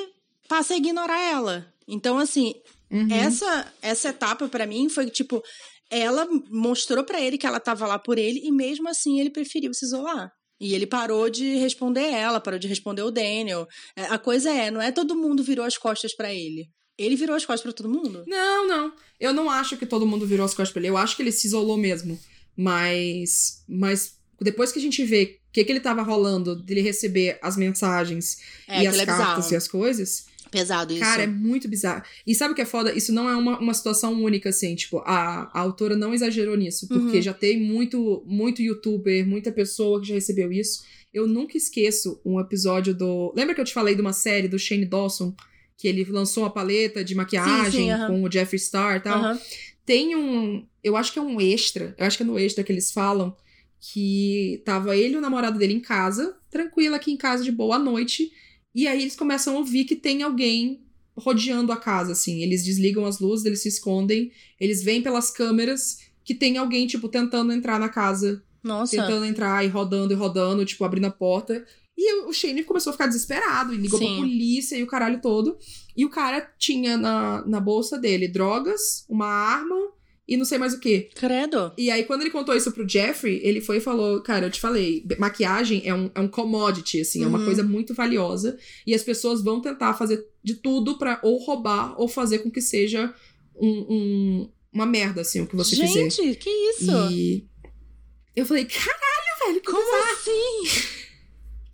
[0.48, 1.66] passa a ignorar ela.
[1.86, 2.54] Então, assim,
[2.90, 3.08] Uhum.
[3.12, 5.42] essa, essa etapa pra mim foi tipo,
[5.90, 9.74] ela mostrou pra ele que ela tava lá por ele e mesmo assim ele preferiu
[9.74, 10.30] se isolar.
[10.58, 13.66] E ele parou de responder ela, parou de responder o Daniel.
[13.94, 16.68] É, A coisa é, não é todo mundo virou as costas pra ele.
[16.98, 18.22] Ele virou as costas pra todo mundo.
[18.26, 18.92] Não, não.
[19.18, 20.88] Eu não acho que todo mundo virou as costas pra ele.
[20.90, 22.18] Eu acho que ele se isolou mesmo.
[22.56, 23.62] Mas.
[23.68, 27.56] Mas depois que a gente vê o que, que ele tava rolando dele receber as
[27.56, 29.52] mensagens É, e as é cartas bizarro.
[29.52, 30.26] e as coisas.
[30.50, 31.00] Pesado isso.
[31.00, 32.02] Cara, é muito bizarro.
[32.26, 32.92] E sabe o que é foda?
[32.92, 34.74] Isso não é uma, uma situação única, assim.
[34.74, 36.86] Tipo, a, a autora não exagerou nisso.
[36.88, 37.22] Porque Uhum.
[37.22, 40.82] já tem muito, muito youtuber, muita pessoa que já recebeu isso.
[41.12, 43.32] Eu nunca esqueço um episódio do.
[43.34, 45.34] Lembra que eu te falei de uma série do Shane Dawson?
[45.76, 48.06] Que ele lançou uma paleta de maquiagem aham.
[48.06, 49.18] com o Jeffree Star e tal.
[49.18, 49.40] Aham.
[49.84, 50.66] Tem um.
[50.82, 51.94] Eu acho que é um extra.
[51.98, 53.36] Eu acho que é no extra que eles falam
[53.80, 57.80] que tava ele e o namorado dele em casa, tranquilo aqui em casa de boa
[57.80, 58.30] noite.
[58.72, 60.80] E aí eles começam a ouvir que tem alguém
[61.16, 62.42] rodeando a casa, assim.
[62.42, 67.08] Eles desligam as luzes, eles se escondem, eles veem pelas câmeras que tem alguém, tipo,
[67.08, 68.96] tentando entrar na casa, Nossa.
[68.96, 71.66] tentando entrar e rodando e rodando, tipo, abrindo a porta.
[72.04, 74.06] E o Shane começou a ficar desesperado e ligou Sim.
[74.06, 75.56] pra polícia e o caralho todo.
[75.96, 79.76] E o cara tinha na, na bolsa dele drogas, uma arma
[80.26, 81.10] e não sei mais o que.
[81.14, 81.72] Credo.
[81.78, 84.60] E aí, quando ele contou isso pro Jeffrey, ele foi e falou: Cara, eu te
[84.60, 87.44] falei, maquiagem é um, é um commodity, assim, é uma Uhum.
[87.44, 88.58] coisa muito valiosa.
[88.86, 92.60] E as pessoas vão tentar fazer de tudo pra ou roubar ou fazer com que
[92.60, 93.14] seja
[93.54, 95.86] um- um- uma merda, assim, o que você fizer.
[96.10, 96.90] Gente, que isso?
[97.10, 97.46] E
[98.34, 100.12] eu falei: Caralho, velho, que Como bizarro!
[100.14, 101.01] assim?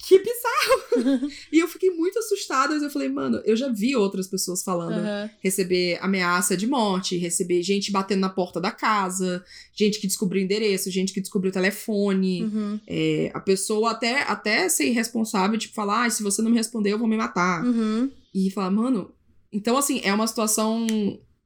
[0.09, 1.31] Que bizarro!
[1.53, 2.73] e eu fiquei muito assustada.
[2.73, 5.29] mas Eu falei, mano, eu já vi outras pessoas falando Aham.
[5.39, 9.45] receber ameaça de morte, receber gente batendo na porta da casa,
[9.75, 12.45] gente que descobriu endereço, gente que descobriu telefone.
[12.45, 12.81] Uhum.
[12.87, 16.95] É, a pessoa até, até ser irresponsável, tipo, falar, ah, se você não me responder,
[16.95, 17.63] eu vou me matar.
[17.67, 18.11] Uhum.
[18.35, 19.13] E falar, mano.
[19.53, 20.87] Então, assim, é uma situação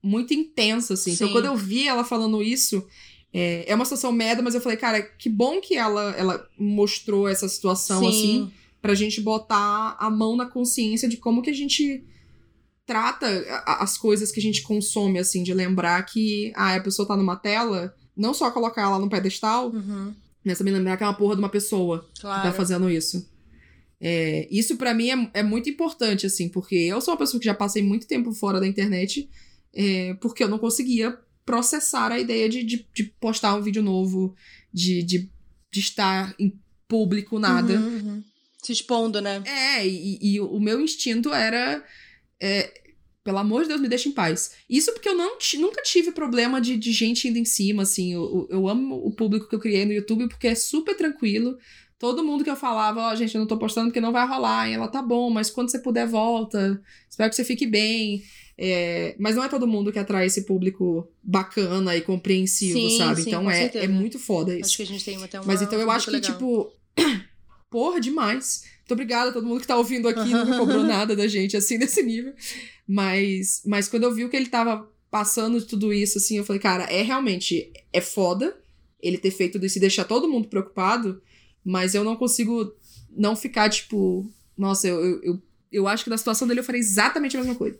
[0.00, 1.12] muito intensa, assim.
[1.12, 1.32] Então, Sim.
[1.32, 2.86] quando eu vi ela falando isso,
[3.32, 7.26] é, é uma situação merda, mas eu falei, cara, que bom que ela, ela mostrou
[7.28, 8.08] essa situação, Sim.
[8.08, 12.04] assim, pra gente botar a mão na consciência de como que a gente
[12.84, 13.26] trata
[13.64, 17.16] a- as coisas que a gente consome, assim, de lembrar que ah, a pessoa tá
[17.16, 20.12] numa tela, não só colocar ela no pedestal, Uhum.
[20.44, 22.42] mas também lembrar que é uma porra de uma pessoa que Claro.
[22.42, 23.30] tá fazendo isso.
[24.00, 27.46] É, isso pra mim é, é muito importante, assim, porque eu sou uma pessoa que
[27.46, 29.28] já passei muito tempo fora da internet,
[29.72, 34.34] é, porque eu não conseguia processar a ideia de, de, de postar um vídeo novo,
[34.72, 35.30] de, de,
[35.70, 37.74] de estar em público, nada.
[37.74, 38.24] Uhum, uhum.
[38.62, 39.42] Se expondo, né?
[39.44, 41.84] É, e, e o meu instinto era.
[42.40, 42.82] é,
[43.24, 44.52] pelo amor de Deus, me deixa em paz.
[44.68, 48.12] Isso porque eu não nunca tive problema de, de gente indo em cima, assim.
[48.12, 51.56] Eu, eu amo o público que eu criei no YouTube porque é super tranquilo.
[52.02, 54.68] Todo mundo que eu falava, ó, gente, eu não tô postando porque não vai rolar.
[54.68, 56.82] E ela, tá bom, mas quando você puder, volta.
[57.08, 58.24] Espero que você fique bem.
[58.58, 63.22] É, mas não é todo mundo que atrai esse público bacana e compreensivo, Sim, sabe?
[63.22, 63.84] sim, então é, certeza.
[63.84, 64.66] é muito foda isso.
[64.66, 65.46] Acho que a gente tem até uma.
[65.46, 66.32] Mas então eu acho que, legal.
[66.32, 66.72] tipo.
[67.70, 68.64] Porra, demais.
[68.80, 71.56] Muito obrigada a todo mundo que tá ouvindo aqui, não me cobrou nada da gente,
[71.56, 72.34] assim, nesse nível.
[72.84, 76.44] Mas, mas quando eu vi o que ele tava passando de tudo isso, assim, eu
[76.44, 77.72] falei, cara, é realmente.
[77.92, 78.56] É foda
[79.00, 81.22] ele ter feito isso e deixar todo mundo preocupado,
[81.64, 82.74] mas eu não consigo
[83.10, 84.30] não ficar, tipo.
[84.56, 87.54] Nossa, eu, eu, eu, eu acho que na situação dele eu faria exatamente a mesma
[87.54, 87.78] coisa.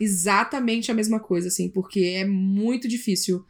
[0.00, 3.44] Exatamente a mesma coisa, assim, porque é muito difícil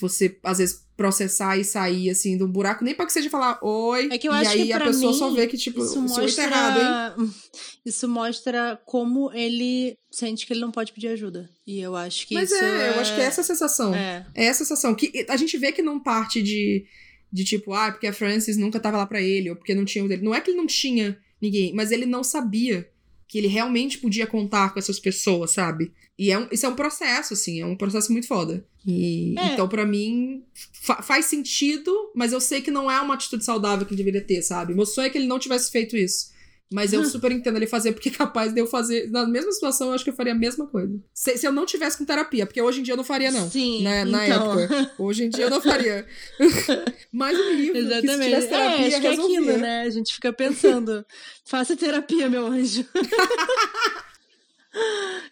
[0.00, 3.58] você, às vezes, processar e sair, assim, de um buraco, nem pra que seja falar
[3.62, 5.80] oi, É que eu e acho aí que a pessoa mim, só vê que, tipo,
[5.80, 6.32] Isso seu mostra...
[6.34, 7.30] tá errado, hein?
[7.84, 11.50] Isso mostra como ele sente que ele não pode pedir ajuda.
[11.66, 12.62] E eu acho que Mas isso.
[12.62, 13.94] é, eu acho que é essa a sensação.
[13.94, 14.26] É.
[14.34, 14.94] É essa a sensação.
[14.94, 16.84] Que a gente vê que não parte de,
[17.32, 20.04] de tipo, ah, porque a Francis nunca tava lá pra ele, ou porque não tinha
[20.04, 20.22] o dele.
[20.22, 22.88] Não é que ele não tinha ninguém, mas ele não sabia
[23.26, 25.92] que ele realmente podia contar com essas pessoas, sabe?
[26.18, 28.64] E é um, isso é um processo, assim, é um processo muito foda.
[28.86, 29.52] E, É.
[29.52, 30.42] Então, pra mim,
[30.72, 34.22] fa- faz sentido, mas eu sei que não é uma atitude saudável que ele deveria
[34.26, 34.74] ter, sabe?
[34.74, 36.30] Meu sonho é que ele não tivesse feito isso.
[36.70, 39.10] Mas eu super entendo ele fazer, porque é capaz de eu fazer.
[39.10, 41.00] Na mesma situação, eu acho que eu faria a mesma coisa.
[41.14, 43.50] Se, se eu não tivesse com terapia, porque hoje em dia eu não faria, não.
[43.50, 43.82] Sim.
[43.82, 44.58] né, na então...
[44.58, 44.92] época.
[44.98, 46.06] Hoje em dia eu não faria.
[47.12, 48.24] Mas um livro, que se Exatamente.
[48.24, 49.82] tivesse terapia, é, acho que é aquilo, né?
[49.82, 51.06] A gente fica pensando.
[51.44, 52.84] Faça terapia, meu anjo.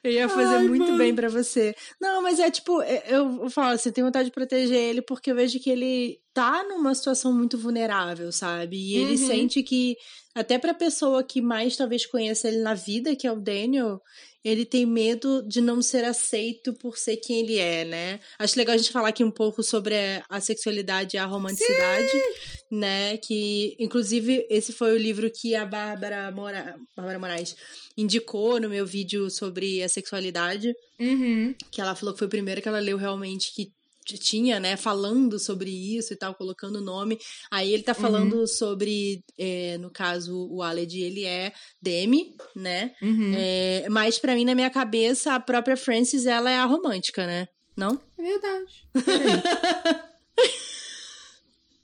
[0.02, 0.98] Eu ia fazer Ai, muito mano.
[0.98, 1.74] bem para você.
[2.00, 5.02] Não, mas é tipo, é, eu, eu falo assim, eu tenho vontade de proteger ele
[5.02, 8.76] porque eu vejo que ele tá numa situação muito vulnerável, sabe?
[8.76, 9.26] E ele uhum.
[9.26, 9.96] sente que,
[10.36, 14.02] até pra pessoa que mais talvez conheça ele na vida, que é o Daniel,
[14.44, 18.20] ele tem medo de não ser aceito por ser quem ele é, né?
[18.38, 19.96] Acho legal a gente falar aqui um pouco sobre
[20.28, 22.76] a sexualidade e a romanticidade, Sim!
[22.76, 23.16] né?
[23.16, 26.76] Que, inclusive, esse foi o livro que a Bárbara, Mora...
[26.94, 27.56] Bárbara Moraes
[27.96, 30.74] indicou no meu vídeo sobre a sexualidade.
[31.00, 31.54] Uhum.
[31.70, 33.72] Que ela falou que foi o primeiro que ela leu realmente que
[34.14, 37.18] tinha, né, falando sobre isso e tal, colocando o nome.
[37.50, 38.00] Aí ele tá uhum.
[38.00, 38.46] falando uhum.
[38.46, 41.52] sobre, é, no caso, o Aled, ele é
[41.82, 42.94] Demi, né?
[43.02, 43.32] Uhum.
[43.36, 47.48] É, mas para mim, na minha cabeça, a própria Frances, ela é a romântica, né?
[47.76, 48.00] Não?
[48.18, 48.88] É verdade.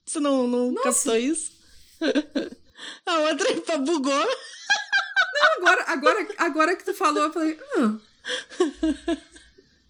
[0.07, 1.53] Você não, não captou isso?
[3.07, 4.27] a outra bugou.
[5.35, 7.59] Não, agora, agora, agora que tu falou, eu falei...
[7.77, 7.99] Ah.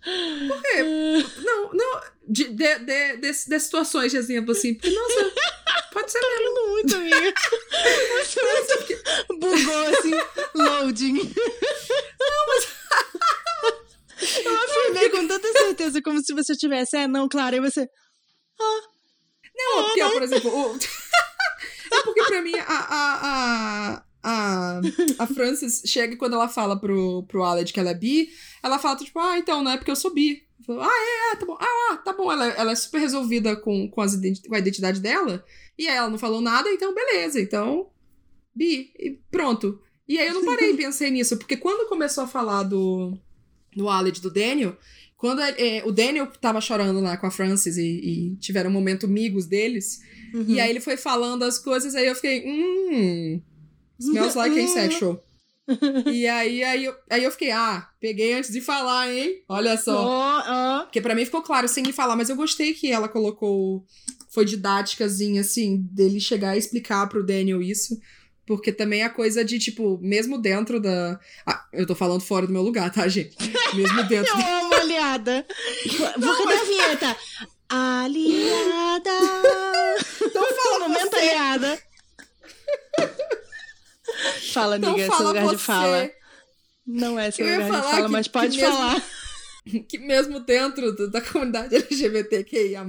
[0.02, 0.82] Por quê?
[1.44, 2.00] Não, não.
[2.28, 4.74] De, de, de, de, de situações de exemplo, assim.
[4.74, 5.32] Porque, nossa,
[5.92, 6.48] pode ser Tô mesmo.
[6.48, 7.34] rindo muito, amiga.
[8.42, 9.02] Nossa, porque...
[9.28, 10.12] Bugou, assim,
[10.54, 11.14] loading.
[11.14, 12.68] Não, mas...
[14.44, 17.88] Eu afirmei com tanta certeza, como se você tivesse, é, não, claro, e você...
[18.60, 18.80] Ah,
[19.54, 20.10] não, ah, porque, não.
[20.12, 20.76] por exemplo, o...
[21.92, 24.80] é porque pra mim a, a, a, a,
[25.18, 28.28] a Frances chega quando ela fala pro, pro Aled que ela é bi,
[28.62, 30.44] ela fala, tipo, ah, então, não é porque eu sou bi.
[30.64, 31.58] Falo, ah, é, é, tá bom.
[31.60, 32.30] Ah, tá bom.
[32.30, 34.14] Ela, ela é super resolvida com, com, as
[34.46, 35.44] com a identidade dela.
[35.76, 37.40] E aí ela não falou nada, então beleza.
[37.40, 37.88] Então,
[38.54, 38.92] bi.
[38.96, 39.80] E pronto.
[40.06, 43.16] E aí eu não parei e pensei nisso, porque quando começou a falar do,
[43.74, 44.76] do Aled do Daniel,
[45.16, 48.72] quando é, é, o Daniel tava chorando lá com a Frances e, e tiveram um
[48.72, 50.00] momento amigos deles,
[50.34, 50.44] uhum.
[50.48, 53.40] e aí ele foi falando as coisas, aí eu fiquei, hum,
[53.98, 55.22] smells like asexual
[56.06, 59.42] e aí, aí, eu, aí eu fiquei, ah, peguei antes de falar, hein?
[59.48, 60.04] Olha só.
[60.06, 60.82] Oh, oh.
[60.84, 63.84] Porque pra mim ficou claro sem me falar, mas eu gostei que ela colocou.
[64.30, 67.98] Foi didáticazinha, assim, dele chegar e explicar pro Daniel isso.
[68.44, 71.18] Porque também a coisa de, tipo, mesmo dentro da.
[71.46, 73.36] Ah, eu tô falando fora do meu lugar, tá, gente?
[73.74, 74.32] Mesmo dentro.
[74.32, 75.46] eu amo aliada.
[76.18, 77.16] Vou cadê a vinheta?
[77.74, 79.10] Aliada.
[80.20, 81.16] Então fala, Momento você.
[81.20, 81.78] aliada.
[84.52, 85.56] Fala, amiga, então, fala lugar você.
[85.56, 86.10] de fala.
[86.86, 89.04] Não é seu lugar de fala, que, mas pode falar.
[89.64, 92.84] Mesmo, que mesmo dentro do, da comunidade LGBTQIA,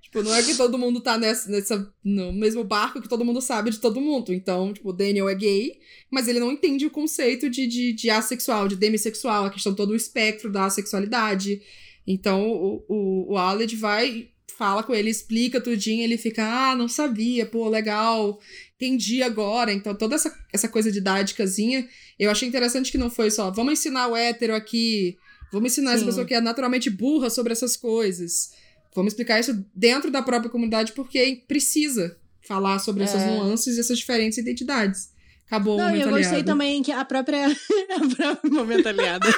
[0.00, 3.40] tipo, não é que todo mundo tá nessa, nessa, no mesmo barco que todo mundo
[3.40, 4.32] sabe de todo mundo.
[4.32, 5.78] Então, tipo, o Daniel é gay,
[6.10, 9.90] mas ele não entende o conceito de, de, de assexual, de demissexual, a questão todo
[9.90, 11.60] o espectro da sexualidade.
[12.06, 16.88] Então, o, o, o Aled vai fala com ele, explica tudinho, ele fica, ah, não
[16.88, 18.40] sabia, pô, legal
[18.76, 19.72] entendi agora.
[19.72, 21.88] Então, toda essa, essa coisa didáticazinha,
[22.18, 25.16] eu achei interessante que não foi só, vamos ensinar o hétero aqui,
[25.52, 25.96] vamos ensinar Sim.
[25.96, 28.52] essa pessoa que é naturalmente burra sobre essas coisas.
[28.94, 32.16] Vamos explicar isso dentro da própria comunidade, porque precisa
[32.46, 33.04] falar sobre é.
[33.04, 35.10] essas nuances e essas diferentes identidades.
[35.46, 36.46] Acabou não, o momento eu gostei aliado.
[36.46, 37.46] também que a própria.
[37.46, 39.28] a própria momento aliado.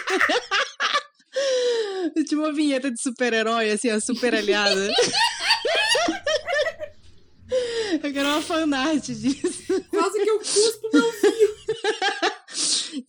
[2.27, 4.91] Tinha uma vinheta de super-herói, assim, a super aliada.
[8.03, 9.85] Eu quero uma fanart disso.
[9.91, 11.49] Quase que eu cuspo meu filho.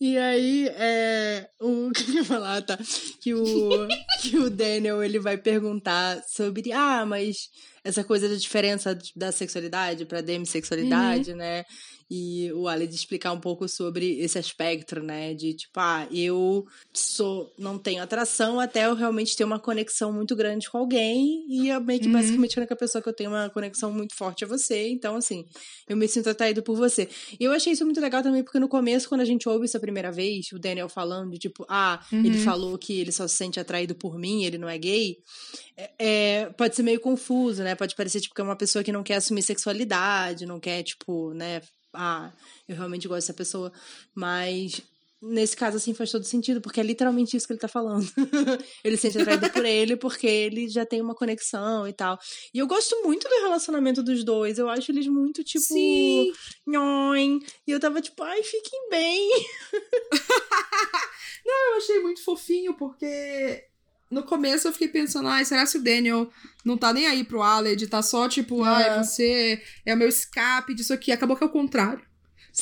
[0.00, 2.78] E aí, é, o que eu ia falar, tá?
[3.20, 3.88] Que o,
[4.20, 7.48] que o Daniel ele vai perguntar sobre, ah, mas
[7.82, 11.38] essa coisa da diferença da sexualidade para demissexualidade, uhum.
[11.38, 11.64] né?
[12.10, 15.32] E o Aled explicar um pouco sobre esse aspecto, né?
[15.32, 20.34] De tipo, ah, eu sou, não tenho atração até eu realmente ter uma conexão muito
[20.34, 21.44] grande com alguém.
[21.48, 22.12] E eu meio que uhum.
[22.12, 24.88] basicamente a única pessoa que eu tenho uma conexão muito forte é você.
[24.88, 25.46] Então, assim,
[25.88, 27.08] eu me sinto atraído por você.
[27.38, 29.76] E eu achei isso muito legal também, porque no começo, quando a gente ouve isso
[29.76, 32.24] a primeira vez, o Daniel falando, tipo, ah, uhum.
[32.24, 35.18] ele falou que ele só se sente atraído por mim, ele não é gay.
[35.76, 37.76] É, é, pode ser meio confuso, né?
[37.76, 41.32] Pode parecer, tipo, que é uma pessoa que não quer assumir sexualidade, não quer, tipo,
[41.34, 41.60] né,
[41.94, 42.32] ah,
[42.68, 43.72] eu realmente gosto dessa pessoa.
[44.14, 44.82] Mas
[45.22, 48.06] nesse caso, assim, faz todo sentido, porque é literalmente isso que ele tá falando.
[48.82, 52.18] ele se sente atraído por ele porque ele já tem uma conexão e tal.
[52.54, 54.58] E eu gosto muito do relacionamento dos dois.
[54.58, 55.64] Eu acho eles muito, tipo.
[55.64, 56.32] Sim.
[56.66, 57.38] Nhoim.
[57.66, 59.30] E eu tava tipo, ai, fiquem bem.
[61.44, 63.69] Não, eu achei muito fofinho, porque
[64.10, 66.28] no começo eu fiquei pensando, ai, será que o Daniel
[66.64, 68.68] não tá nem aí pro Aled, tá só tipo, é.
[68.68, 71.12] ai, você é o meu escape disso aqui.
[71.12, 72.02] Acabou que é o contrário.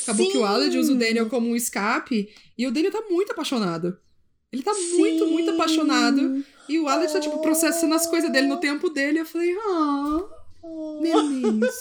[0.03, 0.31] Acabou Sim.
[0.31, 3.97] que o Aled usa o Daniel como um escape e o Daniel tá muito apaixonado.
[4.51, 4.97] Ele tá Sim.
[4.97, 6.43] muito, muito apaixonado.
[6.67, 7.13] E o Aled oh.
[7.13, 9.19] tá, tipo, processando as coisas dele no tempo dele.
[9.19, 10.19] Eu falei, ah,
[10.61, 11.75] oh, meninos.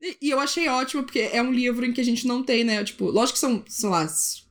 [0.00, 2.62] e, e eu achei ótimo, porque é um livro em que a gente não tem,
[2.62, 2.82] né?
[2.84, 4.06] Tipo, lógico que são, sei lá,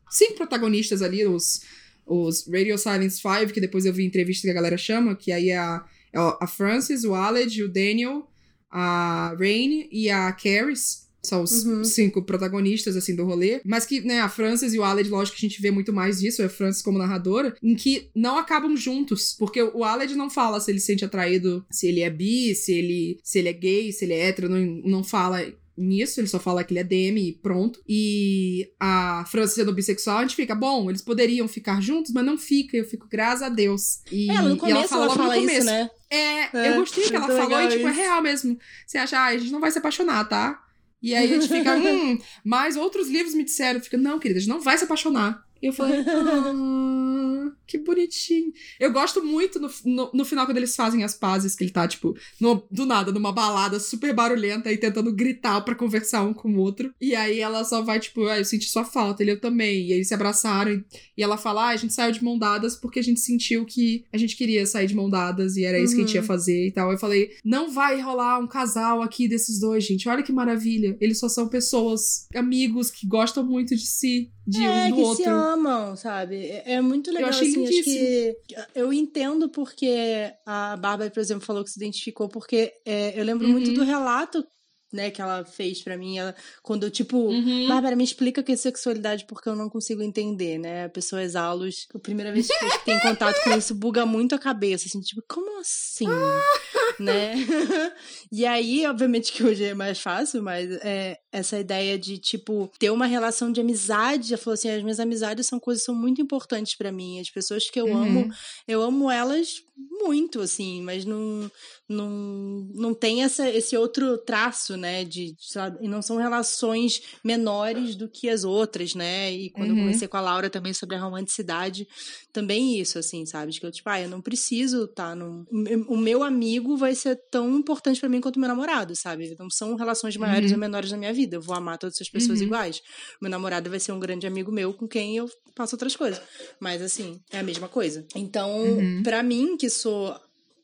[0.10, 1.62] cinco protagonistas ali, os
[2.08, 5.50] os Radio Silence 5, que depois eu vi entrevista que a galera chama, que aí
[5.50, 8.28] é a, é a Frances, o Aled, o Daniel,
[8.72, 11.08] a Rain e a Caris.
[11.24, 11.84] São os uhum.
[11.84, 13.60] cinco protagonistas, assim, do rolê.
[13.66, 16.20] Mas que, né, a Frances e o Aled, lógico que a gente vê muito mais
[16.22, 19.36] disso, é a Frances como narradora, em que não acabam juntos.
[19.38, 22.72] Porque o Aled não fala se ele se sente atraído, se ele é bi, se
[22.72, 25.46] ele, se ele é gay, se ele é hétero, não, não fala
[25.78, 27.80] nisso, ele só fala que ele é DM e pronto.
[27.88, 32.38] E a França sendo bissexual, a gente fica, bom, eles poderiam ficar juntos, mas não
[32.38, 32.76] fica.
[32.76, 34.02] Eu fico, graças a Deus.
[34.12, 35.90] E, é, no começo ela fala, ela fala isso, né?
[36.10, 38.58] É, é, eu gostei que ela falou e, tipo, é real mesmo.
[38.86, 40.64] Você acha, ah, a gente não vai se apaixonar, tá?
[41.02, 44.42] E aí a gente fica, hum, mas outros livros me disseram, fica, não, querida, a
[44.42, 45.46] gente não vai se apaixonar.
[45.62, 48.52] E eu falei, ah, que bonitinho.
[48.80, 51.88] Eu gosto muito no, no, no, final quando eles fazem as pazes, que ele tá,
[51.88, 56.54] tipo, no, do nada, numa balada super barulhenta e tentando gritar para conversar um com
[56.54, 56.94] o outro.
[57.00, 59.88] E aí ela só vai, tipo, ah, eu senti sua falta, ele eu também.
[59.88, 60.86] E aí se abraçaram e,
[61.18, 64.06] e ela fala, ah, a gente saiu de mão dadas porque a gente sentiu que
[64.12, 65.98] a gente queria sair de mão dadas e era isso uhum.
[65.98, 66.28] que a gente ia uhum.
[66.28, 66.92] fazer e tal.
[66.92, 70.08] Eu falei, não vai rolar um casal aqui desses dois, gente.
[70.08, 70.98] Olha que maravilha.
[71.02, 75.02] Eles só são pessoas, amigos que gostam muito de si de é, um do que
[75.02, 75.24] outro.
[75.24, 76.38] se amam, sabe?
[76.38, 78.36] É, é muito legal, eu achei assim, acho que
[78.76, 83.46] eu entendo porque a Bárbara, por exemplo, falou que se identificou, porque é, eu lembro
[83.46, 83.54] uhum.
[83.54, 84.46] muito do relato
[84.92, 86.34] né, que ela fez para mim, ela,
[86.64, 87.68] quando eu, tipo, uhum.
[87.68, 90.88] Bárbara, me explica o que é sexualidade porque eu não consigo entender, né?
[90.88, 95.02] Pessoas alos, a primeira vez que tem contato com isso buga muito a cabeça, assim,
[95.02, 96.08] tipo, como assim?
[97.00, 97.36] né?
[98.32, 102.90] e aí, obviamente que hoje é mais fácil, mas é, essa ideia de, tipo, ter
[102.90, 106.76] uma relação de amizade, ela falou assim, as minhas amizades são coisas são muito importantes
[106.76, 108.04] para mim, as pessoas que eu uhum.
[108.04, 108.34] amo,
[108.68, 111.52] eu amo elas muito, assim, mas não,
[111.90, 115.06] não, não tem essa, esse outro traço, né?
[115.06, 115.36] De,
[115.80, 119.32] e não são relações menores do que as outras, né?
[119.32, 119.78] E quando uhum.
[119.78, 121.88] eu comecei com a Laura também sobre a romanticidade,
[122.34, 123.54] também isso, assim, sabe?
[123.54, 125.46] De que eu, tipo, ah, eu não preciso estar tá num.
[125.88, 129.36] O meu amigo vai ser tão importante para mim quanto o meu namorado, sabe?
[129.40, 130.58] Não são relações maiores uhum.
[130.58, 131.38] ou menores na minha vida.
[131.38, 132.48] Eu vou amar todas as pessoas uhum.
[132.48, 132.82] iguais.
[133.22, 136.22] Meu namorado vai ser um grande amigo meu com quem eu faço outras coisas.
[136.60, 138.06] Mas, assim, é a mesma coisa.
[138.14, 139.02] Então, uhum.
[139.04, 140.14] para mim, que sou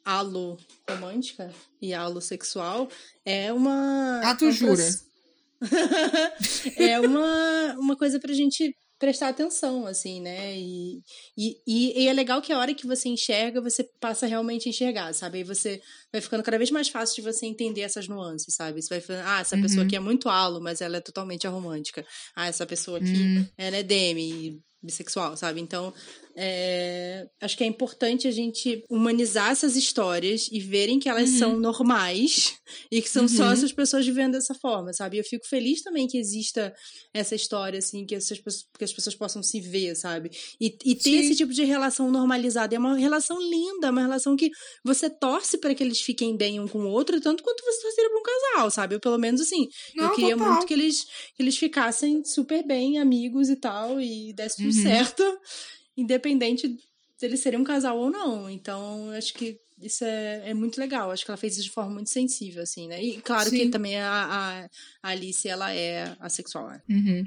[0.06, 0.58] alo
[0.90, 1.52] romântica
[1.82, 2.90] e alo sexual,
[3.26, 4.22] é uma.
[4.24, 4.84] Ah, tu jura?
[6.78, 10.58] é uma, uma coisa pra gente prestar atenção, assim, né?
[10.58, 11.02] E,
[11.38, 15.14] e, e, é legal que a hora que você enxerga, você passa realmente a enxergar,
[15.14, 15.40] sabe?
[15.40, 18.82] Aí você vai ficando cada vez mais fácil de você entender essas nuances, sabe?
[18.82, 19.62] Você vai falando, ah, essa uhum.
[19.62, 22.06] pessoa aqui é muito alo, mas ela é totalmente romântica.
[22.34, 23.46] Ah, essa pessoa aqui, uhum.
[23.58, 25.60] ela é demi, bissexual, sabe?
[25.60, 25.94] Então,
[26.36, 31.38] é, acho que é importante a gente humanizar essas histórias e verem que elas uhum.
[31.38, 32.56] são normais
[32.92, 33.28] e que são uhum.
[33.28, 35.18] só essas pessoas vivendo dessa forma, sabe?
[35.18, 36.74] Eu fico feliz também que exista
[37.14, 40.32] essa história, assim, que, essas, que as pessoas possam se ver, sabe?
[40.60, 41.20] E, e ter Sim.
[41.20, 42.76] esse tipo de relação normalizada.
[42.76, 44.50] É uma relação linda, uma relação que
[44.84, 48.10] você torce para que eles fiquem bem um com o outro, tanto quanto você torceria
[48.10, 48.96] pra um casal, sabe?
[48.96, 50.54] Eu, pelo menos, assim, Não, eu queria total.
[50.54, 51.04] muito que eles,
[51.36, 54.82] que eles ficassem super bem, amigos e tal, e desse tudo uhum.
[54.82, 55.24] certo
[55.96, 56.78] independente
[57.20, 58.50] deles serem um casal ou não.
[58.50, 61.12] Então, acho que isso é, é muito legal.
[61.12, 63.04] Acho que ela fez isso de forma muito sensível, assim, né?
[63.04, 63.58] E claro Sim.
[63.58, 64.64] que também a, a,
[65.02, 66.82] a, Alice, ela é assexual, né?
[66.90, 67.24] Uhum.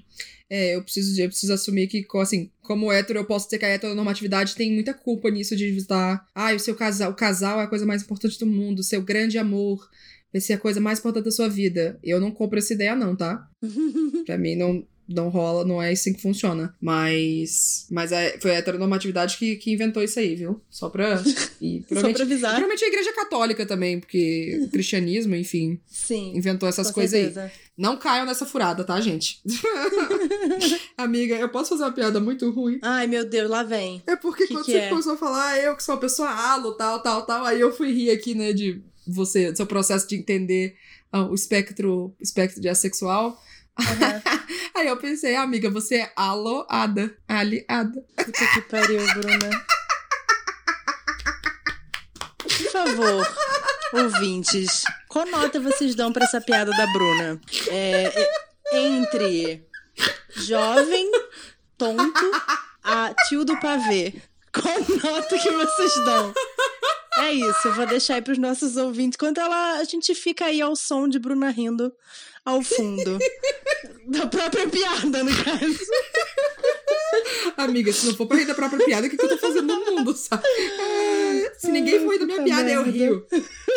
[0.48, 3.68] É, eu preciso, eu preciso assumir que, assim, como hétero, eu posso dizer que a
[3.68, 6.26] heteronormatividade tem muita culpa nisso de visitar.
[6.34, 9.02] Ah, o seu casal, o casal é a coisa mais importante do mundo, o seu
[9.02, 9.88] grande amor
[10.32, 11.98] vai ser a coisa mais importante da sua vida.
[12.02, 13.48] Eu não compro essa ideia, não, tá?
[14.24, 16.74] pra mim, não, não rola, não é assim que funciona.
[16.80, 17.86] Mas.
[17.90, 20.60] Mas é, foi a heteronormatividade que, que inventou isso aí, viu?
[20.70, 21.22] Só pra.
[21.58, 22.50] E, Só pra avisar.
[22.50, 25.80] Provavelmente a igreja católica também, porque o cristianismo, enfim.
[25.86, 26.36] Sim.
[26.36, 27.44] Inventou essas coisas certeza.
[27.44, 27.50] aí.
[27.76, 29.40] Não caiam nessa furada, tá, gente?
[30.98, 32.78] Amiga, eu posso fazer uma piada muito ruim?
[32.82, 34.02] Ai, meu Deus, lá vem.
[34.06, 34.88] É porque que quando que você é?
[34.88, 37.72] começou a falar, ah, eu que sou uma pessoa alo, tal, tal, tal, aí eu
[37.74, 40.76] fui rir aqui, né, de você, do seu processo de entender
[41.12, 43.42] ah, o espectro, espectro de assexual.
[43.78, 44.46] Uhum.
[44.74, 47.16] Aí eu pensei, amiga, você é aloada.
[47.28, 48.04] Aliada.
[48.16, 49.66] Puta que pariu, Bruna.
[52.38, 53.26] Por favor,
[53.94, 57.40] ouvintes, qual nota vocês dão para essa piada da Bruna?
[57.68, 59.66] É, é, entre
[60.34, 61.10] jovem,
[61.78, 62.30] tonto,
[62.84, 64.14] a tio do pavê.
[64.52, 66.34] Qual nota que vocês dão?
[67.18, 69.16] É isso, eu vou deixar aí pros nossos ouvintes.
[69.16, 71.90] Enquanto ela, a gente fica aí ao som de Bruna rindo
[72.46, 73.18] ao fundo.
[74.06, 75.78] da própria piada, no caso.
[77.56, 79.66] Amiga, se não for pra rir da própria piada, o que, que eu tô fazendo
[79.66, 80.44] no mundo, sabe?
[80.46, 83.26] É, se ninguém for rir da minha piada, eu rio.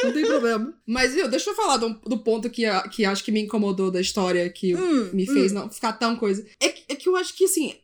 [0.04, 0.74] Não tem problema.
[0.86, 4.00] Mas, viu, deixa eu falar do, do ponto que, que acho que me incomodou da
[4.00, 5.56] história, que hum, me fez hum.
[5.56, 6.46] não ficar tão coisa.
[6.62, 7.76] É, é que eu acho que, assim,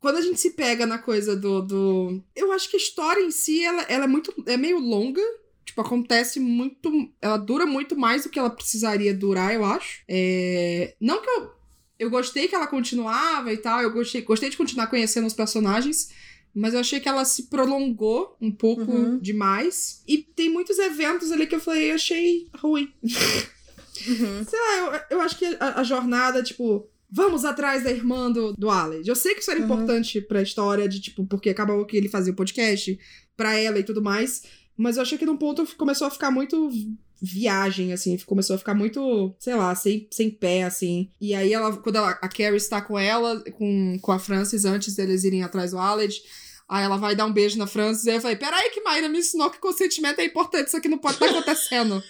[0.00, 1.62] quando a gente se pega na coisa do.
[1.62, 2.22] do...
[2.34, 4.34] Eu acho que a história em si, ela, ela é muito.
[4.46, 5.22] é meio longa.
[5.64, 6.90] Tipo, acontece muito.
[7.20, 10.02] Ela dura muito mais do que ela precisaria durar, eu acho.
[10.08, 10.94] É...
[11.00, 11.50] Não que eu.
[11.98, 13.80] Eu gostei que ela continuava e tal.
[13.80, 16.10] Eu gostei, gostei de continuar conhecendo os personagens.
[16.54, 19.18] Mas eu achei que ela se prolongou um pouco Uhum.
[19.18, 20.02] demais.
[20.06, 22.92] E tem muitos eventos ali que eu falei, eu achei ruim.
[24.06, 24.44] Uhum.
[24.44, 28.52] Sei lá, eu, eu acho que a, a jornada, tipo, vamos atrás da irmã do,
[28.54, 29.08] do Aled.
[29.08, 29.66] Eu sei que isso era Uhum.
[29.66, 32.98] importante pra história, de tipo, porque acabou que ele fazia o podcast
[33.36, 34.42] pra ela e tudo mais.
[34.82, 38.58] Mas eu achei que num ponto começou a ficar muito vi- viagem, assim, começou a
[38.58, 41.08] ficar muito, sei lá, sem, sem pé, assim.
[41.20, 44.96] E aí ela, quando ela- a Carrie está com ela, com, com a Frances, antes
[44.96, 46.20] deles irem atrás do Aled,
[46.68, 49.18] aí ela vai dar um beijo na Frances, e eu falei, peraí que Mayra me
[49.20, 52.02] ensinou que consentimento é importante, isso aqui não pode estar acontecendo.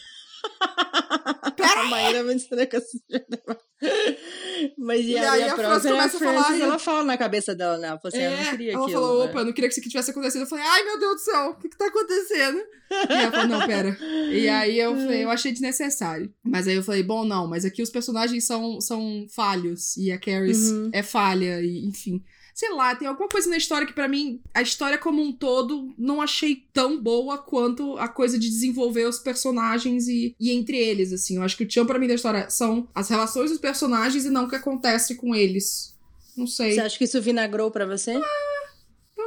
[1.82, 2.98] A Maíra vai dizer que assim.
[4.78, 7.78] Mas e, E aí, a a Frances começa a falar, ela fala na cabeça dela,
[7.78, 7.88] né?
[7.88, 9.00] Ela falou assim, eu não queria ela aquilo.
[9.00, 9.30] falou, né?
[9.30, 10.42] opa, eu não queria que isso aqui tivesse acontecido.
[10.42, 12.58] Eu falei, ai meu Deus do céu, o que que tá acontecendo?
[13.10, 13.96] E ela falou, não, pera.
[14.30, 16.32] E aí eu falei, eu achei desnecessário.
[16.44, 19.96] Mas aí eu falei, bom, não, mas aqui os personagens são, são falhos.
[19.96, 20.90] E a Carrie Uhum.
[20.92, 22.22] é falha, e enfim.
[22.54, 25.92] Sei lá, tem alguma coisa na história que pra mim, a história como um todo,
[25.96, 31.12] não achei tão boa quanto a coisa de desenvolver os personagens e, e entre eles,
[31.12, 31.36] assim.
[31.36, 34.30] Eu acho que o tchan pra mim da história são as relações dos personagens e
[34.30, 35.96] não o que acontece com eles.
[36.36, 36.72] Não sei.
[36.74, 38.20] Você acha que isso vinagrou pra você?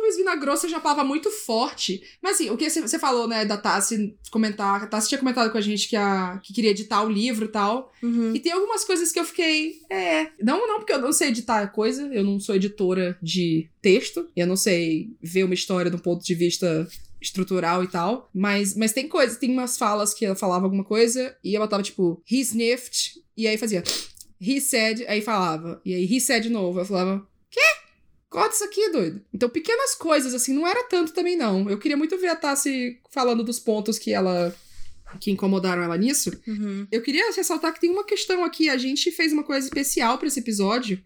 [0.06, 2.02] Talvez vinagrou seja uma palavra muito forte.
[2.22, 4.84] Mas assim, o que você falou, né, da Tassi comentar.
[4.84, 7.48] A Tassi tinha comentado com a gente que, a, que queria editar o livro e
[7.48, 7.92] tal.
[8.04, 8.36] Uhum.
[8.36, 9.82] E tem algumas coisas que eu fiquei.
[9.90, 10.28] É.
[10.42, 12.08] Não, não porque eu não sei editar coisa.
[12.14, 14.30] Eu não sou editora de texto.
[14.36, 16.88] Eu não sei ver uma história do ponto de vista
[17.20, 18.30] estrutural e tal.
[18.34, 21.82] Mas, mas tem coisas, tem umas falas que ela falava alguma coisa e ela tava
[21.82, 23.24] tipo, he sniffed.
[23.36, 23.84] E aí fazia,
[24.40, 25.82] he said, aí falava.
[25.84, 26.80] E aí he said de novo.
[26.80, 27.85] Eu falava, quê?
[28.36, 29.22] Corta isso aqui, doido.
[29.34, 31.70] Então, pequenas coisas, assim, não era tanto também, não.
[31.70, 34.54] Eu queria muito ver a Tassi falando dos pontos que ela.
[35.22, 36.38] que incomodaram ela nisso.
[36.46, 36.86] Uhum.
[36.92, 38.68] Eu queria ressaltar que tem uma questão aqui.
[38.68, 41.02] A gente fez uma coisa especial pra esse episódio,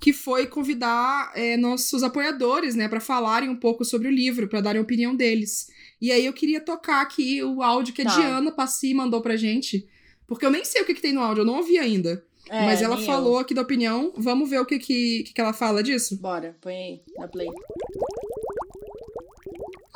[0.00, 4.60] que foi convidar é, nossos apoiadores, né, pra falarem um pouco sobre o livro, pra
[4.60, 5.68] darem a opinião deles.
[6.02, 8.16] E aí eu queria tocar aqui o áudio que a Tá.
[8.16, 9.86] Diana Passi mandou pra gente,
[10.26, 12.24] porque eu nem sei o que, que tem no áudio, eu não ouvi ainda.
[12.48, 13.38] É, mas ela falou eu.
[13.40, 14.12] aqui da opinião.
[14.16, 16.20] Vamos ver o que, que, que, que ela fala disso?
[16.20, 17.48] Bora, põe aí, na play.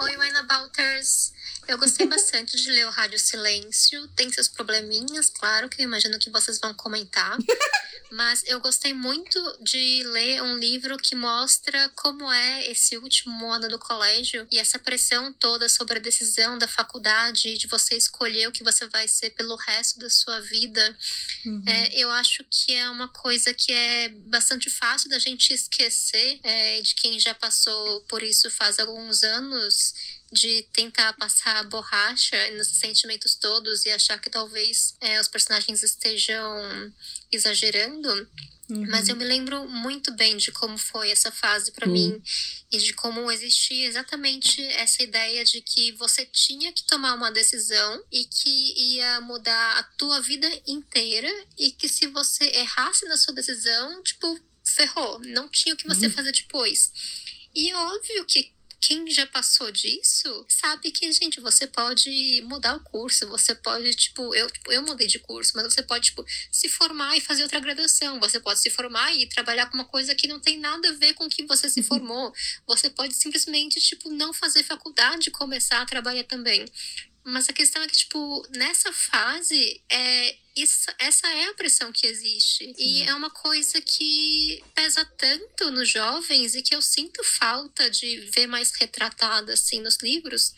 [0.00, 1.32] Oi, Waina Balters.
[1.66, 4.06] Eu gostei bastante de ler o Rádio Silêncio.
[4.14, 7.36] Tem seus probleminhas, claro, que eu imagino que vocês vão comentar.
[8.10, 13.68] Mas eu gostei muito de ler um livro que mostra como é esse último ano
[13.68, 18.52] do colégio e essa pressão toda sobre a decisão da faculdade, de você escolher o
[18.52, 20.98] que você vai ser pelo resto da sua vida.
[21.44, 21.62] Uhum.
[21.66, 26.80] É, eu acho que é uma coisa que é bastante fácil da gente esquecer é,
[26.80, 29.87] de quem já passou por isso faz alguns anos,
[30.30, 35.82] de tentar passar a borracha nesses sentimentos todos e achar que talvez é, os personagens
[35.82, 36.92] estejam
[37.32, 38.28] exagerando.
[38.70, 38.86] Uhum.
[38.90, 41.92] Mas eu me lembro muito bem de como foi essa fase para Hum.
[41.92, 42.22] mim
[42.70, 48.04] e de como existia exatamente essa ideia de que você tinha que tomar uma decisão
[48.12, 53.32] e que ia mudar a tua vida inteira e que se você errasse na sua
[53.32, 56.12] decisão, tipo, ferrou, não tinha o que você Uhum.
[56.12, 56.92] fazer depois.
[57.54, 62.80] E é óbvio que quem já passou disso sabe que, gente, você pode mudar o
[62.80, 66.68] curso, você pode, tipo, eu, tipo, eu mudei de curso, mas você pode, tipo, se
[66.68, 68.20] formar e fazer outra graduação.
[68.20, 71.14] Você pode se formar e trabalhar com uma coisa que não tem nada a ver
[71.14, 72.32] com o que você se formou.
[72.66, 76.64] Você pode simplesmente, tipo, não fazer faculdade e começar a trabalhar também.
[77.24, 82.06] Mas a questão é que, tipo, nessa fase, é, isso, essa é a pressão que
[82.06, 82.72] existe.
[82.76, 88.20] E é uma coisa que pesa tanto nos jovens e que eu sinto falta de
[88.34, 90.52] ver mais retratada, assim, nos livros.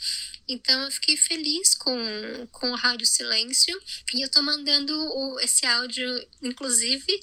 [0.48, 3.80] Então eu fiquei feliz com, com o Rádio Silêncio.
[4.14, 6.08] E eu tô mandando o, esse áudio,
[6.42, 7.20] inclusive,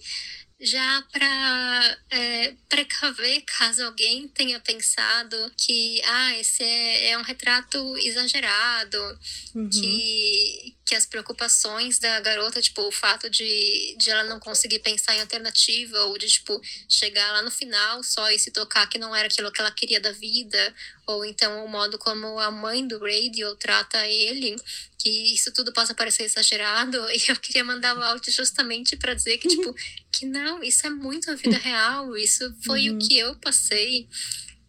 [0.59, 7.97] já para é, precaver caso alguém tenha pensado que ah, esse é, é um retrato
[7.97, 9.19] exagerado,
[9.53, 9.69] Uhum.
[9.69, 15.14] que, que as preocupações da garota, tipo, o fato de, de ela não conseguir pensar
[15.15, 19.14] em alternativa, ou de, tipo, chegar lá no final só e se tocar que não
[19.14, 20.73] era aquilo que ela queria da vida,
[21.05, 24.55] ou então o modo como a mãe do Radio trata ele,
[24.97, 29.38] que isso tudo possa parecer exagerado, e eu queria mandar o áudio justamente para dizer
[29.39, 29.76] que, tipo,
[30.09, 32.95] que não, isso é muito a vida real, isso foi Uhum.
[32.95, 34.07] o que eu passei.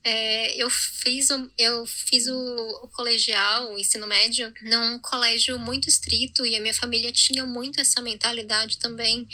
[0.04, 2.34] É, eu fiz, o, eu fiz o,
[2.82, 7.80] o, colegial, o ensino médio, num colégio muito estrito e a minha família tinha muito
[7.80, 9.28] essa mentalidade também.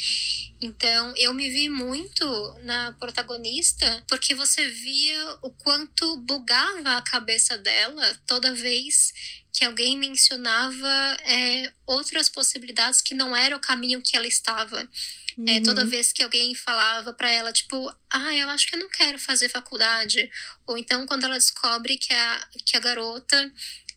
[0.61, 2.24] Então, eu me vi muito
[2.62, 9.12] na protagonista porque você via o quanto bugava a cabeça dela toda vez
[9.53, 10.89] que alguém mencionava
[11.24, 14.89] é, outras possibilidades que não era o caminho que ela estava.
[15.36, 15.48] Uhum.
[15.48, 15.89] É, toda uhum.
[15.89, 19.48] vez que alguém falava para ela, tipo, ah, eu acho que eu não quero fazer
[19.48, 20.31] faculdade.
[20.66, 23.52] Ou então, quando ela descobre que a, que a garota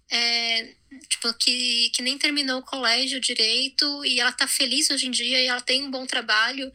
[0.09, 0.73] é,
[1.09, 5.41] tipo, que, que nem terminou o colégio direito e ela tá feliz hoje em dia
[5.41, 6.71] e ela tem um bom trabalho.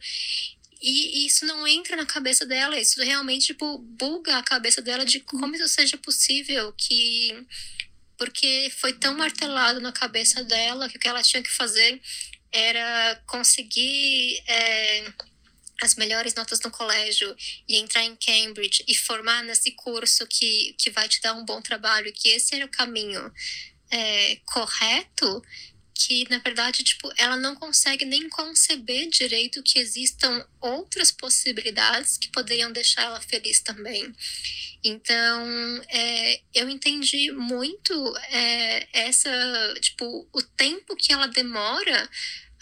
[0.81, 5.05] E, e isso não entra na cabeça dela, isso realmente, tipo, buga a cabeça dela
[5.05, 7.45] de como isso seja possível, que
[8.17, 11.99] porque foi tão martelado na cabeça dela que o que ela tinha que fazer
[12.53, 15.11] era conseguir é,
[15.81, 17.35] as melhores notas no colégio
[17.67, 21.61] e entrar em Cambridge e formar nesse curso que, que vai te dar um bom
[21.61, 23.31] trabalho, que esse era o caminho
[23.91, 25.43] é, correto,
[25.93, 32.31] que na verdade tipo ela não consegue nem conceber direito que existam outras possibilidades que
[32.31, 34.13] poderiam deixar ela feliz também.
[34.83, 37.93] Então é, eu entendi muito
[38.29, 39.29] é, essa
[39.79, 42.09] tipo o tempo que ela demora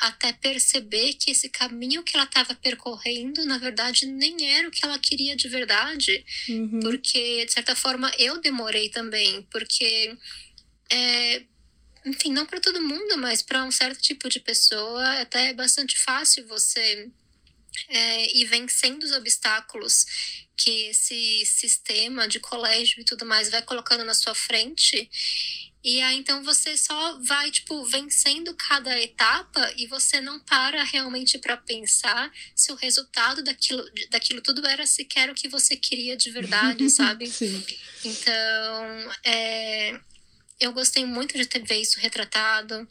[0.02, 4.84] até perceber que esse caminho que ela estava percorrendo, na verdade, nem era o que
[4.84, 6.26] ela queria de verdade.
[6.50, 6.80] Uhum.
[6.80, 9.44] Porque, de certa forma, eu demorei também.
[9.52, 10.18] Porque,
[10.92, 11.44] é,
[12.04, 15.96] enfim, não para todo mundo, mas para um certo tipo de pessoa, até é bastante
[16.00, 17.08] fácil você
[17.88, 20.06] é, ir vencendo os obstáculos
[20.58, 25.08] que esse sistema de colégio e tudo mais vai colocando na sua frente.
[25.84, 31.40] E aí então você só vai tipo vencendo cada etapa e você não para realmente
[31.40, 36.30] para pensar se o resultado daquilo, daquilo tudo era sequer o que você queria de
[36.30, 37.28] verdade, sabe?
[37.28, 37.66] Sim.
[38.04, 40.00] Então, é,
[40.60, 42.88] eu gostei muito de ter visto retratado.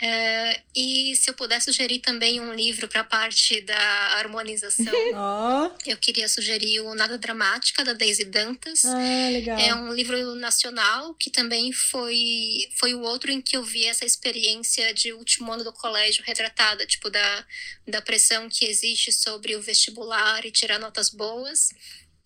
[0.00, 3.78] É, e se eu pudesse sugerir também um livro para a parte da
[4.18, 4.84] harmonização,
[5.14, 5.70] oh.
[5.84, 8.84] eu queria sugerir o Nada Dramática, da Daisy Dantas.
[8.84, 9.58] Ah, legal.
[9.58, 14.04] É um livro nacional que também foi, foi o outro em que eu vi essa
[14.04, 17.46] experiência de último ano do colégio retratada, tipo, da,
[17.86, 21.70] da pressão que existe sobre o vestibular e tirar notas boas.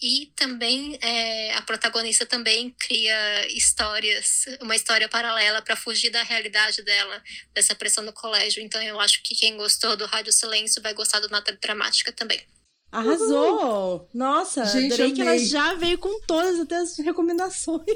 [0.02, 6.82] E também é, a protagonista também cria histórias, uma história paralela para fugir da realidade
[6.82, 7.22] dela,
[7.54, 8.60] dessa pressão no colégio.
[8.60, 12.40] Então eu acho que quem gostou do Rádio Silêncio vai gostar do Nota Dramática também.
[12.90, 13.94] Arrasou!
[13.94, 14.06] Uhum.
[14.12, 17.86] Nossa, Gente, adorei que ela já veio com todas até as recomendações.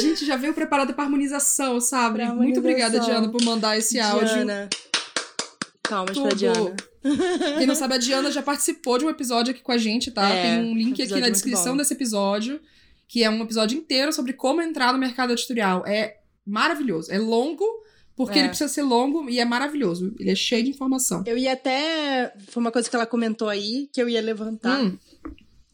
[0.00, 2.20] Gente, já veio preparada para harmonização, sabe?
[2.20, 4.12] Pra Muito obrigada, Diana, por mandar esse Diana.
[4.12, 4.68] áudio.
[5.88, 6.74] Calma, pra Diana.
[7.58, 10.28] Quem não sabe, a Diana já participou de um episódio aqui com a gente, tá?
[10.28, 12.60] É, Tem um link aqui na descrição desse episódio,
[13.08, 15.84] que é um episódio inteiro sobre como entrar no mercado editorial.
[15.86, 17.12] É maravilhoso.
[17.12, 17.64] É longo,
[18.16, 18.42] porque é.
[18.42, 20.14] ele precisa ser longo e é maravilhoso.
[20.18, 21.22] Ele é cheio de informação.
[21.26, 22.34] Eu ia até.
[22.48, 24.82] Foi uma coisa que ela comentou aí, que eu ia levantar.
[24.82, 24.98] Hum.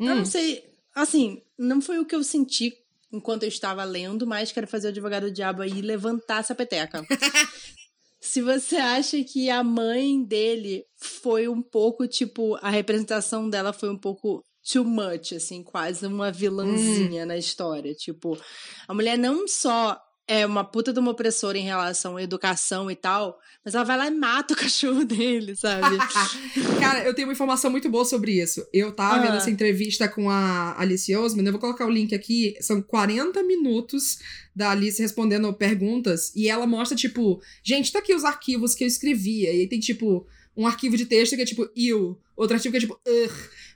[0.01, 0.15] Eu hum.
[0.17, 0.65] não sei.
[0.95, 2.75] Assim, não foi o que eu senti
[3.13, 7.07] enquanto eu estava lendo, mas quero fazer o advogado do diabo aí levantar essa peteca.
[8.23, 13.91] se você acha que a mãe dele foi um pouco, tipo, a representação dela foi
[13.91, 17.27] um pouco too much, assim, quase uma vilãzinha hum.
[17.27, 17.93] na história.
[17.93, 18.39] Tipo,
[18.87, 20.01] a mulher não só
[20.33, 23.99] é uma puta de uma opressora em relação à educação e tal, mas ela vai
[23.99, 25.99] lá e mata o cachorro dele, sabe?
[26.81, 28.67] Cara, eu tenho uma informação muito boa sobre isso.
[28.73, 29.19] Eu tava ah.
[29.19, 33.43] vendo essa entrevista com a Alice Osman, eu vou colocar o link aqui, são 40
[33.43, 34.21] minutos
[34.57, 38.89] da Alice respondendo perguntas, e ela mostra, tipo, gente, tá aqui os arquivos que eu
[38.89, 40.27] escrevia, e aí tem, tipo,
[40.57, 43.33] um arquivo de texto que é tipo, eu, outro arquivo que é tipo, ugh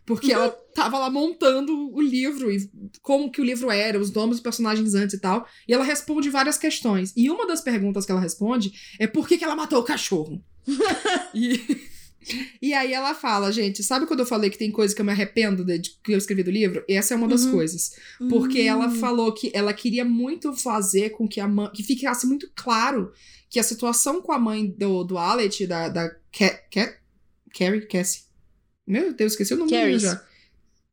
[0.06, 2.70] porque ela tava lá montando o livro e
[3.02, 5.46] como que o livro era, os nomes dos personagens antes e tal.
[5.66, 7.12] E ela responde várias questões.
[7.16, 10.40] E uma das perguntas que ela responde é por que, que ela matou o cachorro?
[11.34, 11.60] e,
[12.62, 15.10] e aí ela fala, gente, sabe quando eu falei que tem coisa que eu me
[15.10, 16.84] arrependo de, de que eu escrevi do livro?
[16.88, 17.52] Essa é uma das uhum.
[17.52, 17.96] coisas.
[18.30, 18.66] Porque uhum.
[18.68, 21.70] ela falou que ela queria muito fazer com que a mãe.
[21.74, 23.12] que ficasse muito claro
[23.50, 26.96] que a situação com a mãe do, do Alec, da, da Cat, Cat,
[27.52, 28.25] Carrie, Cassie,
[28.86, 30.22] meu Deus, esqueci o nome dele já.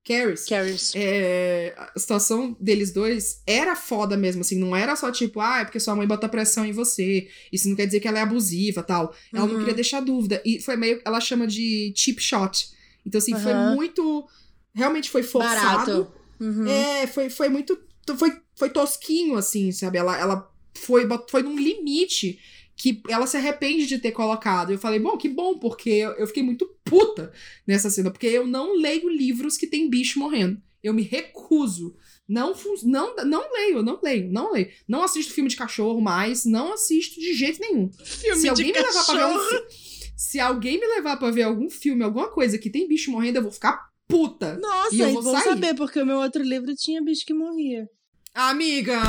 [0.05, 0.45] Caris.
[0.45, 0.91] Caris.
[0.95, 4.59] É, a situação deles dois era foda mesmo, assim.
[4.59, 7.29] Não era só tipo, ah, é porque sua mãe bota pressão em você.
[7.51, 9.15] Isso não quer dizer que ela é abusiva tal.
[9.33, 9.53] Ela uhum.
[9.53, 10.41] não queria deixar dúvida.
[10.43, 11.01] E foi meio.
[11.05, 12.69] Ela chama de cheap shot.
[13.05, 13.39] Então, assim, uhum.
[13.39, 14.27] foi muito.
[14.75, 16.11] Realmente foi forçado.
[16.39, 16.67] Uhum.
[16.67, 17.79] É, foi, foi muito.
[18.17, 19.97] Foi, foi tosquinho, assim, sabe?
[19.97, 22.37] Ela, ela foi, foi num limite
[22.75, 24.71] que ela se arrepende de ter colocado.
[24.71, 27.31] Eu falei, bom, que bom, porque eu fiquei muito puta
[27.65, 30.61] nessa cena, porque eu não leio livros que tem bicho morrendo.
[30.81, 31.95] Eu me recuso.
[32.27, 34.69] Não, não, não leio, não leio, não leio.
[34.87, 37.91] Não assisto filme de cachorro mais, não assisto de jeito nenhum.
[37.91, 39.67] Filme se alguém me levar pra ver um
[40.15, 43.43] Se alguém me levar para ver algum filme, alguma coisa que tem bicho morrendo, eu
[43.43, 44.57] vou ficar puta.
[44.57, 47.87] Nossa, e eu vou, vou saber, porque o meu outro livro tinha bicho que morria.
[48.33, 48.99] Amiga,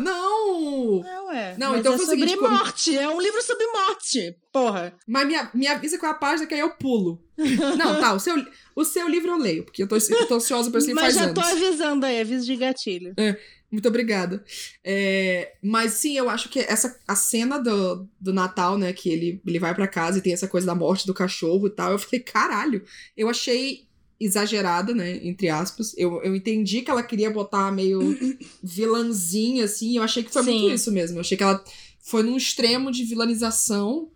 [0.00, 1.04] não!
[1.06, 1.56] É, ué.
[1.56, 2.90] Não, então é foi sobre seguinte, morte.
[2.90, 3.00] Como...
[3.00, 4.36] É um livro sobre morte.
[4.52, 4.92] Porra.
[5.06, 7.22] Mas me, me avisa é a página que aí eu pulo.
[7.78, 8.34] não, tá, o seu,
[8.74, 11.24] o seu livro eu leio, porque eu tô, eu tô ansiosa pra esse Mas já
[11.24, 11.34] anos.
[11.34, 13.14] tô avisando aí, aviso de gatilho.
[13.16, 13.38] É,
[13.70, 14.44] muito obrigada.
[14.84, 19.40] É, mas sim, eu acho que essa a cena do, do Natal, né, que ele,
[19.46, 21.98] ele vai para casa e tem essa coisa da morte do cachorro e tal, eu
[21.98, 22.84] falei, caralho,
[23.16, 23.86] eu achei
[24.24, 25.20] exagerada, né?
[25.22, 25.94] Entre aspas.
[25.96, 28.00] Eu, eu entendi que ela queria botar meio
[28.62, 29.96] vilãzinha, assim.
[29.96, 30.60] Eu achei que foi Sim.
[30.60, 31.16] muito isso mesmo.
[31.16, 31.62] Eu achei que ela
[32.00, 34.08] foi num extremo de vilanização.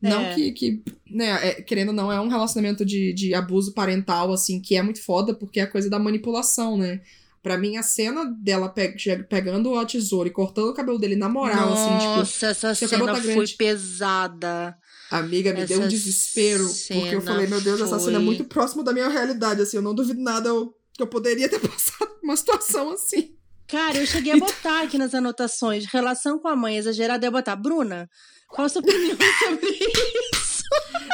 [0.00, 0.34] Não é.
[0.34, 4.58] que, que né, é, querendo ou não, é um relacionamento de, de abuso parental, assim,
[4.60, 7.02] que é muito foda, porque é a coisa da manipulação, né?
[7.42, 8.94] Pra mim, a cena dela pe
[9.28, 12.16] pegando a tesoura e cortando o cabelo dele na moral, Nossa, assim, tipo.
[12.16, 14.76] Nossa, essa cena tá foi pesada.
[15.10, 16.64] Amiga, me Essa deu um desespero.
[16.66, 17.86] Porque eu falei, meu Deus, foi...
[17.86, 19.76] essa cena é muito próxima da minha realidade, assim.
[19.76, 23.34] Eu não duvido nada eu, que eu poderia ter passado uma situação assim.
[23.66, 27.54] Cara, eu cheguei a botar aqui nas anotações, relação com a mãe exagerada, eu botar,
[27.54, 28.08] Bruna,
[28.48, 30.62] qual a sua opinião sobre isso?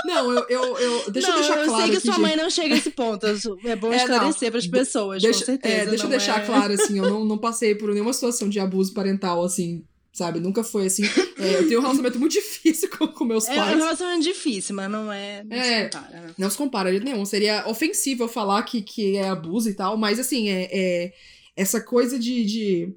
[0.06, 1.82] Não, eu, eu, eu deixa não, eu deixar claro.
[1.82, 3.26] Eu sei que sua mãe não chega a esse ponto.
[3.26, 5.74] É bom é, esclarecer para as pessoas, deixa, com certeza.
[5.74, 6.46] É, deixa eu deixar é...
[6.46, 9.84] claro, assim, eu não, não passei por nenhuma situação de abuso parental, assim,
[10.16, 10.40] sabe?
[10.40, 11.02] Nunca foi assim.
[11.38, 13.58] É, eu tenho um relacionamento muito difícil com, com meus pais.
[13.58, 15.44] É um relacionamento difícil, mas não é.
[15.44, 16.20] Não é, se compara.
[16.20, 16.34] Né?
[16.38, 17.24] Não se compara de nenhum.
[17.26, 21.12] Seria ofensivo falar que, que é abuso e tal, mas assim, é, é
[21.54, 22.94] essa coisa de, de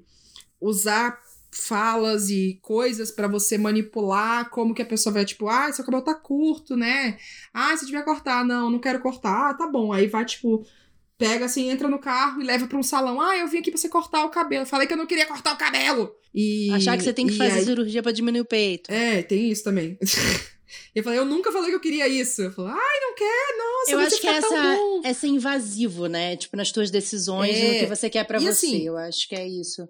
[0.58, 1.20] usar
[1.52, 6.02] falas e coisas para você manipular como que a pessoa vai, tipo, ah, seu cabelo
[6.02, 7.18] tá curto, né?
[7.52, 9.92] Ah, se tiver cortar, não, não quero cortar, ah, tá bom.
[9.92, 10.64] Aí vai, tipo,
[11.20, 13.20] pega assim, entra no carro e leva para um salão.
[13.20, 14.64] Ah, eu vim aqui pra você cortar o cabelo.
[14.64, 16.10] Falei que eu não queria cortar o cabelo.
[16.34, 17.64] E, Achar que você tem que fazer aí...
[17.64, 18.90] cirurgia para diminuir o peito.
[18.90, 19.98] É, tem isso também.
[20.94, 22.40] eu falei, eu nunca falei que eu queria isso.
[22.40, 26.36] Eu falei, ai, não quer, nossa, Eu acho que essa, essa é invasivo, né?
[26.36, 27.72] Tipo, nas tuas decisões, é...
[27.72, 28.48] no que você quer para você.
[28.48, 29.86] Assim, eu acho que é isso.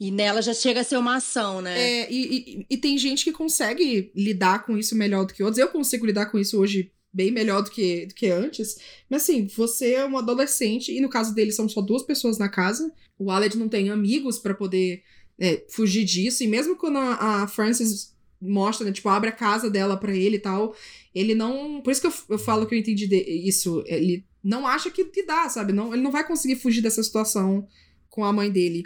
[0.00, 1.78] E nela já chega a ser uma ação, né?
[1.78, 5.58] É, e, e, e, tem gente que consegue lidar com isso melhor do que outros.
[5.58, 8.76] Eu consigo lidar com isso hoje bem melhor do que, do que antes.
[9.08, 12.48] Mas assim, você é um adolescente, e no caso dele são só duas pessoas na
[12.48, 12.92] casa.
[13.18, 15.02] O Aled não tem amigos para poder
[15.38, 16.44] é, fugir disso.
[16.44, 20.36] E mesmo quando a, a Frances mostra, né, tipo, abre a casa dela para ele
[20.36, 20.76] e tal,
[21.14, 21.80] ele não.
[21.80, 23.08] Por isso que eu, eu falo que eu entendi
[23.46, 23.82] isso.
[23.86, 25.72] Ele não acha que, que dá, sabe?
[25.72, 27.66] Não, ele não vai conseguir fugir dessa situação
[28.10, 28.84] com a mãe dele.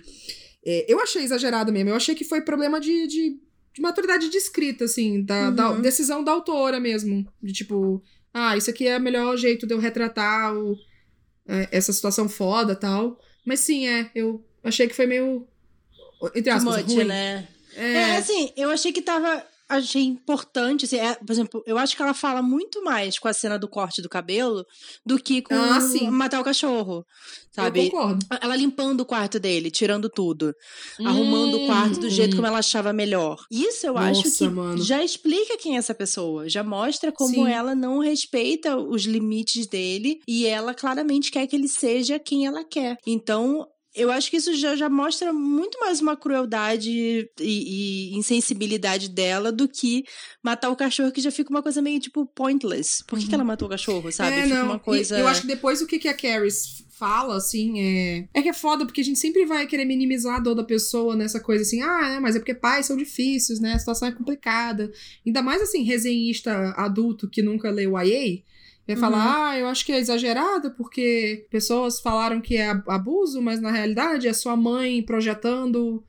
[0.65, 1.91] É, eu achei exagerado mesmo.
[1.91, 3.41] Eu achei que foi problema de, de,
[3.75, 5.55] de maturidade de escrita, assim, da, uhum.
[5.55, 7.27] da, decisão da autora mesmo.
[7.43, 8.03] De tipo,
[8.33, 10.77] ah, isso aqui é o melhor jeito de eu retratar o,
[11.47, 13.19] é, essa situação foda tal.
[13.45, 15.47] Mas sim, é, eu achei que foi meio
[16.35, 17.05] entre aspas, much, ruim.
[17.05, 17.49] né?
[17.75, 17.93] É...
[17.93, 22.03] é, assim, eu achei que tava achei importante, assim, é, por exemplo, eu acho que
[22.03, 24.65] ela fala muito mais com a cena do corte do cabelo
[25.07, 25.79] do que com ah,
[26.11, 27.07] matar o cachorro,
[27.53, 27.87] sabe?
[27.87, 28.27] Eu concordo.
[28.41, 30.53] Ela limpando o quarto dele, tirando tudo,
[30.99, 32.37] hum, arrumando o quarto do jeito hum.
[32.37, 33.39] como ela achava melhor.
[33.51, 34.83] Isso eu Nossa, acho que mano.
[34.83, 37.51] já explica quem é essa pessoa, já mostra como Sim.
[37.51, 42.65] ela não respeita os limites dele e ela claramente quer que ele seja quem ela
[42.65, 42.97] quer.
[43.07, 49.09] Então, eu acho que isso já, já mostra muito mais uma crueldade e, e, insensibilidade
[49.09, 50.05] dela do que
[50.43, 53.05] matar o cachorro, que já fica uma coisa meio tipo pointless.
[53.05, 53.29] Por que, uhum.
[53.29, 54.37] que ela matou o cachorro, sabe?
[54.37, 54.67] É, fica não.
[54.67, 55.17] uma coisa.
[55.17, 58.29] E, eu acho que depois o que, que a Caris fala, assim, é.
[58.33, 61.17] É que é foda, porque a gente sempre vai querer minimizar a dor da pessoa
[61.17, 63.73] nessa coisa assim, ah, é, mas é porque pais são difíceis, né?
[63.73, 64.93] A situação é complicada.
[65.27, 68.43] Ainda mais assim, resenhista adulto que nunca leu YA
[68.95, 69.17] Vai uhum.
[69.17, 73.71] falar, ah, eu acho que é exagerado porque pessoas falaram que é abuso, mas na
[73.71, 76.03] realidade é sua mãe projetando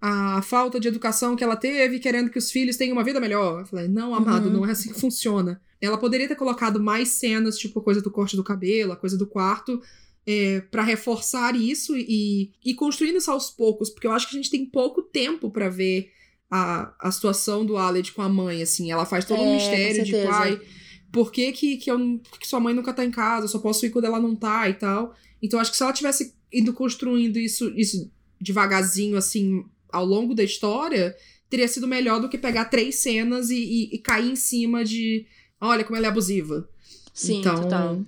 [0.00, 3.60] a falta de educação que ela teve, querendo que os filhos tenham uma vida melhor.
[3.60, 4.52] Eu falei, não, amado, uhum.
[4.52, 5.60] não é assim que funciona.
[5.80, 9.26] Ela poderia ter colocado mais cenas, tipo coisa do corte do cabelo, a coisa do
[9.26, 9.80] quarto,
[10.26, 14.40] é, para reforçar isso e, e construindo isso aos poucos, porque eu acho que a
[14.40, 16.10] gente tem pouco tempo para ver
[16.50, 18.90] a, a situação do Aled com a mãe, assim.
[18.90, 20.60] Ela faz todo é, um mistério de pai
[21.12, 23.84] por que, que, que, eu, que sua mãe nunca tá em casa, eu só posso
[23.86, 25.14] ir quando ela não tá e tal.
[25.42, 28.10] Então acho que se ela tivesse ido construindo isso, isso
[28.40, 31.16] devagarzinho, assim, ao longo da história,
[31.48, 35.26] teria sido melhor do que pegar três cenas e, e, e cair em cima de.
[35.60, 36.68] Olha como ela é abusiva.
[37.12, 38.04] Sim, então, total.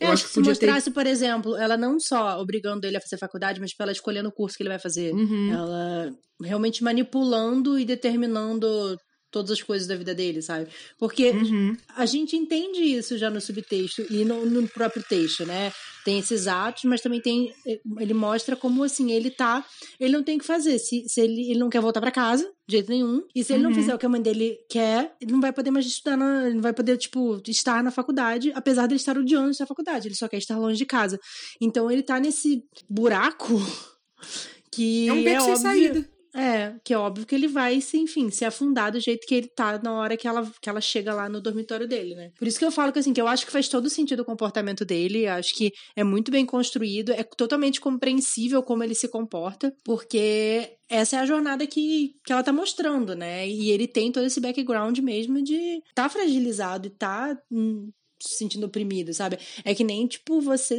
[0.00, 0.90] Eu, acho que se mostrasse, ter...
[0.92, 4.56] por exemplo, ela não só obrigando ele a fazer faculdade, mas ela escolhendo o curso
[4.56, 5.12] que ele vai fazer.
[5.12, 5.52] Uhum.
[5.52, 8.98] Ela realmente manipulando e determinando
[9.30, 10.68] todas as coisas da vida dele, sabe?
[10.98, 11.76] Porque Uhum.
[11.96, 15.72] a gente entende isso já no subtexto e no, no próprio texto, né?
[16.04, 17.52] Tem esses atos, mas também tem.
[17.98, 19.64] Ele mostra como assim, ele tá.
[20.00, 20.78] Ele não tem o que fazer.
[20.78, 23.22] Se, se ele, ele não quer voltar pra casa, de jeito nenhum.
[23.34, 23.76] E se ele não Uhum.
[23.76, 26.54] fizer o que a mãe dele quer, ele não vai poder mais estudar, na, ele
[26.54, 30.08] não vai poder, tipo, estar na faculdade, apesar de ele estar odiando estar na faculdade.
[30.08, 31.18] Ele só quer estar longe de casa.
[31.60, 33.54] Então ele tá nesse buraco
[34.72, 36.10] que É um beco sem óbvio, saída.
[36.34, 39.48] É, que é óbvio que ele vai, se, enfim, se afundar do jeito que ele
[39.48, 42.30] tá na hora que ela, que ela chega lá no dormitório dele, né?
[42.38, 44.24] Por isso que eu falo que, assim, que eu acho que faz todo sentido o
[44.24, 49.74] comportamento dele, acho que é muito bem construído, é totalmente compreensível como ele se comporta,
[49.84, 53.48] porque essa é a jornada que, que ela tá mostrando, né?
[53.48, 57.90] E ele tem todo esse background mesmo de tá fragilizado e tá hum,
[58.20, 59.38] se sentindo oprimido, sabe?
[59.64, 60.78] É que nem, tipo, você...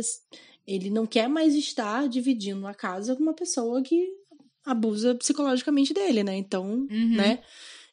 [0.68, 4.19] Ele não quer mais estar dividindo a casa com uma pessoa que
[4.72, 6.36] abusa psicologicamente dele, né?
[6.38, 7.16] Então, Uhum.
[7.16, 7.40] né?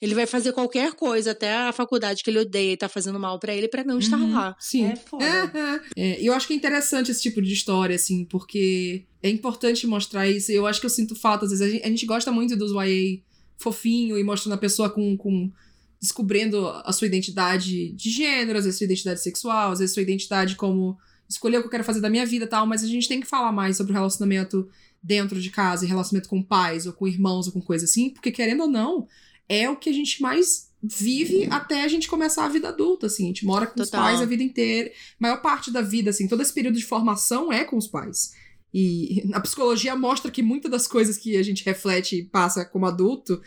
[0.01, 3.39] Ele vai fazer qualquer coisa, até a faculdade que ele odeia e tá fazendo mal
[3.39, 4.55] pra ele, pra não estar Uhum, lá.
[4.61, 4.85] sim.
[4.85, 5.24] É foda.
[5.97, 9.86] É, e eu acho que é interessante esse tipo de história, assim, porque é importante
[9.86, 10.53] mostrar isso.
[10.53, 11.66] Eu acho que eu sinto falta, às vezes.
[11.66, 13.23] A gente, a gente gosta muito dos YA
[13.57, 15.16] fofinho e mostrando a pessoa com.
[15.16, 15.51] com
[15.98, 20.55] descobrindo a sua identidade de gênero, às vezes sua identidade sexual, às vezes sua identidade
[20.55, 20.97] como
[21.28, 23.20] escolher o que eu quero fazer da minha vida e tal, mas a gente tem
[23.20, 24.69] que falar mais sobre o relacionamento
[25.03, 28.31] dentro de casa e relacionamento com pais ou com irmãos ou com coisa assim, porque
[28.31, 29.07] querendo ou não,
[29.48, 33.24] é o que a gente mais vive até a gente começar a vida adulta, assim,
[33.24, 34.05] a gente mora com os Total.
[34.05, 37.65] pais a vida inteira, maior parte da vida, assim, todo esse período de formação é
[37.65, 38.32] com os pais.
[38.73, 42.86] E a psicologia mostra que muitas das coisas que a gente reflete e passa como
[42.86, 43.40] adulto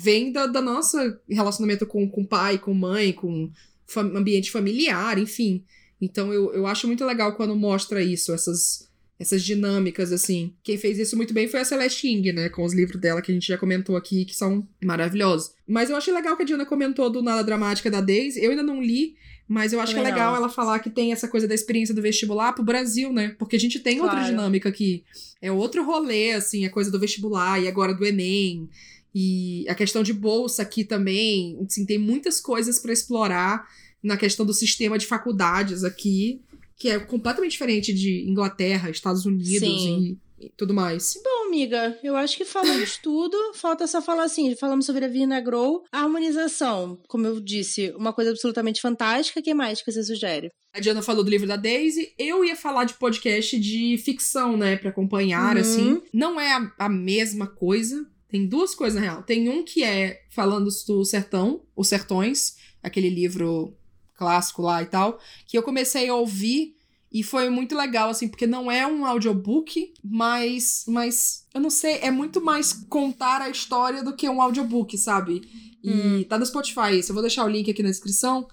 [0.00, 0.96] vem da, da nosso
[1.28, 3.50] relacionamento com, com pai, com mãe, com
[3.86, 5.64] fam- ambiente familiar, enfim.
[6.02, 10.52] Então eu, eu acho muito legal quando mostra isso, essas, essas dinâmicas, assim.
[10.64, 12.48] Quem fez isso muito bem foi a Celeste Ing, né?
[12.48, 15.52] Com os livros dela que a gente já comentou aqui, que são maravilhosos.
[15.66, 18.42] Mas eu achei legal que a Diana comentou do Nada Dramática da Daisy.
[18.42, 19.14] Eu ainda não li,
[19.46, 22.02] mas eu acho que é legal ela falar que tem essa coisa da experiência do
[22.02, 23.36] vestibular pro Brasil, né?
[23.38, 24.30] Porque a gente tem outra Claro.
[24.30, 25.04] dinâmica aqui.
[25.40, 28.68] É outro rolê, assim, a coisa do vestibular e agora do Enem.
[29.14, 31.58] E a questão de bolsa aqui também.
[31.64, 33.68] Assim, tem muitas coisas pra explorar
[34.02, 36.42] na questão do sistema de faculdades aqui,
[36.76, 41.14] que é completamente diferente de Inglaterra, Estados Unidos e, e tudo mais.
[41.22, 43.36] Bom, amiga, eu acho que falamos tudo.
[43.54, 45.84] Falta só falar assim: falamos sobre a Vina Grow.
[45.92, 49.38] A harmonização, como eu disse, uma coisa absolutamente fantástica.
[49.38, 50.50] O que mais que você sugere?
[50.74, 52.12] A Diana falou do livro da Daisy.
[52.18, 54.76] Eu ia falar de podcast de ficção, né?
[54.76, 55.60] Pra acompanhar, Uhum.
[55.60, 56.02] assim.
[56.12, 58.04] Não é a, a mesma coisa.
[58.28, 59.22] Tem duas coisas, na real.
[59.22, 63.76] Tem um que é falando do Sertão, Os Sertões, aquele livro
[64.22, 66.76] clássico lá e tal, que eu comecei a ouvir
[67.12, 71.96] e foi muito legal, assim, porque não é um audiobook, mas, mas eu não sei,
[71.96, 75.42] é muito mais contar a história do que um audiobook, sabe?
[75.82, 76.24] E Hum.
[76.24, 77.10] tá no Spotify, isso.
[77.10, 78.46] Eu vou deixar o link aqui na descrição.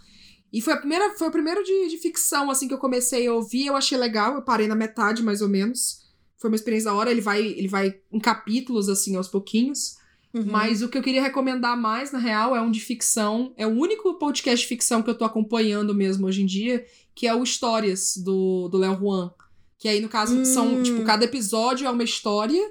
[0.51, 3.33] E foi, a primeira, foi o primeiro de, de ficção, assim, que eu comecei a
[3.33, 3.67] ouvir.
[3.67, 6.01] Eu achei legal, eu parei na metade, mais ou menos.
[6.39, 7.11] Foi uma experiência da hora.
[7.11, 9.95] Ele vai, ele vai em capítulos, assim, aos pouquinhos.
[10.33, 10.45] Uhum.
[10.45, 13.53] Mas o que eu queria recomendar mais, na real, é um de ficção.
[13.57, 16.85] É o único podcast de ficção que eu tô acompanhando mesmo hoje em dia,
[17.15, 19.31] que é o Histórias, do do Léo Juan.
[19.77, 20.83] Que aí, no caso, são, Hum.
[20.83, 22.61] tipo, cada episódio é uma história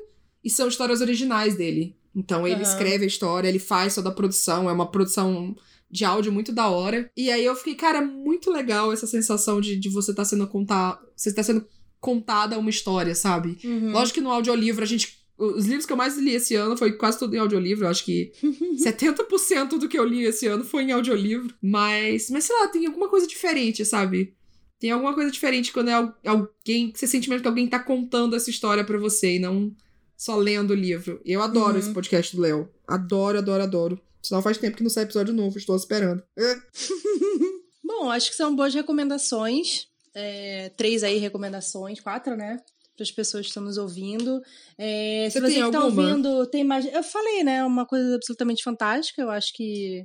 [0.45, 1.97] e são histórias originais dele.
[2.15, 2.63] Então ele Aham.
[2.63, 5.57] escreve a história, ele faz toda a produção, é uma produção
[5.91, 7.11] de áudio muito da hora.
[7.17, 10.47] E aí eu fiquei, cara, é muito legal essa sensação de, de você tá sendo
[10.47, 11.01] contar.
[11.17, 11.65] Você tá sendo
[12.01, 13.59] contada uma história, sabe?
[13.65, 13.91] Uhum.
[13.93, 15.18] Lógico que no audiolivro a gente.
[15.39, 17.85] Os livros que eu mais li esse ano foi quase tudo em audiolivro.
[17.87, 18.33] Eu acho que
[18.85, 21.55] 70% do que eu li esse ano foi em audiolivro.
[21.63, 24.35] Mas, mas sei lá, tem alguma coisa diferente, sabe?
[24.81, 26.93] Tem alguma coisa diferente quando é al- alguém.
[26.95, 29.75] Você sente mesmo que alguém tá contando essa história pra você e não
[30.17, 31.21] só lendo o livro.
[31.25, 31.79] Eu adoro Uhum.
[31.79, 32.69] esse podcast do Léo.
[32.87, 34.01] Adoro, adoro, adoro.
[34.21, 36.23] Senão faz tempo que não sai episódio novo, estou esperando.
[36.37, 36.57] É.
[37.85, 39.87] Bom, acho que são boas recomendações.
[40.15, 42.57] É, três aí recomendações, quatro, né?
[42.99, 44.43] Para as pessoas que estão nos ouvindo.
[44.77, 46.03] É, se Você você tem que tá alguma?
[46.03, 46.85] ouvindo tem mais.
[46.93, 47.65] Eu falei, né?
[47.65, 49.23] Uma coisa absolutamente fantástica.
[49.23, 50.05] Eu acho que,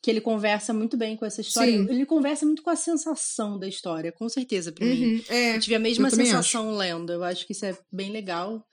[0.00, 1.70] que ele conversa muito bem com essa história.
[1.70, 1.86] Sim.
[1.90, 5.16] Ele conversa muito com a sensação da história, com certeza, para mim.
[5.16, 5.56] Uhum, é.
[5.56, 7.12] Eu tive a mesma sensação lendo.
[7.12, 8.66] Eu acho que isso é bem legal.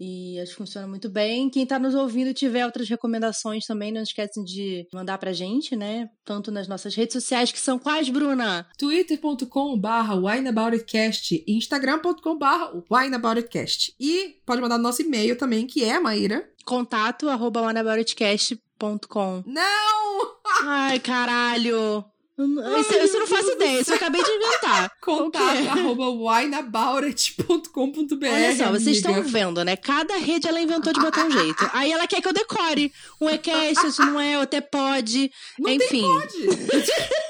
[0.00, 1.50] E acho que funciona muito bem.
[1.50, 6.08] Quem tá nos ouvindo tiver outras recomendações também, não esquecem de mandar pra gente, né?
[6.24, 8.66] Tanto nas nossas redes sociais, que são quais, Bruna?
[8.78, 13.94] twitter.com barra wineaboutitcast e instagram.com barra wineaboutitcast.
[13.98, 16.48] E pode mandar no nosso e-mail também, que é, Maíra...
[16.64, 20.36] Contato arroba whataboutitcast.com Não!
[20.64, 22.04] Ai, caralho!
[22.78, 24.92] Isso, isso eu não faço ideia, isso eu acabei de inventar.
[25.02, 28.26] Contato arroba wineaboutit.com.br.
[28.26, 29.20] Olha só, vocês amiga.
[29.20, 29.74] estão vendo, né?
[29.74, 31.68] Cada rede ela inventou de botar um jeito.
[31.72, 32.92] Aí ela quer que eu decore.
[33.20, 35.32] Um é cast, outro não é, outro é pode.
[35.58, 35.88] Não Enfim.
[35.88, 36.38] tem pode.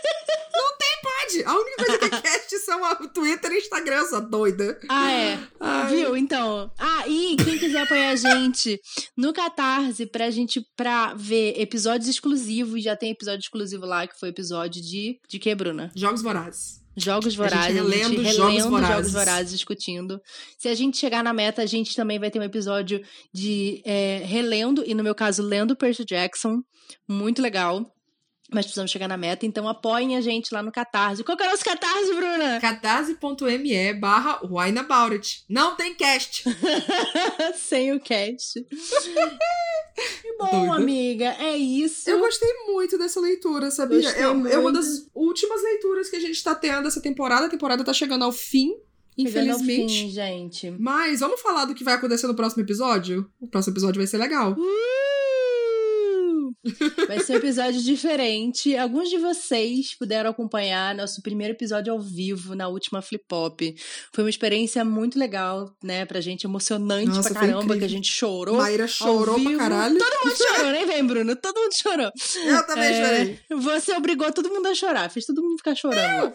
[1.29, 1.45] pode.
[1.45, 4.79] A única coisa que é cast são o Twitter e Instagram, essa doida.
[4.89, 5.39] Ah, é.
[5.61, 5.97] Ai.
[5.97, 6.17] Viu?
[6.17, 6.71] Então.
[6.79, 8.81] Ah, e quem quiser apoiar a gente
[9.17, 14.31] no Catarse pra gente pra ver episódios exclusivos, já tem episódio exclusivo lá, que foi
[14.31, 15.19] episódio de.
[15.29, 15.91] De que, Bruna?
[15.95, 16.79] Jogos Vorazes.
[16.97, 17.75] Jogos Vorazes.
[17.75, 18.97] relendo a gente Jogos relendo Vorazes.
[18.97, 20.21] Jogos Vorazes, discutindo.
[20.59, 23.01] Se a gente chegar na meta, a gente também vai ter um episódio
[23.33, 26.61] de é, relendo, e no meu caso, lendo Percy Jackson.
[27.09, 27.85] Muito legal.
[28.51, 31.23] Mas precisamos chegar na meta, então apoiem a gente lá no Catarse.
[31.23, 32.59] Qual que é o nosso Catarse, Bruna?
[32.61, 35.45] catarse.me barra wineaboutit.
[35.49, 36.45] Não tem cast.
[37.57, 38.65] Sem o cast.
[40.39, 40.75] Bom, Doida.
[40.77, 42.09] amiga, é isso.
[42.09, 44.09] Eu gostei muito dessa leitura, sabia?
[44.11, 47.47] É, é uma das últimas leituras que a gente tá tendo essa temporada.
[47.47, 48.75] A temporada tá chegando ao fim,
[49.19, 49.93] Chegando ao infelizmente.
[50.05, 50.71] fim, gente.
[50.79, 53.29] Mas vamos falar do que vai acontecer no próximo episódio?
[53.41, 54.53] O próximo episódio vai ser legal.
[54.53, 55.38] Uh!
[57.09, 58.77] Vai ser um episódio diferente.
[58.77, 63.75] Alguns de vocês puderam acompanhar nosso primeiro episódio ao vivo na última Flip Pop.
[64.15, 68.11] Foi uma experiência muito legal, né, pra gente, emocionante Nossa, pra caramba, que a gente
[68.11, 68.57] chorou.
[68.57, 69.59] Maíra chorou pra vivo.
[69.59, 69.99] caralho.
[69.99, 71.37] Todo mundo chorou, nem vem, Bruno?
[71.37, 72.11] Todo mundo chorou.
[72.45, 73.41] Eu também É, chorei.
[73.63, 76.33] Você obrigou todo mundo a chorar, fez todo mundo ficar chorando.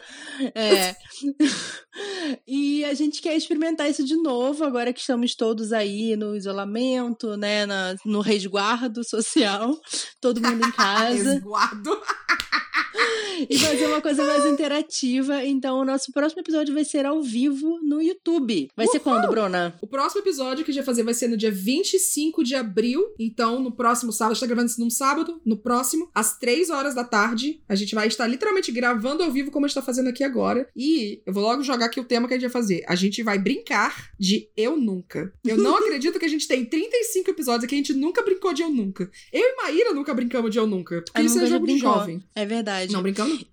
[0.56, 0.96] É.
[2.48, 7.36] e a gente quer experimentar isso de novo, agora que estamos todos aí no isolamento,
[7.38, 7.66] né?
[7.66, 9.78] na- no resguardo social,
[10.20, 11.34] todo mundo em casa.
[11.34, 12.02] Resguardo.
[13.50, 15.44] e fazer uma coisa mais interativa.
[15.44, 18.70] Então, o nosso próximo episódio vai ser ao vivo no YouTube.
[18.76, 19.78] Vai ser quando, Bruna?
[19.82, 23.14] O próximo episódio que a gente vai fazer vai ser no dia 25 de abril.
[23.20, 25.42] Então, no próximo sábado, a gente tá gravando isso num sábado.
[25.46, 29.52] No próximo, às 3 horas da tarde, a gente vai estar literalmente gravando ao vivo,
[29.52, 30.68] como a gente tá fazendo aqui agora.
[30.76, 32.84] E eu vou logo jogar aqui o tema que a gente vai fazer.
[32.88, 35.34] A gente vai brincar de Eu Nunca.
[35.44, 38.62] Eu não acredito que a gente tem 35 episódios aqui, a gente nunca brincou de
[38.62, 39.10] Eu Nunca.
[39.32, 41.02] Eu e Maíra nunca brincamos de Eu Nunca.
[41.02, 42.24] Porque A isso Nunca é jogo de jovem.
[42.36, 42.92] É verdade.
[42.92, 43.46] Não brincamos?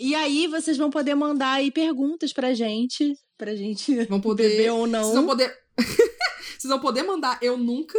[0.00, 3.14] E aí, vocês vão poder mandar aí perguntas pra gente.
[3.38, 4.48] Pra gente Vão poder.
[4.48, 5.02] beber ou não.
[5.02, 5.52] Vocês vão poder.
[5.78, 7.98] vocês vão poder mandar eu nunca.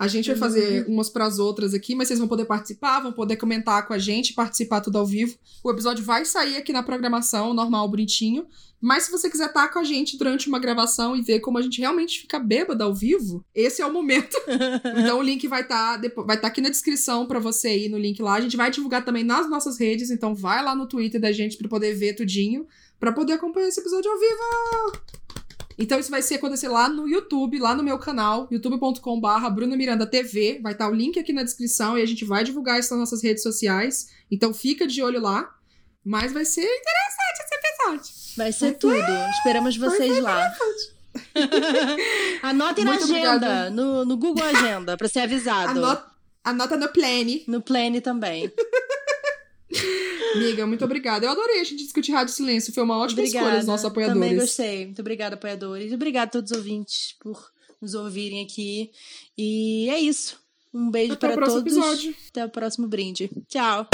[0.00, 0.94] A gente vai fazer Uhum.
[0.94, 4.32] umas pras outras aqui, mas vocês vão poder participar, vão poder comentar com a gente,
[4.32, 5.36] participar tudo ao vivo.
[5.62, 8.46] O episódio vai sair aqui na programação, normal, bonitinho.
[8.80, 11.60] Mas se você quiser estar com a gente durante uma gravação e ver como a
[11.62, 14.34] gente realmente fica bêbada ao vivo, esse é o momento.
[14.96, 18.22] então o link vai estar vai tá aqui na descrição pra você ir no link
[18.22, 18.36] lá.
[18.36, 21.58] A gente vai divulgar também nas nossas redes, então vai lá no Twitter da gente
[21.58, 22.66] pra poder ver tudinho,
[22.98, 25.29] pra poder acompanhar esse episódio ao vivo.
[25.80, 30.06] Então isso vai ser acontecer lá no YouTube, lá no meu canal, youtube.com/barra Bruna Miranda
[30.06, 30.60] TV.
[30.62, 33.22] Vai estar o link aqui na descrição e a gente vai divulgar isso nas nossas
[33.22, 34.08] redes sociais.
[34.30, 35.50] Então fica de olho lá.
[36.04, 38.36] Mas vai ser interessante esse episódio.
[38.36, 39.30] Vai ser tudo.
[39.36, 40.52] Esperamos vocês lá.
[42.42, 45.78] Anotem na agenda, no, no Google Agenda, pra ser avisado.
[45.78, 46.06] Anota,
[46.44, 47.44] anota no plane.
[47.46, 48.50] No Plane também.
[50.34, 51.26] Amiga, muito obrigada.
[51.26, 52.72] Eu adorei a gente discutir Rádio Silêncio.
[52.72, 54.20] Foi uma ótima escolha dos nossos apoiadores.
[54.22, 54.86] Também gostei.
[54.86, 55.92] Muito obrigada, apoiadores.
[55.92, 58.90] Obrigada a todos os ouvintes por nos ouvirem aqui.
[59.36, 60.38] E é isso.
[60.72, 61.60] Um beijo Até para todos.
[61.62, 62.14] episódio.
[62.28, 63.30] Até o próximo brinde.
[63.48, 63.88] Tchau.